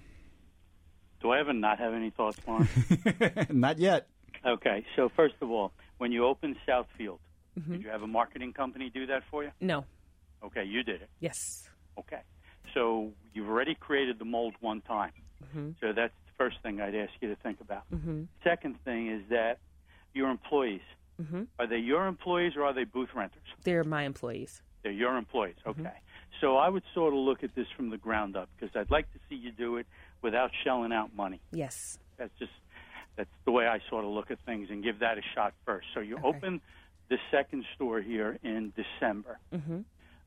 Do 1.20 1.30
I 1.30 1.40
ever 1.40 1.52
not 1.52 1.78
have 1.78 1.92
any 1.92 2.10
thoughts, 2.10 2.38
Loren? 2.46 2.68
Not 3.50 3.78
yet. 3.78 4.06
okay, 4.46 4.86
so 4.96 5.10
first 5.14 5.34
of 5.42 5.50
all, 5.50 5.72
when 6.00 6.10
you 6.12 6.24
opened 6.26 6.56
Southfield, 6.68 7.18
Mm-hmm. 7.58 7.72
did 7.72 7.82
you 7.82 7.88
have 7.90 8.02
a 8.02 8.06
marketing 8.06 8.52
company 8.52 8.90
do 8.94 9.06
that 9.06 9.22
for 9.28 9.42
you? 9.42 9.50
No. 9.60 9.84
Okay, 10.42 10.62
you 10.64 10.84
did 10.84 11.02
it. 11.02 11.08
Yes. 11.18 11.68
Okay. 11.98 12.20
So 12.74 13.10
you've 13.34 13.48
already 13.48 13.74
created 13.74 14.20
the 14.20 14.24
mold 14.24 14.54
one 14.60 14.80
time. 14.82 15.10
Mm-hmm. 15.44 15.70
So 15.80 15.92
that's 15.92 16.14
the 16.26 16.32
first 16.38 16.58
thing 16.62 16.80
I'd 16.80 16.94
ask 16.94 17.10
you 17.20 17.28
to 17.28 17.34
think 17.42 17.60
about. 17.60 17.82
Second 18.44 18.76
thing 18.84 19.08
is 19.10 19.22
that 19.30 19.58
your 20.14 20.30
employees, 20.30 20.80
Mm-hmm. 21.20 21.42
are 21.58 21.66
they 21.66 21.76
your 21.78 22.06
employees 22.06 22.52
or 22.56 22.62
are 22.64 22.72
they 22.72 22.84
booth 22.84 23.10
renters? 23.14 23.42
They're 23.64 23.84
my 23.84 24.04
employees. 24.04 24.62
They're 24.84 24.92
your 24.92 25.16
employees. 25.18 25.56
Mm-hmm. 25.66 25.80
Okay. 25.82 25.96
So 26.40 26.56
I 26.56 26.68
would 26.70 26.84
sort 26.94 27.12
of 27.12 27.18
look 27.18 27.42
at 27.42 27.54
this 27.56 27.66
from 27.76 27.90
the 27.90 27.98
ground 27.98 28.36
up 28.36 28.48
because 28.56 28.74
I'd 28.76 28.90
like 28.92 29.12
to 29.12 29.18
see 29.28 29.34
you 29.34 29.50
do 29.52 29.76
it 29.76 29.86
without 30.22 30.52
shelling 30.64 30.92
out 30.92 31.14
money. 31.14 31.40
Yes. 31.52 31.98
That's 32.16 32.32
just 32.38 32.52
that's 33.16 33.30
the 33.44 33.52
way 33.52 33.66
I 33.66 33.80
sort 33.88 34.04
of 34.04 34.10
look 34.10 34.30
at 34.30 34.38
things 34.46 34.68
and 34.70 34.82
give 34.82 35.00
that 35.00 35.18
a 35.18 35.22
shot 35.34 35.54
first. 35.64 35.88
So 35.94 36.00
you 36.00 36.18
open 36.22 36.60
the 37.08 37.18
second 37.30 37.64
store 37.74 38.00
here 38.00 38.38
in 38.42 38.72
December. 38.76 39.38
Mm-hmm. 39.52 39.80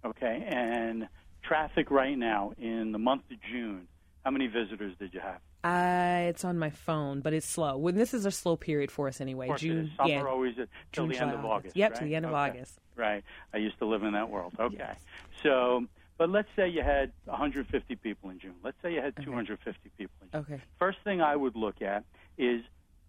Okay, 0.05 0.45
and 0.47 1.07
traffic 1.43 1.89
right 1.89 2.17
now 2.17 2.53
in 2.57 2.91
the 2.91 2.99
month 2.99 3.23
of 3.31 3.37
June. 3.51 3.87
How 4.23 4.31
many 4.31 4.47
visitors 4.47 4.93
did 4.99 5.13
you 5.13 5.19
have? 5.19 5.39
Uh, 5.63 6.27
it's 6.29 6.43
on 6.43 6.59
my 6.59 6.69
phone, 6.69 7.21
but 7.21 7.33
it's 7.33 7.47
slow. 7.47 7.77
When 7.77 7.95
this 7.95 8.13
is 8.13 8.25
a 8.25 8.31
slow 8.31 8.57
period 8.57 8.91
for 8.91 9.07
us 9.07 9.21
anyway. 9.21 9.49
June, 9.57 9.91
summer 9.95 10.09
yeah. 10.09 10.23
always 10.23 10.59
at, 10.59 10.67
till 10.91 11.05
June, 11.05 11.13
the 11.13 11.21
end 11.21 11.31
July, 11.31 11.43
of 11.43 11.45
August. 11.45 11.77
Yep, 11.77 11.91
right? 11.91 11.99
to 11.99 12.05
the 12.05 12.15
end 12.15 12.25
of 12.25 12.31
Okay. 12.31 12.39
August. 12.39 12.79
Right. 12.95 13.23
I 13.53 13.57
used 13.57 13.79
to 13.79 13.85
live 13.85 14.03
in 14.03 14.13
that 14.13 14.29
world. 14.29 14.53
Okay. 14.59 14.75
Yes. 14.77 14.99
So, 15.41 15.85
but 16.17 16.29
let's 16.29 16.47
say 16.55 16.67
you 16.69 16.81
had 16.83 17.11
150 17.25 17.95
people 17.97 18.29
in 18.29 18.39
June. 18.39 18.55
Let's 18.63 18.77
say 18.81 18.93
you 18.93 19.01
had 19.01 19.15
250 19.23 19.89
people 19.97 20.13
in 20.21 20.29
June. 20.31 20.41
Okay. 20.53 20.63
First 20.79 20.99
thing 21.03 21.21
I 21.21 21.35
would 21.35 21.55
look 21.55 21.81
at 21.81 22.03
is 22.37 22.61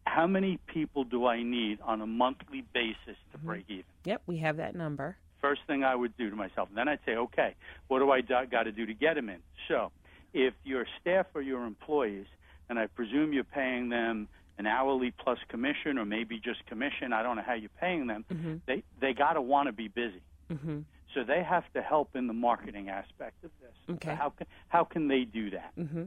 how 0.06 0.26
many 0.26 0.58
people 0.66 1.04
do 1.04 1.26
I 1.26 1.42
need 1.42 1.80
on 1.82 2.00
a 2.00 2.06
monthly 2.06 2.64
basis 2.72 2.96
to 3.32 3.38
Mm-hmm. 3.38 3.46
break 3.46 3.64
even? 3.68 3.84
Yep, 4.04 4.22
we 4.26 4.38
have 4.38 4.56
that 4.58 4.74
number. 4.74 5.16
First 5.40 5.62
thing 5.66 5.84
I 5.84 5.94
would 5.94 6.16
do 6.16 6.30
to 6.30 6.36
myself. 6.36 6.68
And 6.68 6.78
then 6.78 6.88
I'd 6.88 7.00
say, 7.04 7.16
okay, 7.16 7.54
what 7.88 7.98
do 7.98 8.10
I 8.10 8.20
got 8.22 8.62
to 8.62 8.72
do 8.72 8.86
to 8.86 8.94
get 8.94 9.14
them 9.14 9.28
in? 9.28 9.38
So, 9.68 9.90
if 10.32 10.54
your 10.64 10.86
staff 11.00 11.26
or 11.34 11.42
your 11.42 11.64
employees, 11.66 12.26
and 12.68 12.78
I 12.78 12.86
presume 12.86 13.32
you're 13.32 13.44
paying 13.44 13.88
them 13.90 14.28
an 14.58 14.66
hourly 14.66 15.10
plus 15.10 15.38
commission 15.48 15.98
or 15.98 16.04
maybe 16.04 16.38
just 16.38 16.64
commission, 16.66 17.12
I 17.12 17.22
don't 17.22 17.36
know 17.36 17.42
how 17.46 17.54
you're 17.54 17.68
paying 17.80 18.06
them, 18.06 18.24
they 18.66 18.82
they 19.00 19.12
got 19.12 19.34
to 19.34 19.42
want 19.42 19.66
to 19.68 19.72
be 19.72 19.88
busy. 19.88 20.22
Mm-hmm. 20.50 20.80
So 21.14 21.22
they 21.24 21.42
have 21.42 21.64
to 21.74 21.82
help 21.82 22.16
in 22.16 22.26
the 22.26 22.32
marketing 22.32 22.88
aspect 22.88 23.44
of 23.44 23.50
this. 23.60 23.96
Okay. 23.96 24.10
So 24.10 24.14
how 24.14 24.30
can 24.30 24.46
how 24.68 24.84
can 24.84 25.08
they 25.08 25.24
do 25.24 25.50
that? 25.50 25.72
Mm-hmm. 25.78 26.04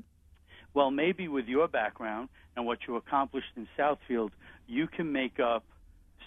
Well, 0.73 0.91
maybe 0.91 1.27
with 1.27 1.47
your 1.47 1.67
background 1.67 2.29
and 2.55 2.65
what 2.65 2.79
you 2.87 2.97
accomplished 2.97 3.51
in 3.55 3.67
Southfield, 3.77 4.31
you 4.67 4.87
can 4.87 5.11
make 5.11 5.39
up 5.39 5.63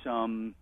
some. 0.02 0.54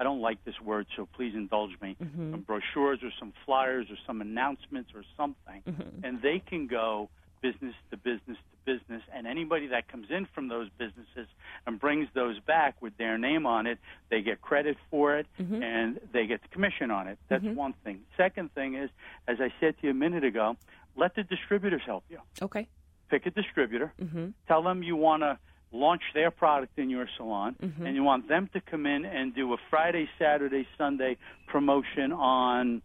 I 0.00 0.04
don't 0.04 0.20
like 0.20 0.44
this 0.44 0.60
word, 0.60 0.86
so 0.96 1.08
please 1.12 1.34
indulge 1.34 1.72
me. 1.82 1.96
Mm-hmm. 2.02 2.30
Some 2.30 2.40
brochures 2.42 3.00
or 3.02 3.10
some 3.18 3.32
flyers 3.44 3.86
or 3.90 3.96
some 4.06 4.20
announcements 4.20 4.90
or 4.94 5.02
something, 5.16 5.62
Mm-hmm. 5.66 6.04
and 6.04 6.22
they 6.22 6.38
can 6.38 6.68
go 6.68 7.10
business 7.42 7.74
to 7.90 7.96
business 7.96 8.36
to 8.50 8.56
business, 8.72 9.02
and 9.14 9.26
anybody 9.26 9.66
that 9.68 9.88
comes 9.88 10.08
in 10.10 10.26
from 10.34 10.48
those 10.48 10.68
businesses 10.78 11.26
and 11.66 11.80
brings 11.80 12.06
those 12.14 12.38
back 12.40 12.72
with 12.82 12.94
their 12.98 13.16
name 13.16 13.46
on 13.46 13.66
it, 13.66 13.78
they 14.10 14.20
get 14.20 14.40
credit 14.42 14.76
for 14.90 15.16
it 15.18 15.26
Mm-hmm. 15.40 15.62
and 15.62 16.00
they 16.12 16.26
get 16.26 16.42
the 16.42 16.48
commission 16.48 16.90
on 16.90 17.08
it. 17.08 17.18
That's 17.30 17.44
one 17.44 17.74
thing. 17.84 18.00
Second 18.16 18.52
thing 18.54 18.74
is, 18.74 18.90
as 19.26 19.36
I 19.40 19.50
said 19.60 19.72
to 19.80 19.86
you 19.86 19.90
a 19.92 19.94
minute 20.06 20.24
ago, 20.32 20.56
let 20.96 21.14
the 21.14 21.22
distributors 21.22 21.82
help 21.86 22.04
you 22.10 22.18
Okay. 22.42 22.66
pick 23.10 23.24
a 23.26 23.30
distributor, 23.30 23.92
Mm-hmm. 24.02 24.26
tell 24.48 24.62
them 24.62 24.82
you 24.82 24.96
want 24.96 25.22
to 25.22 25.38
launch 25.72 26.02
their 26.14 26.30
product 26.30 26.78
in 26.78 26.90
your 26.90 27.06
salon, 27.16 27.54
Mm-hmm. 27.62 27.86
and 27.86 27.94
you 27.96 28.02
want 28.02 28.28
them 28.28 28.44
to 28.54 28.60
come 28.60 28.84
in 28.94 29.04
and 29.06 29.34
do 29.34 29.44
a 29.54 29.58
Friday, 29.70 30.06
Saturday, 30.18 30.64
Sunday 30.76 31.16
promotion 31.46 32.12
on 32.12 32.82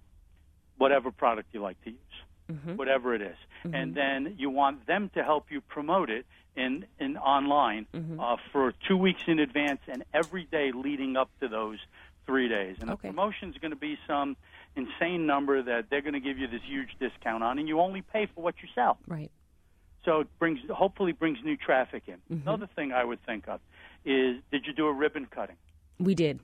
whatever 0.77 1.11
product 1.11 1.47
you 1.53 1.61
like 1.61 1.79
to 1.83 1.89
use, 1.91 2.15
Mm-hmm. 2.51 2.75
whatever 2.75 3.15
it 3.15 3.21
is. 3.21 3.37
and 3.63 3.95
then 3.95 4.35
you 4.37 4.49
want 4.49 4.85
them 4.85 5.09
to 5.15 5.23
help 5.23 5.45
you 5.49 5.61
promote 5.61 6.09
it 6.09 6.25
in 6.55 6.85
in 6.99 7.17
online 7.17 7.85
Mm-hmm. 7.93 8.19
uh, 8.19 8.35
for 8.51 8.73
two 8.87 8.97
weeks 8.97 9.23
in 9.27 9.39
advance 9.39 9.79
and 9.87 10.03
every 10.13 10.43
day 10.45 10.71
leading 10.73 11.15
up 11.15 11.29
to 11.39 11.47
those 11.47 11.79
three 12.25 12.49
days. 12.49 12.77
And 12.81 12.89
Okay. 12.91 13.09
the 13.11 13.29
is 13.49 13.57
going 13.61 13.71
to 13.71 13.77
be 13.77 13.97
some 14.07 14.35
insane 14.75 15.25
number 15.25 15.61
that 15.61 15.89
they're 15.89 16.01
going 16.01 16.13
to 16.13 16.19
give 16.19 16.37
you 16.37 16.47
this 16.47 16.61
huge 16.67 16.89
discount 16.99 17.43
on, 17.43 17.59
and 17.59 17.67
you 17.67 17.79
only 17.79 18.01
pay 18.01 18.25
for 18.33 18.41
what 18.41 18.55
you 18.61 18.67
sell. 18.75 18.97
Right. 19.07 19.31
So 20.05 20.21
it 20.21 20.27
brings 20.39 20.59
hopefully 20.69 21.13
brings 21.13 21.37
new 21.43 21.55
traffic 21.55 22.03
in. 22.07 22.15
Mm-hmm. 22.31 22.47
Another 22.47 22.67
thing 22.75 22.91
I 22.91 23.03
would 23.05 23.23
think 23.25 23.47
of 23.47 23.61
is 24.03 24.37
did 24.51 24.65
you 24.67 24.73
do 24.73 24.87
a 24.87 24.93
ribbon 24.93 25.27
cutting? 25.27 25.55
We 25.99 26.13
did. 26.13 26.39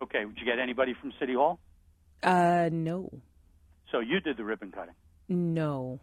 Okay, 0.00 0.24
did 0.24 0.38
you 0.38 0.44
get 0.44 0.58
anybody 0.60 0.94
from 0.94 1.12
City 1.18 1.34
Hall? 1.34 1.58
Uh, 2.22 2.68
no. 2.72 3.10
So 3.90 3.98
you 3.98 4.20
did 4.20 4.36
the 4.36 4.44
ribbon 4.44 4.70
cutting. 4.70 4.94
No. 5.30 6.00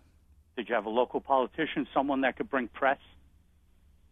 Did 0.55 0.69
you 0.69 0.75
have 0.75 0.85
a 0.85 0.89
local 0.89 1.21
politician, 1.21 1.85
someone 1.93 2.21
that 2.21 2.37
could 2.37 2.49
bring 2.49 2.67
press? 2.67 2.97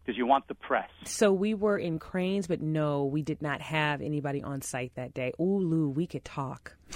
Because 0.04 0.18
you 0.20 0.28
want 0.28 0.48
the 0.48 0.54
press. 0.54 0.90
So 1.06 1.34
we 1.34 1.56
were 1.56 1.80
in 1.80 1.98
Crain's, 1.98 2.46
but 2.46 2.62
no, 2.62 3.06
we 3.06 3.24
did 3.24 3.42
not 3.42 3.60
have 3.62 4.02
anybody 4.04 4.44
on 4.44 4.62
site 4.62 4.92
that 4.96 5.16
day. 5.16 5.32
Ooh, 5.40 5.58
Lou, 5.58 5.90
we 5.90 6.06
could 6.06 6.24
talk. 6.24 6.76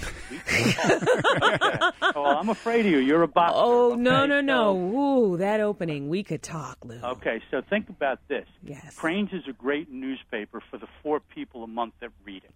Oh, 2.12 2.24
I'm 2.38 2.48
afraid 2.48 2.86
of 2.86 2.92
you. 2.92 2.98
You're 2.98 3.22
a 3.22 3.28
boxer. 3.28 3.54
Oh, 3.56 3.94
no, 3.94 4.26
no, 4.26 4.40
no. 4.40 4.74
So- 4.74 4.98
Ooh, 4.98 5.36
that 5.38 5.60
opening, 5.60 6.08
we 6.08 6.22
could 6.22 6.42
talk, 6.42 6.78
Lou. 6.84 7.00
okay, 7.02 7.40
so 7.50 7.62
think 7.68 7.88
about 7.88 8.18
this. 8.28 8.46
Yes. 8.62 8.94
Crain's 8.96 9.32
is 9.32 9.42
a 9.48 9.52
great 9.52 9.90
newspaper 9.90 10.60
for 10.70 10.78
the 10.78 10.86
four 11.02 11.20
people 11.20 11.64
a 11.64 11.66
month 11.66 11.94
that 12.00 12.10
read 12.24 12.44
it. 12.44 12.54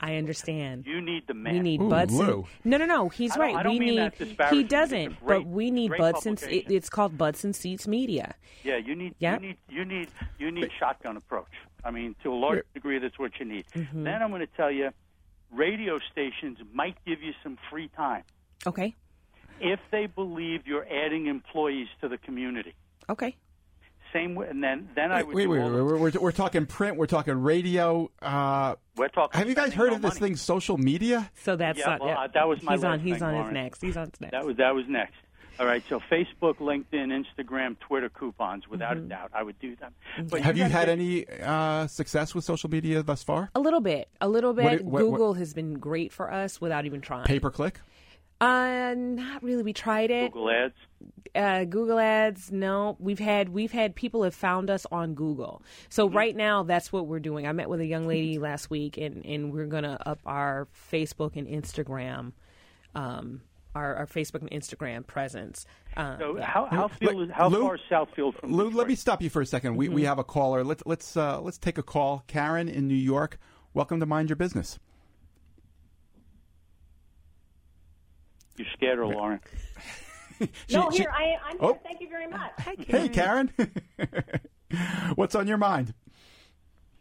I 0.00 0.16
understand. 0.16 0.86
You 0.86 1.00
need 1.00 1.26
the 1.26 1.34
man. 1.34 1.54
We 1.54 1.60
need 1.60 1.80
Ooh, 1.80 1.88
Budson. 1.88 2.18
Lou. 2.26 2.46
No, 2.64 2.76
no, 2.76 2.84
no. 2.86 3.08
He's 3.08 3.32
I 3.32 3.36
don't- 3.36 3.44
right. 3.46 3.56
I 3.56 3.62
don't 3.62 3.72
we 3.72 3.78
mean 3.80 3.96
need. 4.18 4.36
that. 4.36 4.52
He 4.52 4.62
doesn't. 4.62 5.18
great- 5.20 5.44
but 5.44 5.46
we 5.46 5.70
need 5.70 5.88
great 5.88 6.00
Budson. 6.00 6.42
It, 6.50 6.70
it's 6.70 6.88
called 6.90 7.16
Budson 7.16 7.54
Seats 7.54 7.88
Media. 7.88 8.34
Yeah, 8.62 8.76
you 8.76 8.94
need 8.94 9.14
Yep. 9.20 9.40
you 9.40 9.46
need 9.48 9.56
you 9.70 9.84
need 9.84 10.08
you 10.38 10.50
need 10.50 10.70
shotgun 10.78 11.16
approach. 11.16 11.52
I 11.84 11.90
mean, 11.90 12.14
to 12.24 12.32
a 12.32 12.34
large 12.34 12.64
degree, 12.74 12.98
that's 12.98 13.18
what 13.18 13.38
you 13.38 13.46
need. 13.46 13.64
Mm-hmm. 13.74 14.04
Then 14.04 14.22
I'm 14.22 14.30
going 14.30 14.40
to 14.40 14.52
tell 14.56 14.70
you, 14.70 14.90
radio 15.52 15.98
stations 16.10 16.58
might 16.72 16.96
give 17.06 17.22
you 17.22 17.32
some 17.42 17.56
free 17.70 17.88
time 17.96 18.24
Okay. 18.66 18.94
if 19.60 19.78
they 19.92 20.06
believe 20.06 20.66
you're 20.66 20.86
adding 20.92 21.26
employees 21.26 21.86
to 22.00 22.08
the 22.08 22.18
community. 22.18 22.74
Okay. 23.08 23.36
Same 24.12 24.34
way, 24.34 24.48
and 24.48 24.62
then 24.62 24.88
then 24.94 25.12
I 25.12 25.22
would 25.22 25.34
Wait, 25.34 25.42
do 25.44 25.50
wait, 25.50 25.58
wait, 25.60 25.70
we're, 25.70 25.96
we're, 25.98 26.10
we're 26.20 26.32
talking 26.32 26.64
print, 26.66 26.96
we're 26.96 27.06
talking 27.06 27.34
radio. 27.34 28.10
Uh, 28.22 28.76
We're 28.96 29.08
talking. 29.08 29.38
have 29.38 29.48
you 29.48 29.54
guys 29.54 29.72
heard 29.74 29.90
no 29.90 29.96
of 29.96 30.02
this 30.02 30.20
money. 30.20 30.30
thing, 30.30 30.36
social 30.36 30.78
media? 30.78 31.30
So 31.42 31.56
that's 31.56 31.78
Yeah, 31.78 31.86
not. 31.86 32.00
well, 32.00 32.16
uh, 32.18 32.26
that 32.32 32.48
was 32.48 32.62
my 32.62 32.74
He's 32.74 32.84
on. 32.84 33.00
He's 33.00 33.14
thing, 33.18 33.22
on 33.24 33.44
his 33.44 33.52
next. 33.52 33.80
He's 33.82 33.96
on 33.96 34.10
his 34.10 34.20
next. 34.20 34.32
That 34.32 34.46
was 34.46 34.56
that 34.56 34.74
was 34.74 34.84
next. 34.88 35.14
All 35.58 35.64
right, 35.66 35.82
so 35.88 36.00
Facebook, 36.10 36.56
LinkedIn, 36.58 37.24
Instagram, 37.24 37.78
Twitter 37.78 38.10
coupons, 38.10 38.68
without 38.68 38.98
a 38.98 39.00
doubt, 39.00 39.30
I 39.34 39.42
would 39.42 39.58
do 39.58 39.74
them. 39.76 39.94
But 40.28 40.42
Have 40.42 40.56
you 40.58 40.64
gotta 40.64 40.72
had 40.74 40.86
get- 40.86 40.88
any 40.90 41.26
uh, 41.42 41.86
success 41.86 42.34
with 42.34 42.44
social 42.44 42.68
media 42.70 43.02
thus 43.02 43.22
far? 43.22 43.50
a 43.54 43.60
little 43.60 43.80
bit. 43.80 44.08
A 44.20 44.28
little 44.28 44.52
bit. 44.52 44.64
What- 44.64 44.82
what- 44.82 44.92
what- 44.92 45.00
Google 45.12 45.34
has 45.34 45.54
been 45.54 45.74
great 45.78 46.12
for 46.12 46.30
us 46.32 46.60
without 46.60 46.84
even 46.84 47.00
trying. 47.00 47.24
Pay 47.24 47.40
per 47.40 47.50
click? 47.50 47.80
Uh, 48.38 48.94
not 48.96 49.42
really. 49.42 49.62
We 49.62 49.72
tried 49.72 50.10
it. 50.10 50.30
Google 50.32 50.50
Ads? 50.50 50.74
Uh, 51.36 51.64
Google 51.64 51.98
Ads. 51.98 52.50
No, 52.50 52.96
we've 52.98 53.18
had 53.18 53.50
we've 53.50 53.72
had 53.72 53.94
people 53.94 54.22
have 54.22 54.34
found 54.34 54.70
us 54.70 54.86
on 54.90 55.14
Google. 55.14 55.62
So 55.88 56.06
Mm-hmm. 56.08 56.16
right 56.16 56.36
now, 56.36 56.62
that's 56.62 56.92
what 56.92 57.06
we're 57.06 57.20
doing. 57.20 57.46
I 57.46 57.52
met 57.52 57.68
with 57.68 57.80
a 57.80 57.86
young 57.86 58.06
lady 58.08 58.38
last 58.38 58.70
week, 58.70 58.96
and 58.96 59.24
and 59.26 59.52
we're 59.52 59.66
gonna 59.66 59.98
up 60.06 60.18
our 60.24 60.66
Facebook 60.90 61.36
and 61.36 61.46
Instagram, 61.46 62.32
um, 62.94 63.42
our, 63.74 63.94
our 63.96 64.06
Facebook 64.06 64.40
and 64.40 64.50
Instagram 64.50 65.06
presence. 65.06 65.66
Um, 65.96 66.16
So 66.18 66.36
yeah. 66.38 66.46
how 66.46 66.64
how, 66.66 66.88
field 66.88 67.30
how 67.30 67.48
Lou- 67.48 67.62
far 67.62 67.74
is 67.74 67.80
Southfield 67.90 68.38
from 68.40 68.52
Lou, 68.52 68.64
Detroit? 68.64 68.74
let 68.78 68.88
me 68.88 68.94
stop 68.94 69.20
you 69.22 69.28
for 69.30 69.42
a 69.42 69.46
second. 69.46 69.76
We, 69.76 69.88
we 69.88 70.00
Mm-hmm. 70.02 70.06
have 70.08 70.18
a 70.18 70.24
caller. 70.24 70.64
Let's 70.64 70.82
let's 70.86 71.16
uh, 71.16 71.40
let's 71.40 71.58
take 71.58 71.76
a 71.78 71.82
call. 71.82 72.24
Karen 72.26 72.68
in 72.68 72.88
New 72.88 72.94
York. 72.94 73.38
Welcome 73.74 74.00
to 74.00 74.06
Mind 74.06 74.30
Your 74.30 74.36
Business. 74.36 74.78
You're 78.56 78.66
scared 78.72 78.96
her, 78.98 79.06
Loren. 79.06 79.40
She- 80.68 80.76
No, 80.76 80.90
she- 80.90 80.98
here 80.98 81.10
I, 81.12 81.36
I'm 81.50 81.56
Oh. 81.60 81.68
here. 81.72 81.80
Thank 81.84 82.00
you 82.00 82.08
very 82.08 82.26
much. 82.28 82.52
Hey, 82.86 83.08
Karen. 83.08 83.52
What's 85.14 85.34
on 85.34 85.46
your 85.46 85.58
mind? 85.58 85.94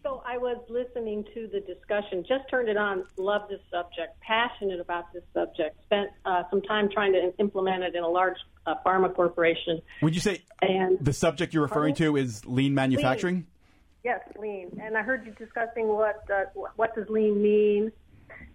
So 0.03 0.21
I 0.23 0.37
was 0.37 0.57
listening 0.69 1.25
to 1.33 1.47
the 1.47 1.61
discussion. 1.61 2.23
Just 2.27 2.47
turned 2.49 2.69
it 2.69 2.77
on. 2.77 3.05
Love 3.17 3.49
this 3.49 3.59
subject. 3.71 4.19
Passionate 4.21 4.79
about 4.79 5.11
this 5.13 5.23
subject. 5.33 5.81
Spent 5.85 6.11
uh, 6.25 6.43
some 6.51 6.61
time 6.61 6.89
trying 6.93 7.11
to 7.13 7.33
implement 7.39 7.83
it 7.83 7.95
in 7.95 8.03
a 8.03 8.07
large 8.07 8.37
uh, 8.67 8.75
pharma 8.85 9.11
corporation. 9.13 9.81
Would 10.03 10.13
you 10.13 10.21
say 10.21 10.43
And 10.61 10.99
the 11.01 11.11
subject 11.13 11.55
you're 11.55 11.63
referring 11.63 11.95
to 11.95 12.17
is 12.17 12.45
lean 12.45 12.75
manufacturing? 12.75 13.47
yes, 14.03 14.19
lean. 14.39 14.79
And 14.79 14.95
I 14.95 15.01
heard 15.01 15.25
you 15.25 15.31
discussing 15.43 15.87
what 15.87 16.23
uh, 16.31 16.43
what 16.75 16.93
does 16.93 17.09
lean 17.09 17.41
mean, 17.41 17.91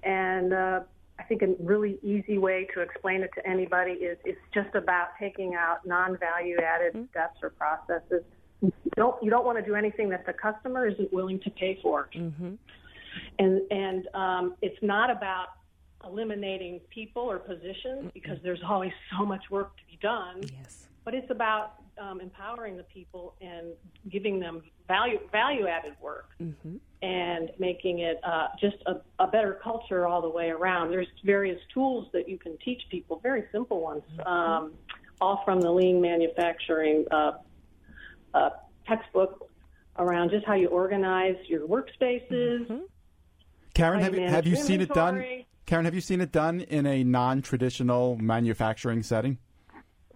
and 0.04 0.52
uh, 0.52 0.80
I 1.20 1.22
think 1.24 1.42
a 1.42 1.54
really 1.60 1.98
easy 2.02 2.38
way 2.38 2.66
to 2.74 2.80
explain 2.80 3.22
it 3.22 3.30
to 3.34 3.46
anybody 3.46 3.92
is 3.92 4.16
it's 4.24 4.40
just 4.54 4.74
about 4.74 5.08
taking 5.18 5.54
out 5.54 5.86
non-value 5.86 6.56
added 6.58 7.08
steps 7.10 7.38
or 7.42 7.50
processes. 7.50 8.24
You 8.62 8.72
don't 8.96 9.22
you 9.22 9.30
don't 9.30 9.44
want 9.44 9.58
to 9.58 9.64
do 9.64 9.74
anything 9.74 10.08
that 10.10 10.24
the 10.24 10.32
customer 10.32 10.86
isn't 10.86 11.12
willing 11.12 11.38
to 11.40 11.50
pay 11.50 11.78
for. 11.82 12.08
And 13.38 13.60
and 13.70 14.08
um, 14.14 14.54
it's 14.62 14.82
not 14.82 15.10
about 15.10 15.48
eliminating 16.04 16.80
people 16.88 17.22
or 17.22 17.38
positions 17.38 18.10
because 18.14 18.38
there's 18.42 18.62
always 18.66 18.92
so 19.12 19.26
much 19.26 19.50
work 19.50 19.76
to 19.76 19.82
be 19.86 19.98
done 20.00 20.40
yes. 20.42 20.86
but 21.04 21.14
it's 21.14 21.30
about 21.30 21.74
um, 22.00 22.20
empowering 22.20 22.76
the 22.76 22.82
people 22.84 23.34
and 23.40 23.68
giving 24.10 24.40
them 24.40 24.62
value 24.88 25.20
value 25.30 25.66
added 25.66 25.94
work 26.00 26.30
and 27.02 27.50
making 27.58 28.00
it 28.00 28.20
uh, 28.24 28.48
just 28.60 28.76
a, 28.86 28.96
a 29.22 29.26
better 29.26 29.58
culture 29.62 30.06
all 30.06 30.20
the 30.20 30.28
way 30.28 30.50
around. 30.50 30.90
There's 30.90 31.06
various 31.24 31.60
tools 31.72 32.08
that 32.12 32.28
you 32.28 32.38
can 32.38 32.58
teach 32.64 32.82
people, 32.90 33.20
very 33.22 33.44
simple 33.52 33.80
ones, 33.80 34.02
um, 34.26 34.72
all 35.20 35.42
from 35.44 35.60
the 35.60 35.70
lean 35.70 36.00
manufacturing 36.00 37.06
uh, 37.10 37.32
uh, 38.34 38.50
textbook 38.86 39.50
around 39.98 40.30
just 40.30 40.46
how 40.46 40.54
you 40.54 40.68
organize 40.68 41.36
your 41.46 41.66
workspaces. 41.66 42.80
Karen, 43.74 44.00
have 44.00 44.14
you 44.14 44.22
you, 44.22 44.28
have 44.28 44.46
you 44.46 44.52
manage 44.54 44.66
seen 44.66 44.80
it 44.80 44.88
done? 44.92 45.24
Karen, 45.66 45.84
have 45.84 45.94
you 45.94 46.00
seen 46.00 46.20
it 46.20 46.32
done 46.32 46.60
in 46.62 46.86
a 46.86 47.04
non-traditional 47.04 48.16
manufacturing 48.16 49.02
setting? 49.02 49.38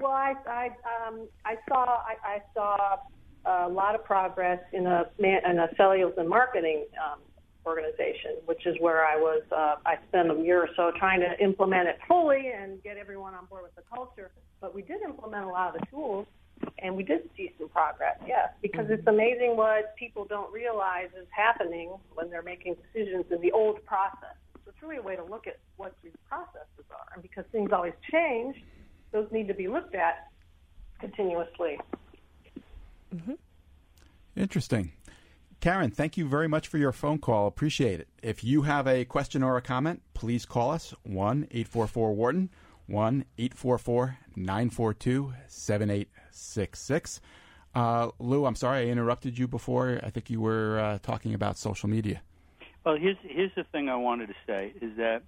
Well, 0.01 0.13
I 0.13 0.35
I 0.47 0.67
um, 1.07 1.29
I 1.45 1.57
saw 1.69 1.85
I, 1.85 2.17
I 2.25 2.43
saw 2.55 2.97
a 3.47 3.69
lot 3.69 3.95
of 3.95 4.05
progress 4.05 4.61
in 4.73 4.87
a 4.87 5.05
in 5.19 5.59
a 5.59 5.69
sales 5.77 6.15
and 6.17 6.29
marketing 6.29 6.87
um, 7.03 7.21
organization, 7.67 8.37
which 8.47 8.67
is 8.67 8.77
where 8.81 9.05
I 9.05 9.17
was. 9.17 9.43
Uh, 9.51 9.77
I 9.87 9.97
spent 10.09 10.31
a 10.31 10.43
year 10.43 10.63
or 10.63 10.69
so 10.77 10.93
trying 10.99 11.21
to 11.21 11.43
implement 11.43 11.89
it 11.89 11.99
fully 12.09 12.51
and 12.57 12.83
get 12.83 12.97
everyone 12.97 13.35
on 13.35 13.47
board 13.47 13.63
with 13.63 13.75
the 13.75 13.83
culture. 13.95 14.31
But 14.61 14.75
we 14.75 14.83
did 14.83 15.03
implement 15.03 15.45
a 15.45 15.49
lot 15.49 15.75
of 15.75 15.81
the 15.81 15.87
tools, 15.87 16.27
and 16.79 16.97
we 16.97 17.03
did 17.03 17.29
see 17.37 17.53
some 17.59 17.69
progress. 17.69 18.17
Yes, 18.27 18.49
because 18.63 18.87
it's 18.89 19.07
amazing 19.07 19.57
what 19.57 19.95
people 19.97 20.25
don't 20.25 20.53
realize 20.53 21.09
is 21.19 21.27
happening 21.31 21.93
when 22.15 22.31
they're 22.31 22.43
making 22.43 22.77
decisions 22.77 23.27
in 23.31 23.41
the 23.41 23.53
old 23.53 23.85
process. 23.87 24.37
So 24.65 24.71
it's 24.71 24.83
really 24.83 24.97
a 24.97 25.03
way 25.03 25.17
to 25.17 25.25
look 25.25 25.47
at 25.47 25.59
what 25.77 25.95
these 26.03 26.17
processes 26.29 26.87
are, 26.91 27.13
and 27.15 27.23
because 27.23 27.45
things 27.53 27.71
always 27.73 27.95
change 28.11 28.57
those 29.15 29.29
need 29.31 29.49
to 29.49 29.55
be 29.55 29.69
looked 29.69 29.95
at 29.95 30.29
continuously. 31.01 31.79
Interesting. 34.37 34.93
Karen, 35.61 35.93
thank 35.93 36.17
you 36.17 36.29
very 36.29 36.49
much 36.49 36.67
for 36.67 36.79
your 36.79 36.93
phone 36.93 37.19
call. 37.19 37.47
Appreciate 37.47 38.01
it. 38.01 38.09
If 38.23 38.43
you 38.43 38.63
have 38.63 38.87
a 38.89 39.05
question 39.05 39.43
or 39.43 39.57
a 39.57 39.63
comment, 39.63 40.03
please 40.13 40.45
call 40.45 40.73
us 40.73 40.93
1 41.05 41.49
844 41.51 42.13
Wharton, 42.13 42.51
1 42.87 43.25
844 43.39 44.19
942 44.35 45.33
7866. 45.47 47.21
Uh, 47.75 48.09
Lou, 48.19 48.45
I'm 48.45 48.57
sorry 48.57 48.89
I 48.89 48.91
interrupted 48.91 49.39
you 49.39 49.47
before. 49.47 50.01
I 50.03 50.11
think 50.11 50.29
you 50.29 50.41
were 50.41 50.81
uh, 50.81 50.99
talking 50.99 51.35
about 51.35 51.57
social 51.57 51.89
media. 51.89 52.21
Well, 52.85 52.97
here's 52.97 53.17
here's 53.23 53.55
the 53.55 53.65
thing 53.65 53.89
I 53.89 53.97
wanted 53.97 54.27
to 54.27 54.35
say 54.47 54.75
is 54.83 54.97
that 54.97 55.23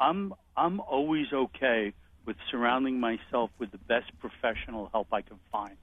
I'm 0.00 0.34
I'm 0.56 0.80
always 0.80 1.26
okay 1.32 1.94
with 2.26 2.36
surrounding 2.50 3.00
myself 3.00 3.50
with 3.58 3.70
the 3.70 3.78
best 3.78 4.10
professional 4.18 4.88
help 4.92 5.08
I 5.12 5.22
can 5.22 5.38
find, 5.50 5.76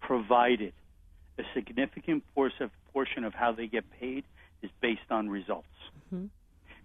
provided 0.00 0.72
a 1.38 1.42
significant 1.54 2.24
portion 2.34 3.24
of 3.24 3.34
how 3.34 3.52
they 3.52 3.66
get 3.66 3.84
paid 4.00 4.24
is 4.62 4.70
based 4.80 5.10
on 5.10 5.28
results. 5.28 5.66
Mm-hmm. 6.12 6.26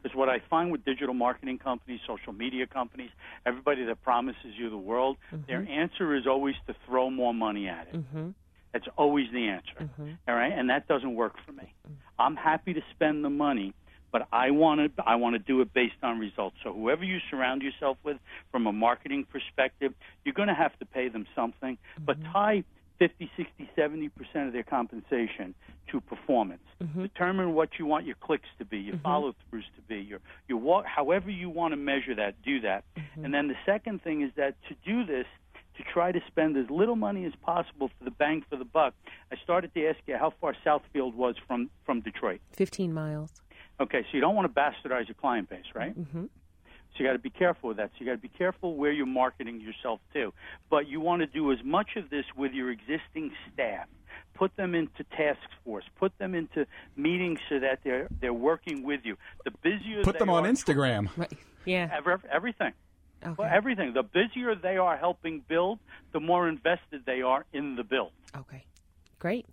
Because 0.01 0.17
what 0.17 0.29
I 0.29 0.41
find 0.49 0.71
with 0.71 0.83
digital 0.83 1.13
marketing 1.13 1.59
companies, 1.59 1.99
social 2.07 2.33
media 2.33 2.65
companies, 2.65 3.11
everybody 3.45 3.85
that 3.85 4.01
promises 4.01 4.53
you 4.57 4.69
the 4.69 4.77
world, 4.77 5.17
mm-hmm. 5.31 5.45
their 5.47 5.65
answer 5.69 6.15
is 6.15 6.25
always 6.25 6.55
to 6.67 6.75
throw 6.87 7.09
more 7.09 7.33
money 7.33 7.67
at 7.67 7.87
it. 7.87 7.95
Mm-hmm. 7.95 8.29
That's 8.73 8.87
always 8.97 9.27
the 9.31 9.47
answer. 9.47 9.73
Mm-hmm. 9.79 10.11
All 10.27 10.35
right, 10.35 10.51
and 10.51 10.69
that 10.69 10.87
doesn't 10.87 11.13
work 11.13 11.35
for 11.45 11.51
me. 11.51 11.73
I'm 12.17 12.35
happy 12.35 12.73
to 12.73 12.81
spend 12.95 13.23
the 13.23 13.29
money, 13.29 13.73
but 14.11 14.27
I 14.31 14.51
want 14.51 14.95
to 14.97 15.03
I 15.03 15.15
want 15.15 15.35
to 15.35 15.39
do 15.39 15.61
it 15.61 15.73
based 15.73 15.95
on 16.03 16.19
results. 16.19 16.57
So 16.63 16.73
whoever 16.73 17.03
you 17.03 17.19
surround 17.29 17.61
yourself 17.61 17.97
with 18.03 18.17
from 18.51 18.67
a 18.67 18.71
marketing 18.73 19.25
perspective, 19.31 19.93
you're 20.23 20.33
going 20.33 20.49
to 20.49 20.53
have 20.53 20.77
to 20.79 20.85
pay 20.85 21.09
them 21.09 21.25
something, 21.35 21.77
but 21.99 22.19
mm-hmm. 22.19 22.31
tie 22.31 22.63
50, 22.99 23.31
60, 23.35 23.69
70 23.75 24.09
percent 24.09 24.47
of 24.47 24.53
their 24.53 24.63
compensation 24.63 25.55
to 25.91 26.01
performance. 26.01 26.61
Mm-hmm. 26.81 27.01
Determine 27.01 27.53
what 27.53 27.69
you 27.79 27.85
want 27.85 28.05
your 28.05 28.15
clicks 28.21 28.49
to 28.59 28.65
be, 28.65 28.77
your 28.77 28.95
mm-hmm. 28.95 29.03
follow 29.03 29.35
throughs 29.51 29.63
to 29.75 29.81
be, 29.87 29.97
your 29.97 30.19
your 30.47 30.59
wa- 30.59 30.83
however 30.83 31.29
you 31.31 31.49
want 31.49 31.71
to 31.71 31.77
measure 31.77 32.15
that, 32.15 32.41
do 32.43 32.61
that. 32.61 32.83
And 33.23 33.33
then 33.33 33.47
the 33.47 33.55
second 33.65 34.03
thing 34.03 34.21
is 34.21 34.31
that 34.35 34.55
to 34.69 34.75
do 34.85 35.05
this, 35.05 35.25
to 35.77 35.83
try 35.91 36.11
to 36.11 36.19
spend 36.27 36.57
as 36.57 36.69
little 36.69 36.95
money 36.95 37.25
as 37.25 37.33
possible 37.41 37.89
for 37.97 38.03
the 38.03 38.11
bang 38.11 38.43
for 38.49 38.55
the 38.55 38.65
buck. 38.65 38.93
I 39.31 39.35
started 39.43 39.73
to 39.73 39.87
ask 39.87 39.99
you 40.05 40.17
how 40.17 40.33
far 40.41 40.55
Southfield 40.65 41.15
was 41.15 41.35
from 41.47 41.69
from 41.85 42.01
Detroit. 42.01 42.41
15 42.53 42.93
miles. 42.93 43.41
Okay, 43.79 44.01
so 44.03 44.07
you 44.13 44.21
don't 44.21 44.35
want 44.35 44.53
to 44.53 44.59
bastardize 44.61 45.07
your 45.07 45.15
client 45.15 45.49
base, 45.49 45.65
right? 45.73 45.97
Mm-hmm. 45.99 46.25
So 46.25 46.97
you 46.99 47.05
got 47.05 47.13
to 47.13 47.19
be 47.19 47.29
careful 47.29 47.69
with 47.69 47.77
that. 47.77 47.89
So 47.93 47.97
you 48.01 48.05
got 48.05 48.11
to 48.13 48.17
be 48.17 48.27
careful 48.27 48.75
where 48.75 48.91
you're 48.91 49.05
marketing 49.05 49.61
yourself 49.61 50.01
to. 50.13 50.33
But 50.69 50.87
you 50.87 50.99
want 50.99 51.21
to 51.21 51.25
do 51.27 51.51
as 51.51 51.57
much 51.63 51.95
of 51.95 52.09
this 52.09 52.25
with 52.35 52.51
your 52.51 52.69
existing 52.69 53.31
staff. 53.53 53.87
Put 54.33 54.55
them 54.57 54.75
into 54.75 55.03
task 55.15 55.39
force. 55.63 55.85
Put 55.97 56.17
them 56.17 56.35
into 56.35 56.65
meetings 56.97 57.39
so 57.49 57.59
that 57.59 57.79
they're 57.83 58.07
they're 58.19 58.33
working 58.33 58.83
with 58.83 59.01
you. 59.03 59.15
The 59.45 59.51
busier 59.63 60.03
Put 60.03 60.13
they 60.13 60.19
them 60.19 60.29
on 60.29 60.45
are- 60.45 60.49
Instagram. 60.51 61.09
Right. 61.15 61.31
Yeah. 61.65 61.89
Ever, 61.95 62.19
everything. 62.29 62.73
Okay. 63.23 63.35
Well, 63.37 63.49
everything. 63.51 63.93
The 63.93 64.03
busier 64.03 64.55
they 64.55 64.77
are 64.77 64.97
helping 64.97 65.43
build, 65.47 65.79
the 66.11 66.19
more 66.19 66.49
invested 66.49 67.03
they 67.05 67.21
are 67.21 67.45
in 67.53 67.75
the 67.75 67.83
build. 67.83 68.11
Okay. 68.35 68.65
Great. 69.19 69.45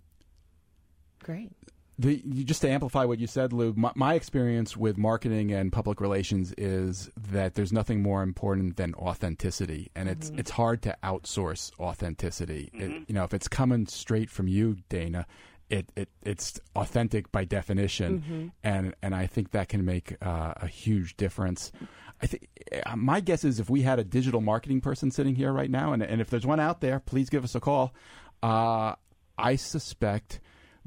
Great. 1.23 1.51
The, 1.99 2.23
just 2.45 2.61
to 2.61 2.69
amplify 2.69 3.03
what 3.03 3.19
you 3.19 3.27
said, 3.27 3.51
Lou, 3.51 3.73
my, 3.75 3.91
my 3.93 4.13
experience 4.13 4.77
with 4.77 4.97
marketing 4.97 5.51
and 5.51 5.69
public 5.69 5.99
relations 5.99 6.53
is 6.57 7.09
that 7.31 7.55
there's 7.55 7.73
nothing 7.73 8.01
more 8.01 8.23
important 8.23 8.77
than 8.77 8.93
authenticity, 8.95 9.91
and 9.97 10.07
it's 10.07 10.29
it's 10.37 10.49
hard 10.51 10.81
to 10.83 10.95
outsource 11.03 11.77
authenticity. 11.77 12.69
It, 12.73 13.03
you 13.09 13.13
know, 13.13 13.25
if 13.25 13.33
it's 13.33 13.49
coming 13.49 13.85
straight 13.85 14.29
from 14.29 14.47
you, 14.47 14.77
Dana, 14.87 15.27
it, 15.69 15.91
it 15.97 16.07
it's 16.23 16.57
authentic 16.73 17.33
by 17.33 17.43
definition, 17.43 18.23
and 18.63 18.95
and 19.03 19.13
I 19.13 19.27
think 19.27 19.51
that 19.51 19.67
can 19.67 19.83
make 19.83 20.15
uh, 20.21 20.53
a 20.55 20.67
huge 20.67 21.17
difference. 21.17 21.73
I 22.21 22.27
think 22.27 22.47
uh, 22.85 22.95
my 22.95 23.19
guess 23.19 23.43
is 23.43 23.59
if 23.59 23.69
we 23.69 23.81
had 23.81 23.99
a 23.99 24.05
digital 24.05 24.39
marketing 24.39 24.79
person 24.79 25.11
sitting 25.11 25.35
here 25.35 25.51
right 25.51 25.69
now, 25.69 25.91
and 25.91 26.01
and 26.01 26.21
if 26.21 26.29
there's 26.29 26.45
one 26.45 26.61
out 26.61 26.79
there, 26.79 27.01
please 27.01 27.29
give 27.29 27.43
us 27.43 27.55
a 27.55 27.59
call. 27.59 27.93
Uh, 28.41 28.95
I 29.37 29.57
suspect 29.57 30.39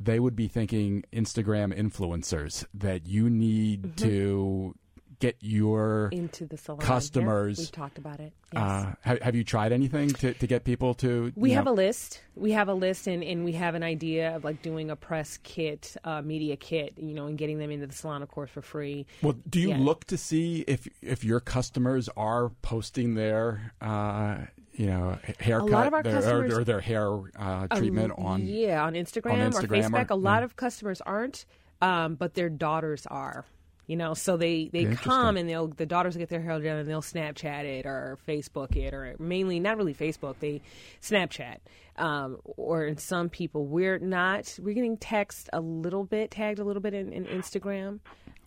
they 0.04 0.18
would 0.20 0.36
be 0.36 0.48
thinking 0.48 1.04
Instagram 1.12 1.76
influencers 1.76 2.64
that 2.74 3.06
you 3.06 3.30
need 3.30 3.96
to 3.98 4.74
get 5.20 5.36
your 5.40 6.08
Into 6.10 6.46
the 6.46 6.56
salon. 6.56 6.80
Yeah, 6.80 6.86
Customers, 6.88 7.58
We've 7.58 7.70
talked 7.70 7.96
about 7.96 8.18
it. 8.18 8.32
Yes. 8.52 8.60
uh, 8.60 8.94
have, 9.02 9.20
have 9.22 9.34
you 9.36 9.44
tried 9.44 9.70
anything 9.70 10.08
to, 10.10 10.34
to 10.34 10.46
get 10.48 10.64
people 10.64 10.94
to 10.94 11.32
We 11.36 11.52
have 11.52 11.66
know- 11.66 11.72
a 11.72 11.74
list. 11.74 12.20
We 12.34 12.50
have 12.52 12.68
a 12.68 12.74
list, 12.74 13.06
and, 13.06 13.22
and 13.22 13.44
we 13.44 13.52
have 13.52 13.76
an 13.76 13.84
idea 13.84 14.34
of 14.34 14.42
like 14.42 14.62
doing 14.62 14.90
a 14.90 14.96
press 14.96 15.38
kit, 15.44 15.96
uh, 16.02 16.22
media 16.22 16.56
kit, 16.56 16.94
you 16.96 17.14
know, 17.14 17.26
and 17.26 17.38
getting 17.38 17.58
them 17.58 17.70
into 17.70 17.86
the 17.86 17.92
salon, 17.94 18.22
of 18.22 18.30
course, 18.30 18.50
for 18.50 18.62
free. 18.62 19.06
well 19.22 19.36
do 19.48 19.60
you 19.60 19.68
Yeah. 19.68 19.78
look 19.78 20.06
to 20.06 20.16
see 20.18 20.64
if 20.66 20.88
if 21.02 21.22
your 21.22 21.38
customers 21.38 22.08
are 22.16 22.48
posting 22.62 23.14
their 23.14 23.72
uh, 23.80 24.38
you 24.74 24.86
know 24.86 25.18
haircut 25.38 26.02
their, 26.02 26.12
customers- 26.14 26.54
or, 26.54 26.60
or 26.60 26.64
their 26.64 26.80
hair 26.80 27.08
uh, 27.38 27.66
treatment 27.68 28.12
on 28.16 28.46
yeah 28.46 28.84
on 28.84 28.94
Instagram, 28.94 29.52
Instagram 29.52 29.54
or 29.54 29.68
Facebook. 29.68 30.10
or- 30.10 30.14
a 30.14 30.16
lot 30.16 30.40
yeah. 30.40 30.44
of 30.44 30.56
customers 30.56 31.00
aren't, 31.00 31.44
um, 31.80 32.14
but 32.14 32.34
their 32.34 32.48
daughters 32.48 33.06
are. 33.06 33.44
You 33.88 33.96
know, 33.96 34.14
so 34.14 34.36
they 34.36 34.70
they 34.72 34.86
come 34.86 35.36
and 35.36 35.48
they'll 35.48 35.66
the 35.66 35.84
daughters 35.86 36.16
get 36.16 36.28
their 36.28 36.40
hair 36.40 36.58
done 36.60 36.78
and 36.78 36.88
they'll 36.88 37.02
Snapchat 37.02 37.64
it 37.64 37.84
or 37.84 38.16
Facebook 38.26 38.76
it 38.76 38.94
or 38.94 39.16
mainly 39.18 39.58
not 39.60 39.76
really 39.76 39.92
Facebook 39.92 40.36
they 40.38 40.62
Snapchat 41.02 41.58
um, 41.96 42.38
or 42.44 42.86
in 42.86 42.96
some 42.96 43.28
people 43.28 43.66
we're 43.66 43.98
not 43.98 44.56
we're 44.62 44.74
getting 44.74 44.96
text 44.96 45.50
a 45.52 45.60
little 45.60 46.04
bit 46.04 46.30
tagged 46.30 46.60
a 46.60 46.64
little 46.64 46.80
bit 46.80 46.94
in, 46.94 47.12
in 47.12 47.24
Instagram 47.26 47.98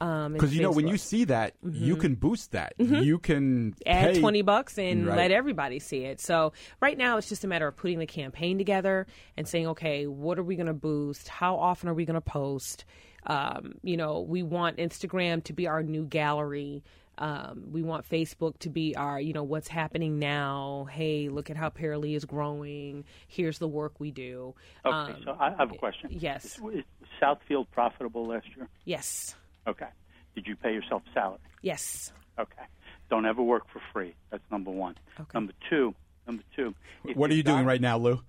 um, 0.02 0.34
because 0.34 0.54
you 0.56 0.62
know 0.62 0.72
when 0.72 0.86
Facebook. 0.86 0.92
you 0.92 0.98
see 0.98 1.24
that 1.26 1.54
you 1.64 1.96
can 1.96 2.16
boost 2.16 2.52
that 2.52 2.74
you 2.78 3.18
can 3.20 3.72
Mm-hmm. 3.72 3.82
add 3.90 4.14
pay- 4.16 4.20
20 4.20 4.42
bucks 4.42 4.78
and 4.78 5.08
Right. 5.08 5.18
let 5.18 5.32
everybody 5.32 5.80
see 5.80 6.04
it. 6.06 6.20
So 6.20 6.54
right 6.82 6.98
now 6.98 7.18
it's 7.18 7.30
just 7.30 7.44
a 7.44 7.48
matter 7.48 7.68
of 7.68 7.76
putting 7.78 8.00
the 8.00 8.06
campaign 8.06 8.58
together 8.58 9.08
and 9.38 9.48
saying, 9.48 9.68
okay, 9.68 10.06
what 10.08 10.38
are 10.38 10.44
we 10.44 10.56
going 10.56 10.68
to 10.68 10.74
boost? 10.74 11.28
How 11.30 11.58
often 11.58 11.88
are 11.90 11.94
we 11.94 12.06
going 12.06 12.16
to 12.16 12.22
post? 12.22 12.86
Um, 13.26 13.74
you 13.84 13.98
know, 13.98 14.20
we 14.22 14.44
want 14.44 14.78
Instagram 14.78 15.44
to 15.46 15.54
be 15.54 15.68
our 15.68 15.82
new 15.82 16.06
gallery. 16.06 16.84
Um, 17.18 17.68
we 17.72 17.82
want 17.82 18.08
Facebook 18.08 18.60
to 18.60 18.70
be 18.70 18.94
our, 18.98 19.20
you 19.22 19.32
know, 19.32 19.44
what's 19.44 19.70
happening 19.70 20.20
now. 20.20 20.88
Hey, 20.92 21.30
look 21.30 21.50
at 21.50 21.56
how 21.56 21.70
Paralee 21.70 22.16
is 22.16 22.26
growing. 22.26 23.06
Here's 23.30 23.58
the 23.58 23.70
work 23.70 24.00
we 24.00 24.12
do. 24.12 24.54
Okay, 24.86 25.14
Um, 25.14 25.22
so 25.24 25.32
I 25.40 25.48
I 25.48 25.56
have 25.58 25.72
a 25.72 25.76
question. 25.76 26.10
yes. 26.12 26.44
Is, 26.46 26.60
is 26.80 26.84
Southfield 27.22 27.68
profitable 27.72 28.26
last 28.28 28.48
year? 28.58 28.68
yes. 28.84 29.36
Okay. 29.68 29.88
Did 30.36 30.48
you 30.48 30.56
pay 30.56 30.74
yourself 30.74 31.04
salary? 31.14 31.40
Yes. 31.62 32.12
Okay. 32.40 32.64
Don't 33.10 33.26
ever 33.26 33.42
work 33.42 33.64
for 33.72 33.82
free. 33.94 34.14
That's 34.32 34.44
number 34.52 34.72
one. 34.72 34.96
Okay. 35.20 35.30
Number 35.34 35.54
two. 35.70 35.94
Number 36.28 36.44
two. 36.56 36.74
what 37.14 37.30
are 37.30 37.36
you 37.36 37.44
doing 37.44 37.66
right 37.66 37.80
now 37.82 37.98
lou 37.98 38.20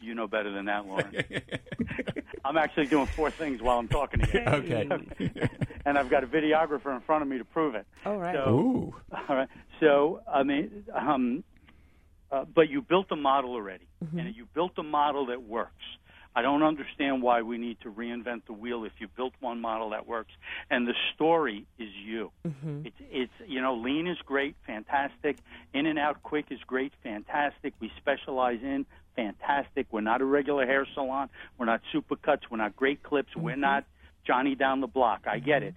You 0.00 0.14
know 0.14 0.26
better 0.26 0.52
than 0.52 0.66
that, 0.66 0.86
Loren. 0.86 1.10
I'm 2.44 2.56
actually 2.58 2.86
doing 2.86 3.06
four 3.06 3.30
things 3.30 3.60
while 3.62 3.78
I'm 3.78 3.88
talking 3.88 4.20
to 4.20 4.32
you. 4.32 4.40
okay 4.46 4.88
and 5.86 5.98
I've 5.98 6.10
got 6.10 6.22
a 6.22 6.26
videographer 6.26 6.94
in 6.94 7.00
front 7.00 7.22
of 7.22 7.28
me 7.28 7.38
to 7.38 7.44
prove 7.44 7.74
it. 7.74 7.86
All 8.04 8.18
right. 8.18 8.34
So, 8.34 8.50
ooh 8.50 8.94
All 9.28 9.36
right. 9.36 9.48
So, 9.80 10.20
I 10.30 10.42
mean, 10.42 10.84
um, 10.94 11.44
uh, 12.30 12.44
but 12.54 12.68
you 12.68 12.82
built 12.82 13.06
a 13.10 13.16
model 13.16 13.52
already, 13.52 13.84
Mm-hmm. 14.04 14.18
and 14.20 14.36
you 14.36 14.46
built 14.54 14.72
a 14.78 14.82
model 14.84 15.26
that 15.26 15.42
works. 15.42 15.72
I 16.38 16.42
don't 16.42 16.62
understand 16.62 17.20
why 17.20 17.42
we 17.42 17.58
need 17.58 17.78
to 17.80 17.90
reinvent 17.90 18.42
the 18.46 18.52
wheel 18.52 18.84
if 18.84 18.92
you 19.00 19.08
built 19.16 19.32
one 19.40 19.60
model 19.60 19.90
that 19.90 20.06
works. 20.06 20.32
And 20.70 20.86
the 20.86 20.94
story 21.14 21.66
is 21.80 21.88
you. 22.04 22.30
Mm-hmm. 22.46 22.86
It's, 22.86 22.96
it's, 23.10 23.32
you 23.48 23.60
know, 23.60 23.74
lean 23.74 24.06
is 24.06 24.18
great, 24.24 24.54
fantastic. 24.64 25.38
In 25.74 25.86
and 25.86 25.98
out 25.98 26.22
quick 26.22 26.46
is 26.50 26.60
great, 26.64 26.92
fantastic. 27.02 27.74
We 27.80 27.90
specialize 27.96 28.60
in, 28.62 28.86
fantastic. 29.16 29.86
We're 29.90 30.00
not 30.02 30.20
a 30.20 30.24
regular 30.24 30.64
hair 30.64 30.86
salon. 30.94 31.28
We're 31.58 31.66
not 31.66 31.80
supercuts. 31.92 32.42
We're 32.50 32.58
not 32.58 32.76
great 32.76 33.02
clips. 33.02 33.34
We're 33.34 33.52
Mm-hmm. 33.52 33.60
not 33.62 33.84
Johnny 34.24 34.54
down 34.54 34.80
the 34.80 34.86
block. 34.86 35.22
I 35.26 35.38
get 35.40 35.62
it. 35.64 35.74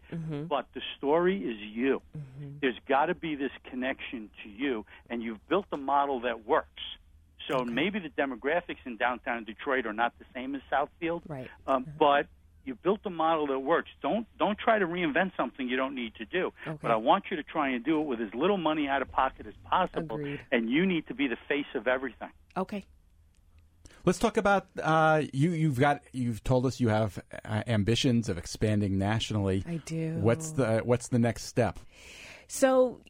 But 0.47 0.67
the 0.75 0.81
story 0.97 1.37
is 1.37 1.57
you. 1.59 2.01
Mm-hmm. 2.15 2.57
There's 2.61 2.75
got 2.87 3.05
to 3.07 3.15
be 3.15 3.33
this 3.35 3.51
connection 3.71 4.29
to 4.43 4.49
you, 4.49 4.85
and 5.09 5.23
you've 5.23 5.43
built 5.47 5.65
a 5.71 5.77
model 5.77 6.19
that 6.27 6.45
works. 6.45 6.83
So 7.47 7.63
maybe 7.65 7.99
the 7.99 8.09
demographics 8.09 8.77
in 8.85 8.97
downtown 8.97 9.43
Detroit 9.43 9.85
are 9.85 9.93
not 9.93 10.13
the 10.19 10.25
same 10.33 10.55
as 10.55 10.61
Southfield, 10.71 11.21
Right. 11.27 11.49
um, 11.67 11.85
but 11.99 12.27
you 12.63 12.75
built 12.75 12.99
a 13.05 13.09
model 13.09 13.47
that 13.47 13.59
works. 13.59 13.89
Don't 14.01 14.27
don't 14.37 14.57
try 14.57 14.77
to 14.79 14.85
reinvent 14.85 15.31
something 15.35 15.67
you 15.67 15.77
don't 15.77 15.95
need 15.95 16.13
to 16.15 16.25
do. 16.25 16.53
Okay. 16.67 16.77
But 16.81 16.91
I 16.91 16.95
want 16.97 17.25
you 17.31 17.37
to 17.37 17.43
try 17.43 17.69
and 17.69 17.83
do 17.83 17.99
it 18.01 18.05
with 18.05 18.21
as 18.21 18.33
little 18.35 18.57
money 18.57 18.87
out 18.87 19.01
of 19.01 19.11
pocket 19.11 19.47
as 19.47 19.53
possible, 19.65 20.15
Agreed. 20.17 20.39
and 20.51 20.69
you 20.69 20.85
need 20.85 21.07
to 21.07 21.13
be 21.15 21.27
the 21.27 21.37
face 21.47 21.65
of 21.75 21.87
everything. 21.87 22.29
Okay. 22.55 22.85
Let's 24.05 24.17
talk 24.19 24.37
about 24.37 24.67
uh, 24.81 25.23
you. 25.33 25.51
You've 25.51 25.79
got. 25.79 26.01
You've 26.11 26.43
told 26.43 26.65
us 26.65 26.79
you 26.79 26.89
have 26.89 27.19
uh, 27.45 27.63
ambitions 27.67 28.29
of 28.29 28.37
expanding 28.37 28.97
nationally. 28.97 29.63
I 29.67 29.77
do. 29.85 30.17
What's 30.19 30.51
the 30.51 30.79
What's 30.83 31.07
the 31.09 31.19
next 31.19 31.45
step? 31.45 31.79
So 32.47 33.01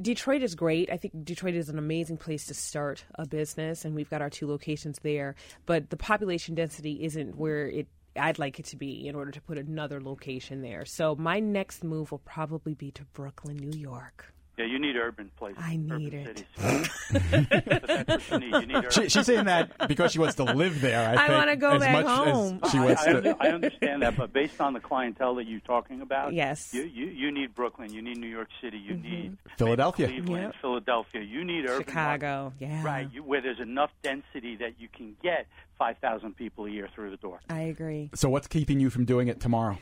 Detroit 0.00 0.42
is 0.42 0.54
great. 0.54 0.90
I 0.90 0.96
think 0.96 1.24
Detroit 1.24 1.54
is 1.54 1.68
an 1.68 1.78
amazing 1.78 2.18
place 2.18 2.46
to 2.46 2.54
start 2.54 3.04
a 3.16 3.26
business, 3.26 3.84
and 3.84 3.94
we've 3.94 4.10
got 4.10 4.22
our 4.22 4.30
two 4.30 4.46
locations 4.46 4.98
there. 5.02 5.34
But 5.66 5.90
the 5.90 5.96
population 5.96 6.54
density 6.54 7.04
isn't 7.04 7.36
where 7.36 7.66
it 7.68 7.88
I'd 8.16 8.38
like 8.38 8.58
it 8.58 8.66
to 8.66 8.76
be 8.76 9.06
in 9.06 9.14
order 9.14 9.30
to 9.30 9.40
put 9.40 9.58
another 9.58 10.00
location 10.00 10.60
there. 10.60 10.84
So 10.84 11.14
my 11.14 11.40
next 11.40 11.84
move 11.84 12.10
will 12.10 12.18
probably 12.18 12.74
be 12.74 12.90
to 12.92 13.04
Brooklyn, 13.04 13.56
New 13.56 13.78
York. 13.78 14.34
Yeah, 14.58 14.64
you 14.64 14.80
need 14.80 14.96
urban 14.96 15.30
places. 15.36 15.62
I 15.64 15.76
need 15.76 16.12
urban 16.14 16.26
it. 16.26 16.46
Cities. 16.56 18.06
That's 18.06 18.30
what 18.30 18.42
you 18.42 18.50
need. 18.50 18.60
You 18.62 18.66
need 18.66 18.74
urban 18.76 18.90
She, 18.90 19.08
she's 19.08 19.24
saying 19.26 19.44
that 19.44 19.86
because 19.86 20.10
she 20.10 20.18
wants 20.18 20.34
to 20.36 20.44
live 20.44 20.80
there. 20.80 21.16
I, 21.16 21.26
I 21.26 21.30
wanna 21.30 21.54
go 21.54 21.70
as 21.74 21.80
back 21.80 22.04
much 22.04 22.06
home. 22.06 22.58
As 22.62 22.70
she 22.72 22.78
I, 22.78 22.84
wants 22.84 23.02
I, 23.06 23.12
to. 23.12 23.36
I 23.38 23.48
understand 23.50 24.02
that, 24.02 24.16
but 24.16 24.32
based 24.32 24.60
on 24.60 24.72
the 24.72 24.80
clientele 24.80 25.36
that 25.36 25.46
you're 25.46 25.60
talking 25.60 26.00
about, 26.00 26.32
Yes. 26.32 26.74
you, 26.74 26.82
you, 26.82 27.06
you 27.06 27.30
need 27.30 27.54
Brooklyn, 27.54 27.92
you 27.92 28.02
need 28.02 28.18
New 28.18 28.26
York 28.26 28.48
City, 28.60 28.78
you 28.78 28.94
mm-hmm. 28.94 29.10
need 29.10 29.38
Philadelphia. 29.56 30.08
Cleveland, 30.08 30.42
Yep. 30.42 30.54
Philadelphia. 30.60 31.22
You 31.22 31.44
need 31.44 31.64
urban 31.66 31.86
Chicago, 31.86 32.42
markets. 32.42 32.60
yeah. 32.60 32.84
right? 32.84 33.08
You, 33.12 33.22
where 33.22 33.40
there's 33.40 33.60
enough 33.60 33.90
density 34.02 34.56
that 34.56 34.80
you 34.80 34.88
can 34.88 35.16
get 35.22 35.46
five 35.78 35.98
thousand 35.98 36.36
people 36.36 36.66
a 36.66 36.70
year 36.70 36.88
through 36.92 37.10
the 37.10 37.16
door. 37.16 37.38
I 37.48 37.60
agree. 37.60 38.10
So 38.14 38.28
what's 38.28 38.48
keeping 38.48 38.80
you 38.80 38.90
from 38.90 39.04
doing 39.04 39.28
it 39.28 39.40
tomorrow? 39.40 39.78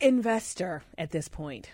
investor 0.00 0.82
at 0.98 1.12
this 1.12 1.28
point 1.28 1.70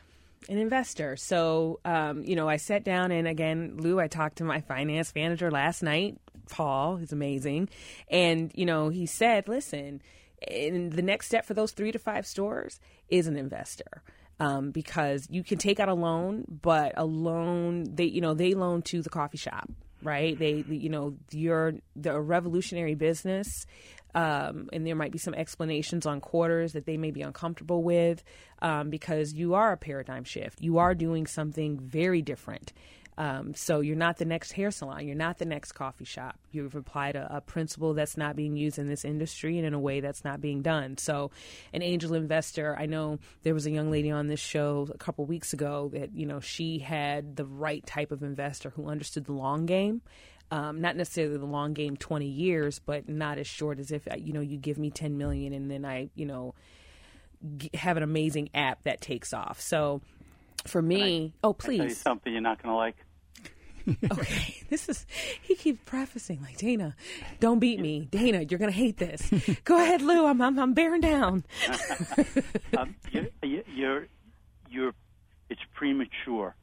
an 0.48 0.58
investor. 0.58 1.16
So 1.16 1.80
um, 1.84 2.24
you 2.24 2.36
know 2.36 2.48
i 2.48 2.56
sat 2.56 2.84
down 2.84 3.12
and 3.12 3.28
again 3.28 3.76
lou 3.76 4.00
i 4.00 4.08
talked 4.08 4.38
to 4.38 4.44
my 4.44 4.60
finance 4.60 5.12
manager 5.14 5.50
last 5.50 5.82
night. 5.82 6.18
Paul 6.48 6.96
he's 6.96 7.12
amazing. 7.12 7.68
And 8.08 8.50
you 8.54 8.66
know 8.66 8.88
he 8.88 9.06
said 9.06 9.48
listen 9.48 10.02
and 10.48 10.92
the 10.92 11.02
next 11.02 11.26
step 11.26 11.44
for 11.44 11.54
those 11.54 11.72
three 11.72 11.92
to 11.92 11.98
five 11.98 12.26
stores 12.26 12.80
is 13.08 13.26
an 13.26 13.36
investor 13.36 14.02
um, 14.38 14.70
because 14.70 15.26
you 15.30 15.44
can 15.44 15.58
take 15.58 15.78
out 15.78 15.90
a 15.90 15.94
loan 15.94 16.44
but 16.62 16.92
a 16.96 17.04
loan 17.04 17.84
they 17.94 18.04
you 18.04 18.20
know 18.20 18.34
they 18.34 18.54
loan 18.54 18.82
to 18.82 19.02
the 19.02 19.10
coffee 19.10 19.38
shop 19.38 19.70
right? 20.02 20.38
They 20.38 20.64
you 20.68 20.88
know 20.88 21.16
you're 21.30 21.74
the 21.96 22.18
revolutionary 22.20 22.94
business 22.94 23.66
um, 24.14 24.68
and 24.72 24.86
there 24.86 24.96
might 24.96 25.12
be 25.12 25.18
some 25.18 25.34
explanations 25.34 26.06
on 26.06 26.20
quarters 26.20 26.72
that 26.72 26.86
they 26.86 26.96
may 26.96 27.10
be 27.10 27.22
uncomfortable 27.22 27.82
with 27.82 28.22
um, 28.62 28.90
because 28.90 29.32
you 29.32 29.54
are 29.54 29.72
a 29.72 29.76
paradigm 29.76 30.24
shift. 30.24 30.60
You 30.60 30.78
are 30.78 30.94
doing 30.94 31.26
something 31.26 31.78
very 31.78 32.22
different. 32.22 32.72
Um, 33.20 33.54
so 33.54 33.80
you're 33.80 33.96
not 33.96 34.16
the 34.16 34.24
next 34.24 34.52
hair 34.52 34.70
salon. 34.70 35.06
You're 35.06 35.14
not 35.14 35.36
the 35.36 35.44
next 35.44 35.72
coffee 35.72 36.06
shop. 36.06 36.38
You've 36.52 36.74
applied 36.74 37.16
a, 37.16 37.36
a 37.36 37.40
principle 37.42 37.92
that's 37.92 38.16
not 38.16 38.34
being 38.34 38.56
used 38.56 38.78
in 38.78 38.88
this 38.88 39.04
industry 39.04 39.58
and 39.58 39.66
in 39.66 39.74
a 39.74 39.78
way 39.78 40.00
that's 40.00 40.24
not 40.24 40.40
being 40.40 40.62
done. 40.62 40.96
So, 40.96 41.30
an 41.74 41.82
angel 41.82 42.14
investor. 42.14 42.74
I 42.78 42.86
know 42.86 43.18
there 43.42 43.52
was 43.52 43.66
a 43.66 43.70
young 43.70 43.90
lady 43.90 44.10
on 44.10 44.28
this 44.28 44.40
show 44.40 44.88
a 44.90 44.96
couple 44.96 45.26
weeks 45.26 45.52
ago 45.52 45.90
that 45.92 46.14
you 46.14 46.24
know 46.24 46.40
she 46.40 46.78
had 46.78 47.36
the 47.36 47.44
right 47.44 47.84
type 47.84 48.10
of 48.10 48.22
investor 48.22 48.70
who 48.70 48.88
understood 48.88 49.26
the 49.26 49.34
long 49.34 49.66
game 49.66 50.00
um, 50.50 50.80
not 50.80 50.96
necessarily 50.96 51.36
the 51.36 51.44
long 51.46 51.72
game 51.74 51.96
20 51.96 52.26
years 52.26 52.80
but 52.84 53.08
not 53.08 53.38
as 53.38 53.46
short 53.46 53.78
as 53.78 53.90
if 53.92 54.06
uh, 54.10 54.16
you 54.16 54.32
know 54.32 54.40
you 54.40 54.56
give 54.56 54.78
me 54.78 54.90
10 54.90 55.16
million 55.16 55.52
and 55.52 55.70
then 55.70 55.84
i 55.84 56.08
you 56.14 56.26
know 56.26 56.54
g- 57.56 57.70
have 57.74 57.96
an 57.96 58.02
amazing 58.02 58.48
app 58.54 58.82
that 58.82 59.00
takes 59.00 59.32
off. 59.32 59.60
So 59.60 60.00
for 60.66 60.82
me 60.82 61.32
oh 61.44 61.52
Tell 61.54 61.72
you 61.72 61.82
please. 61.84 61.98
something 61.98 62.32
you're 62.32 62.42
not 62.42 62.62
going 62.62 62.72
to 62.72 62.76
like. 62.76 62.96
okay 64.12 64.56
this 64.68 64.90
is 64.90 65.06
he 65.40 65.54
keeps 65.54 65.80
prefacing 65.86 66.38
like 66.42 66.58
dana 66.58 66.94
don't 67.40 67.60
beat 67.60 67.80
me. 67.80 68.06
Dana 68.10 68.44
you're 68.48 68.58
gonna 68.58 68.70
hate 68.72 68.98
this. 68.98 69.22
Go 69.64 69.76
ahead 69.82 70.02
lou. 70.02 70.26
I'm 70.26 70.40
i'm, 70.42 70.58
I'm 70.58 70.74
bearing 70.74 71.00
down. 71.00 71.44
Um, 72.78 72.94
you, 73.10 73.26
you, 73.42 73.64
you're, 73.74 74.06
you're, 74.70 74.92
it's 75.48 75.60
premature. 75.74 76.54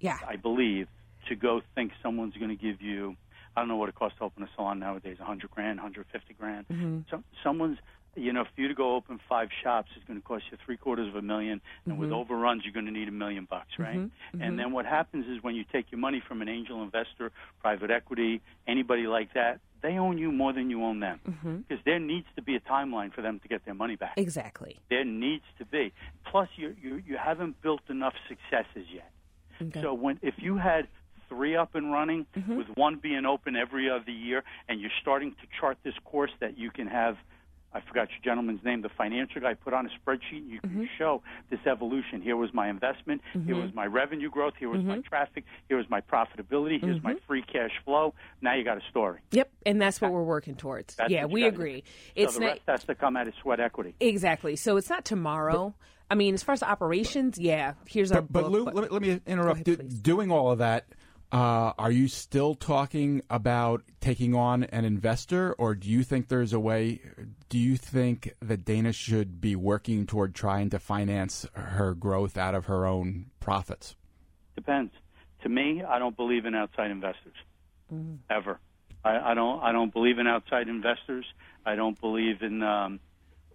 yeah. 0.00 0.18
I 0.28 0.36
believe, 0.36 0.88
to 1.28 1.34
go 1.34 1.62
think 1.74 1.92
someone's 2.02 2.34
going 2.36 2.50
to 2.50 2.62
give 2.62 2.82
you, 2.82 3.16
I 3.56 3.60
don't 3.60 3.68
know 3.68 3.76
what 3.76 3.88
it 3.88 3.94
costs 3.94 4.18
to 4.18 4.24
open 4.24 4.42
a 4.42 4.48
salon 4.54 4.78
nowadays, 4.78 5.18
100 5.18 5.50
grand, 5.50 5.78
150 5.78 6.34
grand. 6.34 6.68
Mm-hmm. 6.68 7.00
Some, 7.10 7.24
someone's, 7.42 7.78
you 8.14 8.32
know, 8.32 8.44
for 8.44 8.60
you 8.60 8.68
to 8.68 8.74
go 8.74 8.94
open 8.96 9.18
five 9.28 9.48
shops, 9.62 9.90
it's 9.96 10.04
going 10.06 10.20
to 10.20 10.26
cost 10.26 10.44
you 10.50 10.58
three 10.64 10.76
quarters 10.76 11.08
of 11.08 11.16
a 11.16 11.22
million, 11.22 11.60
and 11.86 11.98
with 11.98 12.10
Mm-hmm. 12.10 12.18
overruns, 12.18 12.62
you're 12.64 12.72
going 12.74 12.86
to 12.86 12.92
need 12.92 13.08
a 13.08 13.12
million 13.12 13.46
bucks, 13.48 13.78
right? 13.78 14.10
And 14.40 14.58
then 14.58 14.72
what 14.72 14.84
happens 14.86 15.26
is 15.26 15.42
when 15.42 15.54
you 15.54 15.64
take 15.72 15.90
your 15.90 15.98
money 16.00 16.22
from 16.26 16.42
an 16.42 16.48
angel 16.48 16.82
investor, 16.82 17.32
private 17.60 17.90
equity, 17.90 18.42
anybody 18.66 19.06
like 19.06 19.32
that, 19.34 19.60
they 19.82 19.98
own 19.98 20.18
you 20.18 20.32
more 20.32 20.52
than 20.52 20.68
you 20.70 20.82
own 20.84 21.00
them, 21.00 21.20
Mm-hmm. 21.28 21.56
because 21.58 21.82
there 21.84 21.98
needs 21.98 22.26
to 22.36 22.42
be 22.42 22.56
a 22.56 22.60
timeline 22.60 23.12
for 23.12 23.22
them 23.22 23.38
to 23.40 23.48
get 23.48 23.64
their 23.64 23.74
money 23.74 23.96
back. 23.96 24.14
exactly 24.16 24.78
There 24.90 25.04
needs 25.04 25.44
to 25.58 25.64
be. 25.64 25.92
Plus, 26.30 26.48
you 26.56 26.74
you 26.82 27.02
you 27.06 27.16
haven't 27.16 27.60
built 27.62 27.82
enough 27.88 28.14
successes 28.28 28.86
yet. 28.92 29.10
Okay. 29.62 29.80
So 29.82 29.94
when 29.94 30.18
if 30.22 30.34
you 30.38 30.56
had 30.56 30.88
three 31.28 31.56
up 31.56 31.74
and 31.74 31.92
running, 31.92 32.26
mm-hmm. 32.36 32.56
with 32.56 32.68
one 32.74 32.96
being 32.96 33.24
open 33.24 33.56
every 33.56 33.90
other 33.90 34.10
year, 34.10 34.42
and 34.68 34.80
you're 34.80 34.90
starting 35.00 35.32
to 35.32 35.46
chart 35.60 35.78
this 35.82 35.94
course 36.04 36.32
that 36.40 36.58
you 36.58 36.70
can 36.70 36.86
have. 36.86 37.16
I 37.72 37.80
forgot 37.80 38.08
your 38.08 38.20
gentleman's 38.24 38.64
name. 38.64 38.80
The 38.80 38.88
financial 38.88 39.42
guy 39.42 39.52
put 39.52 39.74
on 39.74 39.86
a 39.86 39.90
spreadsheet. 39.90 40.38
And 40.38 40.50
you 40.50 40.60
can 40.60 40.70
mm-hmm. 40.70 40.84
show 40.96 41.22
this 41.50 41.60
evolution. 41.66 42.22
Here 42.22 42.36
was 42.36 42.54
my 42.54 42.70
investment. 42.70 43.20
Here 43.44 43.54
was 43.54 43.66
mm-hmm. 43.66 43.76
my 43.76 43.84
revenue 43.84 44.30
growth. 44.30 44.54
Here 44.58 44.70
was 44.70 44.82
my 44.82 45.00
traffic. 45.00 45.44
Here 45.68 45.76
was 45.76 45.84
my 45.90 46.00
profitability. 46.00 46.80
Here's 46.80 47.02
my 47.02 47.16
free 47.26 47.42
cash 47.42 47.72
flow. 47.84 48.14
Now 48.40 48.54
you 48.54 48.64
got 48.64 48.78
a 48.78 48.82
story. 48.88 49.20
yep 49.30 49.50
and 49.66 49.82
that's 49.82 50.00
what 50.00 50.10
we're 50.12 50.22
working 50.22 50.54
towards 50.54 50.94
That's 50.94 51.10
yeah 51.10 51.26
we 51.26 51.44
agree 51.44 51.80
do. 51.82 52.22
it's 52.22 52.34
so 52.34 52.38
the 52.38 52.46
not 52.46 52.52
rest 52.52 52.62
has 52.68 52.84
to 52.84 52.94
come 52.94 53.16
out 53.16 53.28
of 53.28 53.34
sweat 53.42 53.60
equity. 53.60 53.94
Exactly. 54.00 54.56
So 54.56 54.78
it's 54.78 54.88
not 54.88 55.04
tomorrow. 55.04 55.74
I 56.10 56.14
mean, 56.14 56.34
as 56.34 56.42
far 56.42 56.52
as 56.52 56.62
operations, 56.62 57.36
yeah. 57.38 57.74
Here's 57.86 58.12
our 58.12 58.22
But, 58.22 58.32
but 58.32 58.42
book, 58.44 58.52
Lou, 58.52 58.64
but- 58.64 58.74
let, 58.74 58.82
me, 58.84 58.88
let 58.90 59.02
me 59.02 59.20
interrupt. 59.26 59.68
ahead, 59.68 59.88
Do- 59.88 59.96
doing 59.96 60.30
all 60.30 60.52
of 60.52 60.58
that, 60.58 60.86
uh, 61.32 61.72
are 61.76 61.90
you 61.90 62.06
still 62.08 62.54
talking 62.54 63.20
about 63.28 63.82
taking 64.00 64.34
on 64.34 64.64
an 64.64 64.84
investor, 64.84 65.52
or 65.54 65.74
do 65.74 65.90
you 65.90 66.02
think 66.02 66.28
there's 66.28 66.52
a 66.52 66.60
way? 66.60 67.00
Do 67.48 67.58
you 67.58 67.76
think 67.76 68.32
that 68.40 68.64
Dana 68.64 68.92
should 68.92 69.40
be 69.40 69.56
working 69.56 70.06
toward 70.06 70.34
trying 70.34 70.70
to 70.70 70.78
finance 70.78 71.46
her 71.54 71.94
growth 71.94 72.36
out 72.36 72.54
of 72.54 72.66
her 72.66 72.86
own 72.86 73.26
profits? 73.40 73.96
Depends. 74.54 74.92
To 75.42 75.48
me, 75.48 75.82
I 75.82 75.98
don't 75.98 76.16
believe 76.16 76.46
in 76.46 76.54
outside 76.54 76.90
investors 76.90 77.34
ever. 78.30 78.58
I, 79.04 79.32
I 79.32 79.34
don't. 79.34 79.62
I 79.62 79.72
don't 79.72 79.92
believe 79.92 80.18
in 80.18 80.26
outside 80.26 80.68
investors. 80.68 81.26
I 81.64 81.74
don't 81.74 82.00
believe 82.00 82.42
in. 82.42 82.62
Um, 82.62 83.00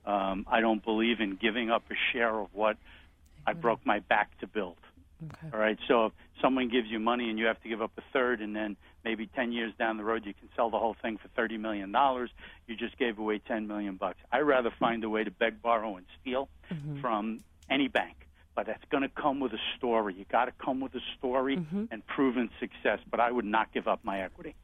um, 0.06 0.46
I 0.50 0.62
don't 0.62 0.84
believe 0.84 1.20
in 1.20 1.36
giving 1.36 1.70
up 1.70 1.84
a 1.92 1.96
share 2.12 2.34
of 2.40 2.48
what 2.54 2.78
I 3.46 3.54
broke 3.54 3.86
my 3.86 4.00
back 4.00 4.38
to 4.40 4.48
build. 4.48 4.78
Okay. 5.24 5.48
All 5.54 5.60
right. 5.60 5.78
So 5.88 6.08
if 6.08 6.14
someone 6.42 6.70
gives 6.70 6.88
you 6.90 7.00
money 7.00 7.30
and 7.30 7.38
you 7.38 7.46
have 7.46 7.62
to 7.62 7.70
give 7.70 7.82
up 7.82 7.92
a 7.98 8.02
third, 8.14 8.42
and 8.42 8.56
then 8.56 8.76
maybe 9.04 9.28
ten 9.28 9.52
years 9.52 9.74
down 9.78 9.98
the 9.98 10.04
road 10.04 10.26
you 10.26 10.34
can 10.34 10.50
sell 10.56 10.70
the 10.70 10.80
whole 10.80 10.96
thing 11.02 11.18
for 11.18 11.28
thirty 11.30 11.58
million 11.58 11.92
dollars, 11.92 12.30
you 12.68 12.76
just 12.76 12.98
gave 12.98 13.20
away 13.20 13.40
ten 13.40 13.68
million 13.68 13.96
bucks. 13.96 14.18
I 14.32 14.40
rather 14.40 14.72
find 14.80 15.04
a 15.04 15.10
way 15.10 15.24
to 15.24 15.32
beg, 15.32 15.62
borrow, 15.62 15.98
and 15.98 16.06
steal 16.22 16.50
from 17.02 17.42
any 17.70 17.88
bank. 17.88 18.28
But 18.54 18.66
that's 18.66 18.84
going 18.92 19.04
to 19.04 19.10
come 19.10 19.40
with 19.40 19.54
a 19.54 19.60
story. 19.78 20.14
You 20.14 20.26
got 20.30 20.46
to 20.46 20.52
come 20.64 20.82
with 20.82 20.94
a 20.96 21.00
story 21.18 21.56
and 21.92 22.06
proven 22.08 22.50
success. 22.60 23.00
But 23.10 23.20
I 23.20 23.32
would 23.32 23.46
not 23.46 23.74
give 23.74 23.88
up 23.88 24.02
my 24.04 24.22
equity. 24.22 24.56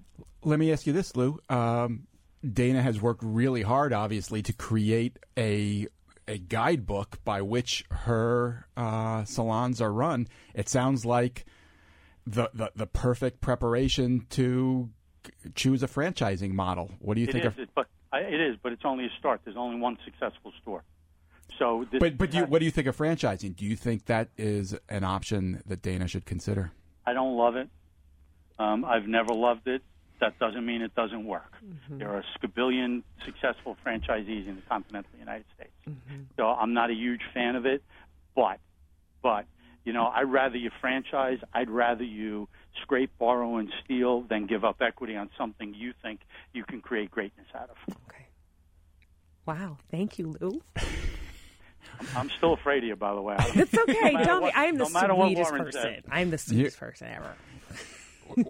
Let 0.44 0.60
me 0.60 0.72
ask 0.74 0.86
you 0.86 0.94
this, 0.94 1.16
Lou. 1.16 1.40
Um, 1.50 2.08
Dana 2.46 2.82
has 2.82 3.02
worked 3.02 3.22
really 3.24 3.62
hard, 3.62 3.94
obviously, 3.94 4.42
to 4.44 4.54
create 4.54 5.18
a 5.38 5.88
a 6.28 6.38
guidebook 6.38 7.24
by 7.24 7.42
which 7.42 7.86
her 7.90 8.68
uh, 8.76 9.24
salons 9.26 9.82
are 9.82 9.92
run. 9.92 10.28
It 10.54 10.70
sounds 10.70 11.06
like 11.06 11.46
the 12.26 12.50
the, 12.54 12.72
the 12.76 12.88
perfect 12.88 13.42
preparation 13.42 14.26
to 14.32 14.90
choose 15.56 15.84
a 15.84 15.88
franchising 15.88 16.52
model. 16.52 16.92
What 17.00 17.16
do 17.16 17.22
you 17.22 17.28
It 17.28 17.34
think 17.34 17.46
is, 17.46 17.54
of? 17.54 17.60
it, 17.60 17.70
but 17.76 17.88
it 18.14 18.40
is, 18.40 18.58
but 18.62 18.72
it's 18.72 18.86
only 18.86 19.06
a 19.06 19.10
start. 19.20 19.42
There's 19.44 19.58
only 19.58 19.80
one 19.80 19.98
successful 20.06 20.54
store. 20.62 20.84
So, 21.60 21.86
this, 21.92 22.00
But 22.00 22.18
but 22.18 22.32
do 22.32 22.38
you, 22.40 22.46
what 22.46 22.60
do 22.60 22.66
you 22.66 22.72
think 22.72 22.88
of 22.88 22.96
franchising? 22.96 23.56
Do 23.56 23.66
you 23.66 23.76
think 23.76 24.06
that 24.06 24.30
is 24.38 24.76
an 24.90 25.04
option 25.04 25.64
that 25.66 25.82
Dana 25.82 26.08
should 26.08 26.26
consider? 26.26 26.72
I 27.06 27.14
don't 27.14 27.36
love 27.36 27.56
it. 27.56 27.70
Um, 28.60 28.86
I've 28.86 29.08
never 29.08 29.34
loved 29.34 29.68
it. 29.68 29.82
That 30.20 30.40
doesn't 30.40 30.66
mean 30.66 30.82
it 30.82 30.96
doesn't 30.96 31.26
work. 31.26 31.54
Mm-hmm. 31.64 32.00
There 32.00 32.10
are 32.10 32.20
a 32.20 32.24
scabillion 32.40 33.04
successful 33.26 33.78
franchisees 33.86 34.48
in 34.48 34.56
the 34.56 34.62
continental 34.68 35.12
United 35.20 35.46
States. 35.56 35.74
Mm-hmm. 35.88 36.24
So 36.38 36.48
I'm 36.48 36.74
not 36.74 36.90
a 36.90 36.94
huge 36.94 37.22
fan 37.34 37.56
of 37.56 37.66
it, 37.66 37.84
but 38.36 38.60
but 39.22 39.46
you 39.86 39.94
know 39.94 40.08
I'd 40.08 40.24
rather 40.24 40.58
you 40.58 40.72
franchise. 40.82 41.40
I'd 41.54 41.70
rather 41.70 42.04
you 42.04 42.48
scrape, 42.82 43.12
borrow, 43.20 43.58
and 43.58 43.70
steal 43.84 44.22
than 44.22 44.48
give 44.48 44.64
up 44.66 44.82
equity 44.82 45.16
on 45.16 45.30
something 45.38 45.74
you 45.74 45.94
think 46.02 46.22
you 46.54 46.64
can 46.64 46.82
create 46.82 47.12
greatness 47.12 47.48
out 47.54 47.70
of. 47.70 47.96
Okay. 48.10 48.26
Wow. 49.46 49.78
Thank 49.92 50.20
you, 50.20 50.36
Lou. 50.40 50.62
I'm 52.16 52.30
still 52.38 52.54
afraid 52.54 52.80
of 52.80 52.88
you, 52.90 52.96
by 52.96 53.14
the 53.14 53.22
way. 53.22 53.38
It's 53.56 53.74
okay. 53.74 54.14
matter 54.14 54.26
Don't 54.26 54.44
be. 54.44 54.52
I 54.52 54.66
am 54.66 54.78
the 54.78 54.90
no 54.90 55.16
sweetest 55.26 55.52
person. 55.52 55.82
said. 55.82 56.04
I'm 56.12 56.30
the 56.30 56.38
sweetest 56.38 56.80
person 56.80 57.08
ever. 57.08 57.36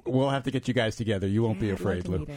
We'll 0.05 0.29
have 0.29 0.43
to 0.43 0.51
get 0.51 0.67
you 0.67 0.73
guys 0.73 0.95
together. 0.95 1.27
You 1.27 1.43
won't 1.43 1.59
be 1.59 1.67
Yeah, 1.67 1.73
I'd 1.73 1.79
afraid, 1.79 2.07
Lou. 2.07 2.27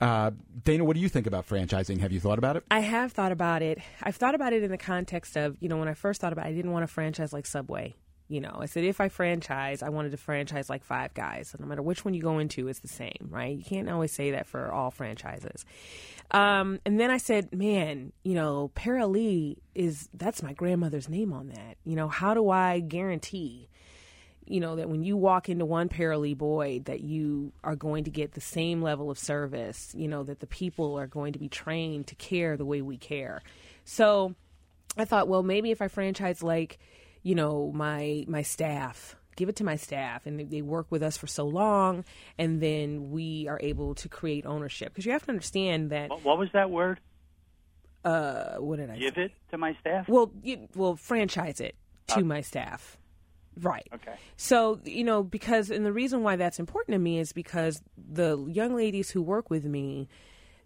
Uh, 0.00 0.30
Dana, 0.64 0.84
what 0.84 0.94
do 0.94 1.00
you 1.00 1.08
think 1.08 1.26
about 1.26 1.48
franchising? 1.48 2.00
Have 2.00 2.12
you 2.12 2.20
thought 2.20 2.38
about 2.38 2.56
it? 2.56 2.64
I 2.70 2.80
have 2.80 3.12
thought 3.12 3.32
about 3.32 3.62
it. 3.62 3.78
I've 4.02 4.16
thought 4.16 4.34
about 4.34 4.52
it 4.52 4.62
in 4.62 4.70
the 4.70 4.78
context 4.78 5.36
of, 5.36 5.56
you 5.60 5.68
know, 5.68 5.76
when 5.76 5.88
I 5.88 5.94
first 5.94 6.20
thought 6.20 6.32
about 6.32 6.46
it, 6.46 6.50
I 6.50 6.52
didn't 6.52 6.70
want 6.70 6.84
to 6.84 6.86
franchise 6.86 7.32
like 7.32 7.46
Subway. 7.46 7.96
You 8.28 8.42
know, 8.42 8.58
I 8.60 8.66
said 8.66 8.84
if 8.84 9.00
I 9.00 9.08
franchise, 9.08 9.82
I 9.82 9.88
wanted 9.88 10.10
to 10.10 10.18
franchise 10.18 10.68
like 10.68 10.84
five 10.84 11.14
guys. 11.14 11.48
So 11.48 11.58
no 11.60 11.66
matter 11.66 11.80
which 11.80 12.04
one 12.04 12.12
you 12.12 12.20
go 12.20 12.38
into, 12.38 12.68
it's 12.68 12.80
the 12.80 12.88
same, 12.88 13.28
right? 13.30 13.56
You 13.56 13.64
can't 13.64 13.88
always 13.88 14.12
say 14.12 14.32
that 14.32 14.46
for 14.46 14.70
all 14.70 14.90
franchises. 14.90 15.64
Um, 16.30 16.78
and 16.84 17.00
then 17.00 17.10
I 17.10 17.16
said, 17.16 17.54
man, 17.54 18.12
you 18.22 18.34
know, 18.34 18.70
Paralee 18.76 19.56
is 19.74 20.10
that's 20.12 20.42
my 20.42 20.52
grandmother's 20.52 21.08
name 21.08 21.32
on 21.32 21.48
that. 21.48 21.78
You 21.84 21.96
know, 21.96 22.08
how 22.08 22.34
do 22.34 22.50
I 22.50 22.80
guarantee? 22.80 23.70
You 24.50 24.60
know 24.60 24.76
that 24.76 24.88
when 24.88 25.02
you 25.02 25.16
walk 25.16 25.48
into 25.48 25.64
one 25.64 25.88
Paralee 25.88 26.36
Boyd 26.36 26.86
that 26.86 27.00
you 27.00 27.52
are 27.62 27.76
going 27.76 28.04
to 28.04 28.10
get 28.10 28.32
the 28.32 28.40
same 28.40 28.82
level 28.82 29.10
of 29.10 29.18
service 29.18 29.92
you 29.96 30.08
know 30.08 30.22
that 30.24 30.40
the 30.40 30.46
people 30.46 30.98
are 30.98 31.06
going 31.06 31.32
to 31.32 31.38
be 31.38 31.48
trained 31.48 32.06
to 32.08 32.14
care 32.14 32.56
the 32.56 32.64
way 32.64 32.82
we 32.82 32.96
care 32.96 33.42
so 33.84 34.34
i 34.96 35.04
thought 35.04 35.28
well 35.28 35.42
maybe 35.42 35.70
if 35.70 35.80
i 35.80 35.88
franchise 35.88 36.42
like 36.42 36.78
you 37.22 37.34
know 37.34 37.70
my 37.72 38.24
my 38.28 38.42
staff 38.42 39.14
give 39.36 39.48
it 39.48 39.54
to 39.56 39.64
my 39.64 39.76
staff 39.76 40.26
and 40.26 40.50
they 40.50 40.62
work 40.62 40.86
with 40.90 41.02
us 41.02 41.16
for 41.16 41.28
so 41.28 41.44
long 41.46 42.04
and 42.38 42.60
then 42.60 43.10
we 43.10 43.46
are 43.48 43.58
able 43.62 43.94
to 43.94 44.08
create 44.08 44.44
ownership 44.44 44.88
because 44.88 45.06
you 45.06 45.12
have 45.12 45.22
to 45.22 45.30
understand 45.30 45.90
that 45.90 46.10
What, 46.10 46.24
what 46.24 46.38
was 46.38 46.48
that 46.54 46.70
word? 46.70 46.98
uh 48.04 48.56
what 48.56 48.76
did 48.78 48.90
i 48.90 48.96
Give 48.98 49.14
say? 49.14 49.22
it 49.22 49.32
to 49.50 49.58
my 49.58 49.76
staff. 49.80 50.08
well 50.08 50.30
you, 50.42 50.68
well 50.74 50.96
franchise 50.96 51.60
it 51.60 51.76
to 52.08 52.16
Uh, 52.20 52.24
my 52.24 52.40
staff 52.40 52.97
right 53.60 53.88
Okay. 53.92 54.14
So, 54.36 54.80
you 54.84 55.04
know, 55.04 55.22
because, 55.22 55.70
and 55.70 55.84
the 55.84 55.92
reason 55.92 56.22
why 56.22 56.36
that's 56.36 56.58
important 56.58 56.94
to 56.94 56.98
me 56.98 57.18
is 57.18 57.32
because 57.32 57.82
the 57.96 58.38
young 58.46 58.76
ladies 58.76 59.10
who 59.10 59.22
work 59.22 59.50
with 59.50 59.64
me, 59.64 60.08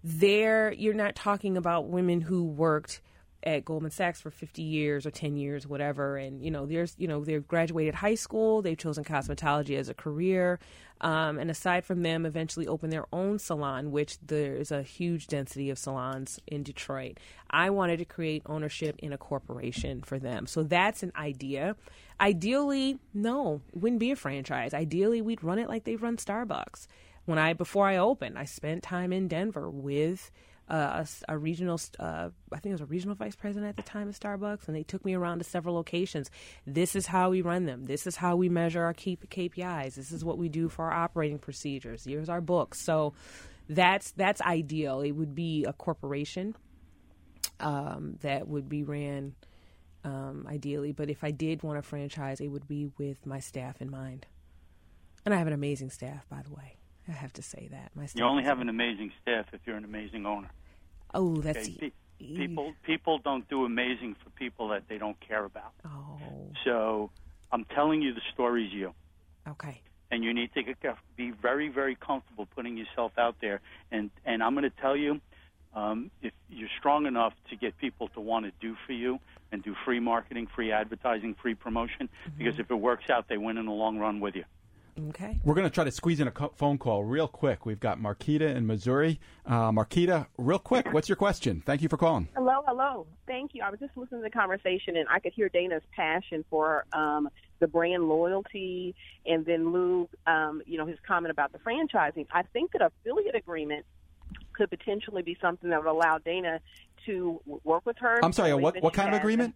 they're, 0.04 0.72
you're 0.72 0.94
not 0.94 1.14
talking 1.14 1.56
about 1.56 1.88
women 1.88 2.20
who 2.20 2.44
worked 2.44 3.00
at 3.44 3.64
Goldman 3.64 3.90
Sachs 3.90 4.20
for 4.20 4.30
50 4.30 4.62
years 4.62 5.06
or 5.06 5.10
10 5.10 5.36
years, 5.36 5.66
whatever. 5.66 6.16
And, 6.16 6.44
you 6.44 6.50
know, 6.50 6.66
there's, 6.66 6.94
you 6.98 7.08
know, 7.08 7.24
they've 7.24 7.46
graduated 7.46 7.94
high 7.94 8.14
school, 8.14 8.62
they've 8.62 8.78
chosen 8.78 9.04
cosmetology 9.04 9.76
as 9.78 9.88
a 9.88 9.94
career. 9.94 10.58
Um, 11.00 11.38
and 11.38 11.50
aside 11.50 11.84
from 11.84 12.02
them, 12.02 12.24
eventually 12.24 12.68
open 12.68 12.90
their 12.90 13.06
own 13.12 13.40
salon, 13.40 13.90
which 13.90 14.18
there's 14.24 14.70
a 14.70 14.82
huge 14.82 15.26
density 15.26 15.68
of 15.68 15.78
salons 15.78 16.38
in 16.46 16.62
Detroit. 16.62 17.18
I 17.50 17.70
wanted 17.70 17.96
to 17.98 18.04
create 18.04 18.42
ownership 18.46 18.96
in 19.00 19.12
a 19.12 19.18
corporation 19.18 20.02
for 20.02 20.20
them. 20.20 20.46
So 20.46 20.62
that's 20.62 21.02
an 21.02 21.12
idea. 21.16 21.74
Ideally, 22.20 23.00
no, 23.12 23.62
it 23.74 23.80
wouldn't 23.80 23.98
be 23.98 24.12
a 24.12 24.16
franchise. 24.16 24.72
Ideally, 24.72 25.20
we'd 25.20 25.42
run 25.42 25.58
it 25.58 25.68
like 25.68 25.84
they 25.84 25.96
run 25.96 26.16
Starbucks. 26.16 26.86
When 27.24 27.38
I 27.38 27.52
before 27.52 27.86
I 27.86 27.96
opened, 27.96 28.38
I 28.38 28.44
spent 28.44 28.82
time 28.82 29.12
in 29.12 29.28
Denver 29.28 29.68
with 29.70 30.30
uh, 30.72 31.04
a 31.28 31.32
a, 31.34 31.38
regional, 31.38 31.78
uh, 32.00 32.30
I 32.50 32.58
think 32.58 32.70
it 32.70 32.72
was 32.72 32.80
a 32.80 32.86
regional 32.86 33.14
vice 33.14 33.36
president 33.36 33.68
at 33.68 33.76
the 33.76 33.82
time 33.82 34.08
of 34.08 34.18
Starbucks, 34.18 34.66
and 34.66 34.74
they 34.74 34.82
took 34.82 35.04
me 35.04 35.12
around 35.12 35.38
to 35.38 35.44
several 35.44 35.74
locations. 35.74 36.30
This 36.66 36.96
is 36.96 37.06
how 37.06 37.28
we 37.28 37.42
run 37.42 37.66
them. 37.66 37.84
This 37.84 38.06
is 38.06 38.16
how 38.16 38.36
we 38.36 38.48
measure 38.48 38.82
our 38.82 38.94
K- 38.94 39.18
KPIs. 39.18 39.94
This 39.96 40.10
is 40.10 40.24
what 40.24 40.38
we 40.38 40.48
do 40.48 40.70
for 40.70 40.86
our 40.86 40.92
operating 40.92 41.38
procedures. 41.38 42.04
Here's 42.04 42.30
our 42.30 42.40
books. 42.40 42.80
So 42.80 43.12
that's 43.68 44.12
that's 44.12 44.40
ideal. 44.40 45.02
It 45.02 45.12
would 45.12 45.34
be 45.34 45.64
a 45.64 45.74
corporation 45.74 46.56
um, 47.60 48.16
that 48.22 48.48
would 48.48 48.70
be 48.70 48.82
ran 48.82 49.34
um, 50.04 50.46
ideally. 50.48 50.92
But 50.92 51.10
if 51.10 51.22
I 51.22 51.32
did 51.32 51.62
want 51.62 51.78
a 51.78 51.82
franchise, 51.82 52.40
it 52.40 52.48
would 52.48 52.66
be 52.66 52.90
with 52.96 53.26
my 53.26 53.40
staff 53.40 53.82
in 53.82 53.90
mind. 53.90 54.24
And 55.26 55.34
I 55.34 55.36
have 55.36 55.46
an 55.46 55.52
amazing 55.52 55.90
staff, 55.90 56.26
by 56.30 56.40
the 56.42 56.50
way. 56.50 56.78
I 57.08 57.12
have 57.12 57.32
to 57.34 57.42
say 57.42 57.68
that 57.72 57.90
my 57.94 58.06
staff. 58.06 58.20
You 58.20 58.26
only 58.26 58.44
have 58.44 58.60
an 58.60 58.70
amazing 58.70 59.12
staff 59.20 59.46
if 59.52 59.60
you're 59.66 59.76
an 59.76 59.84
amazing 59.84 60.24
owner. 60.24 60.48
Oh, 61.14 61.36
that's 61.36 61.58
Okay? 61.68 61.76
Pe- 61.78 61.90
People 62.36 62.72
people 62.84 63.18
don't 63.18 63.48
do 63.48 63.64
amazing 63.64 64.14
for 64.22 64.30
people 64.30 64.68
that 64.68 64.84
they 64.88 64.96
don't 64.96 65.18
care 65.18 65.44
about. 65.44 65.72
Oh, 65.84 66.20
So 66.64 67.10
I'm 67.50 67.64
telling 67.64 68.00
you 68.00 68.14
the 68.14 68.20
story's 68.32 68.72
you. 68.72 68.94
okay. 69.48 69.80
and 70.12 70.22
you 70.22 70.32
need 70.32 70.52
to 70.54 70.62
get, 70.62 70.76
be 71.16 71.30
very, 71.30 71.68
very 71.68 71.94
comfortable 71.96 72.46
putting 72.54 72.76
yourself 72.76 73.12
out 73.18 73.36
there. 73.40 73.60
And 73.90 74.10
and 74.24 74.40
I'm 74.42 74.54
going 74.54 74.70
to 74.70 74.76
tell 74.80 74.96
you, 74.96 75.20
um, 75.74 76.10
if 76.22 76.32
you're 76.48 76.68
strong 76.78 77.06
enough 77.06 77.34
to 77.50 77.56
get 77.56 77.76
people 77.78 78.06
to 78.08 78.20
want 78.20 78.44
to 78.46 78.52
do 78.60 78.76
for 78.86 78.92
you 78.92 79.18
and 79.50 79.62
do 79.64 79.74
free 79.84 79.98
marketing, 80.00 80.46
free 80.54 80.70
advertising, 80.70 81.34
free 81.42 81.54
promotion, 81.54 82.08
because 82.38 82.58
if 82.60 82.70
it 82.70 82.74
works 82.90 83.10
out, 83.10 83.26
they 83.28 83.36
win 83.38 83.58
in 83.58 83.66
the 83.66 83.72
long 83.72 83.98
run 83.98 84.20
with 84.20 84.36
you. 84.36 84.44
Okay. 85.08 85.40
We're 85.42 85.54
going 85.54 85.66
to 85.66 85.70
try 85.70 85.84
to 85.84 85.90
squeeze 85.90 86.20
in 86.20 86.28
a 86.28 86.30
co- 86.30 86.52
phone 86.54 86.76
call 86.76 87.02
real 87.02 87.26
quick. 87.26 87.64
We've 87.64 87.80
got 87.80 87.98
Marquita 87.98 88.54
in 88.54 88.66
Missouri. 88.66 89.20
Uh, 89.46 89.70
Marquita, 89.72 90.26
real 90.36 90.58
quick, 90.58 90.92
what's 90.92 91.08
your 91.08 91.16
question? 91.16 91.62
Thank 91.64 91.80
you 91.80 91.88
for 91.88 91.96
calling. 91.96 92.28
Hello, 92.34 92.62
hello. 92.66 93.06
Thank 93.26 93.54
you. 93.54 93.62
I 93.62 93.70
was 93.70 93.80
just 93.80 93.96
listening 93.96 94.20
to 94.20 94.24
the 94.24 94.30
conversation, 94.30 94.96
and 94.96 95.08
I 95.08 95.18
could 95.18 95.32
hear 95.32 95.48
Dana's 95.48 95.82
passion 95.96 96.44
for 96.50 96.84
um, 96.92 97.30
the 97.60 97.66
brand 97.68 98.06
loyalty, 98.06 98.94
and 99.24 99.46
then 99.46 99.72
Lou, 99.72 100.08
um, 100.26 100.60
you 100.66 100.76
know, 100.76 100.84
his 100.86 100.98
comment 101.06 101.30
about 101.30 101.52
the 101.52 101.58
franchising. 101.58 102.26
I 102.30 102.42
think 102.42 102.72
that 102.72 102.82
affiliate 102.82 103.34
agreement 103.34 103.86
could 104.52 104.68
potentially 104.68 105.22
be 105.22 105.38
something 105.40 105.70
that 105.70 105.82
would 105.82 105.90
allow 105.90 106.18
Dana 106.18 106.60
to 107.06 107.40
work 107.64 107.86
with 107.86 107.96
her. 107.98 108.22
I'm 108.22 108.32
sorry, 108.34 108.50
a 108.50 108.56
what, 108.58 108.80
what 108.82 108.92
kind 108.92 109.08
of 109.08 109.14
agreement? 109.18 109.54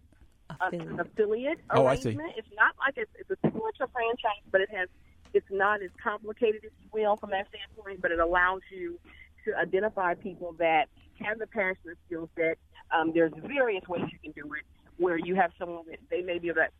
a- 0.49 0.75
An 0.75 0.99
affiliate 0.99 1.59
Oh, 1.69 1.85
I 1.85 1.95
see. 1.95 2.17
It's 2.35 2.47
not 2.55 2.73
like 2.79 2.95
it's, 2.97 3.11
it's 3.19 3.39
similar 3.41 3.71
to 3.77 3.83
a 3.83 3.87
franchise, 3.87 4.41
but 4.51 4.61
it 4.61 4.69
has 4.73 4.89
it's 5.33 5.49
not 5.51 5.81
as 5.81 5.91
complicated, 6.01 6.61
if 6.63 6.71
you 6.81 6.89
will, 6.91 7.15
from 7.17 7.31
that 7.31 7.47
standpoint. 7.49 8.01
But 8.01 8.11
it 8.11 8.19
allows 8.19 8.61
you 8.71 8.99
to 9.45 9.55
identify 9.57 10.13
people 10.15 10.55
that 10.59 10.89
have 11.21 11.39
the 11.39 11.47
passion 11.47 11.81
and 11.85 11.97
skill 12.05 12.29
set. 12.37 12.57
Um, 12.91 13.11
there's 13.13 13.33
various 13.45 13.87
ways 13.87 14.03
you 14.11 14.19
can 14.23 14.31
do 14.31 14.53
it, 14.53 14.63
where 14.97 15.17
you 15.17 15.35
have 15.35 15.51
someone 15.59 15.83
that 15.89 15.99
they 16.09 16.21
may 16.21 16.39
be 16.39 16.51
that 16.51 16.71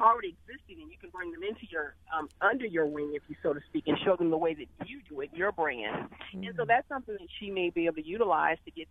already 0.00 0.34
existing, 0.48 0.80
and 0.82 0.90
you 0.90 0.96
can 0.98 1.10
bring 1.10 1.30
them 1.30 1.42
into 1.42 1.66
your 1.70 1.94
um, 2.16 2.28
under 2.40 2.64
your 2.66 2.86
wing, 2.86 3.12
if 3.14 3.22
you 3.28 3.36
so 3.42 3.52
to 3.52 3.60
speak, 3.68 3.84
and 3.86 3.98
show 4.04 4.16
them 4.16 4.30
the 4.30 4.38
way 4.38 4.54
that 4.54 4.88
you 4.88 5.00
do 5.08 5.20
it, 5.20 5.30
your 5.34 5.52
brand. 5.52 6.08
And 6.32 6.44
so 6.56 6.64
that's 6.64 6.88
something 6.88 7.14
that 7.18 7.28
she 7.38 7.50
may 7.50 7.70
be 7.70 7.86
able 7.86 7.96
to 7.96 8.06
utilize 8.06 8.56
to 8.64 8.70
get 8.70 8.88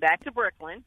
back 0.00 0.24
to 0.24 0.32
Brooklyn. 0.32 0.82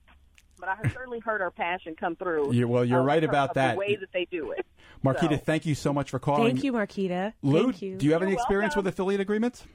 But 0.60 0.70
I 0.70 0.76
have 0.82 0.92
certainly 0.92 1.20
heard 1.20 1.42
her 1.42 1.52
passion 1.52 1.96
come 1.96 2.16
through. 2.16 2.52
You- 2.54 2.68
well, 2.68 2.84
you're 2.84 3.02
of 3.02 3.06
right 3.06 3.24
about 3.24 3.54
that. 3.54 3.74
The 3.74 3.78
way 3.78 3.96
that 3.96 4.12
they 4.12 4.26
do 4.26 4.52
it. 4.52 4.66
Marquita, 5.04 5.32
So- 5.38 5.43
thank 5.45 5.66
you 5.66 5.76
so 5.76 5.93
much 5.93 6.10
for 6.10 6.20
calling. 6.20 6.54
Thank 6.54 6.64
you, 6.64 6.74
Marquita. 6.74 7.34
Lou, 7.41 7.64
Thank 7.66 7.82
you. 7.82 7.95
do 7.98 8.06
you 8.06 8.14
have 8.14 8.22
any 8.22 8.32
You're 8.32 8.39
experience 8.39 8.76
welcome. 8.76 8.86
with 8.86 8.93
affiliate 8.93 9.22
agreements? 9.22 9.66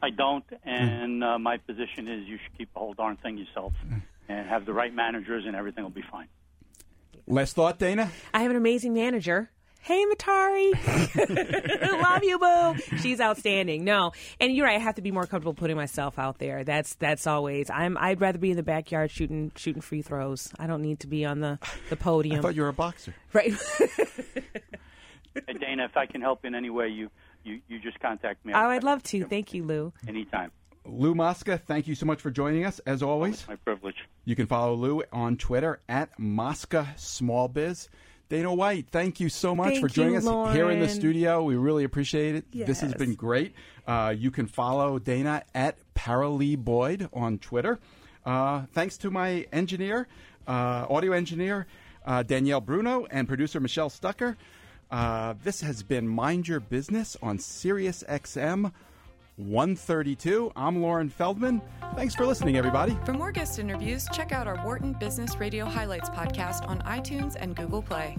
I 0.00 0.10
don't, 0.10 0.44
and 0.64 1.24
uh, 1.24 1.38
my 1.38 1.56
position 1.56 2.06
is 2.06 2.26
you 2.28 2.38
should 2.42 2.56
keep 2.56 2.72
the 2.72 2.78
whole 2.78 2.94
darn 2.94 3.16
thing 3.16 3.36
yourself 3.36 3.72
and 4.28 4.48
have 4.48 4.64
the 4.64 4.72
right 4.72 4.94
managers, 4.94 5.44
and 5.46 5.56
everything 5.56 5.82
will 5.82 5.90
be 5.90 6.04
fine. 6.10 6.28
Last 7.26 7.54
thought, 7.56 7.78
Dana? 7.78 8.10
I 8.32 8.42
have 8.42 8.50
an 8.52 8.56
amazing 8.56 8.94
manager. 8.94 9.50
Hey, 9.80 10.04
Matari. 10.12 10.72
Love 12.02 12.22
you, 12.24 12.38
boo. 12.38 12.74
She's 12.98 13.20
outstanding. 13.20 13.84
No, 13.84 14.12
and 14.40 14.54
you're 14.54 14.66
right. 14.66 14.76
I 14.76 14.80
have 14.80 14.96
to 14.96 15.02
be 15.02 15.10
more 15.10 15.26
comfortable 15.26 15.54
putting 15.54 15.76
myself 15.76 16.18
out 16.18 16.38
there. 16.38 16.62
That's 16.64 16.94
that's 16.96 17.26
always. 17.26 17.70
I'm. 17.70 17.96
I'd 17.98 18.20
rather 18.20 18.38
be 18.38 18.50
in 18.50 18.56
the 18.56 18.62
backyard 18.62 19.10
shooting 19.10 19.50
shooting 19.56 19.80
free 19.80 20.02
throws. 20.02 20.52
I 20.58 20.66
don't 20.66 20.82
need 20.82 21.00
to 21.00 21.06
be 21.06 21.24
on 21.24 21.40
the 21.40 21.58
the 21.88 21.96
I 21.96 21.98
podium. 21.98 22.42
thought 22.42 22.54
you 22.54 22.62
were 22.62 22.68
a 22.68 22.72
boxer. 22.74 23.14
right. 23.32 23.52
Hey, 25.46 25.52
Dana, 25.54 25.84
if 25.84 25.96
I 25.96 26.06
can 26.06 26.20
help 26.20 26.44
in 26.44 26.54
any 26.54 26.68
way, 26.70 26.88
you 26.88 27.10
you, 27.44 27.60
you 27.68 27.78
just 27.78 28.00
contact 28.00 28.44
me. 28.44 28.52
oh, 28.54 28.58
I'd 28.58 28.82
love 28.82 29.02
to. 29.04 29.24
Thank 29.24 29.54
you, 29.54 29.64
Lou. 29.64 29.92
anytime. 30.06 30.50
Lou 30.84 31.14
Mosca, 31.14 31.58
thank 31.58 31.86
you 31.86 31.94
so 31.94 32.06
much 32.06 32.20
for 32.20 32.30
joining 32.30 32.64
us, 32.64 32.78
as 32.80 33.02
always. 33.02 33.46
My 33.46 33.56
privilege. 33.56 33.96
You 34.24 34.34
can 34.34 34.46
follow 34.46 34.74
Lou 34.74 35.02
on 35.12 35.36
Twitter 35.36 35.80
at 35.88 36.18
Mosca 36.18 36.88
Small 36.96 37.46
Biz. 37.46 37.88
Dana 38.28 38.52
White, 38.52 38.88
thank 38.90 39.20
you 39.20 39.30
so 39.30 39.54
much 39.54 39.70
Thank 39.70 39.80
for 39.80 39.88
joining 39.88 40.20
you, 40.20 40.28
us 40.28 40.54
here 40.54 40.70
in 40.70 40.80
the 40.80 40.88
studio. 40.88 41.42
We 41.42 41.56
really 41.56 41.84
appreciate 41.84 42.34
it. 42.34 42.44
This 42.52 42.80
has 42.80 42.92
been 42.92 43.14
great. 43.14 43.54
Uh, 43.86 44.14
you 44.16 44.30
can 44.30 44.46
follow 44.46 44.98
Dana 44.98 45.44
at 45.54 45.78
Paralee 45.94 46.58
Boyd 46.58 47.08
on 47.14 47.38
Twitter. 47.38 47.78
Uh, 48.26 48.64
thanks 48.74 48.98
to 48.98 49.10
my 49.10 49.46
engineer, 49.50 50.06
uh, 50.46 50.86
audio 50.90 51.12
engineer, 51.12 51.66
uh, 52.04 52.22
Danielle 52.22 52.60
Bruno, 52.60 53.06
and 53.10 53.26
producer 53.26 53.60
Michelle 53.60 53.88
Stucker. 53.88 54.36
Uh, 54.90 55.32
this 55.42 55.62
has 55.62 55.82
been 55.82 56.06
Mind 56.06 56.48
Your 56.48 56.60
Business 56.60 57.16
on 57.22 57.38
Sirius 57.38 58.04
XM 58.06 58.72
132. 59.38 60.52
I'm 60.54 60.82
Loren 60.82 61.08
Feldman. 61.08 61.62
Thanks 61.94 62.14
for 62.14 62.26
listening, 62.26 62.56
everybody. 62.56 62.96
For 63.04 63.12
more 63.12 63.32
guest 63.32 63.58
interviews, 63.58 64.06
check 64.12 64.32
out 64.32 64.46
our 64.46 64.62
Wharton 64.64 64.92
Business 64.94 65.36
Radio 65.38 65.64
Highlights 65.64 66.10
podcast 66.10 66.68
on 66.68 66.80
iTunes 66.82 67.36
and 67.38 67.56
Google 67.56 67.82
Play. 67.82 68.16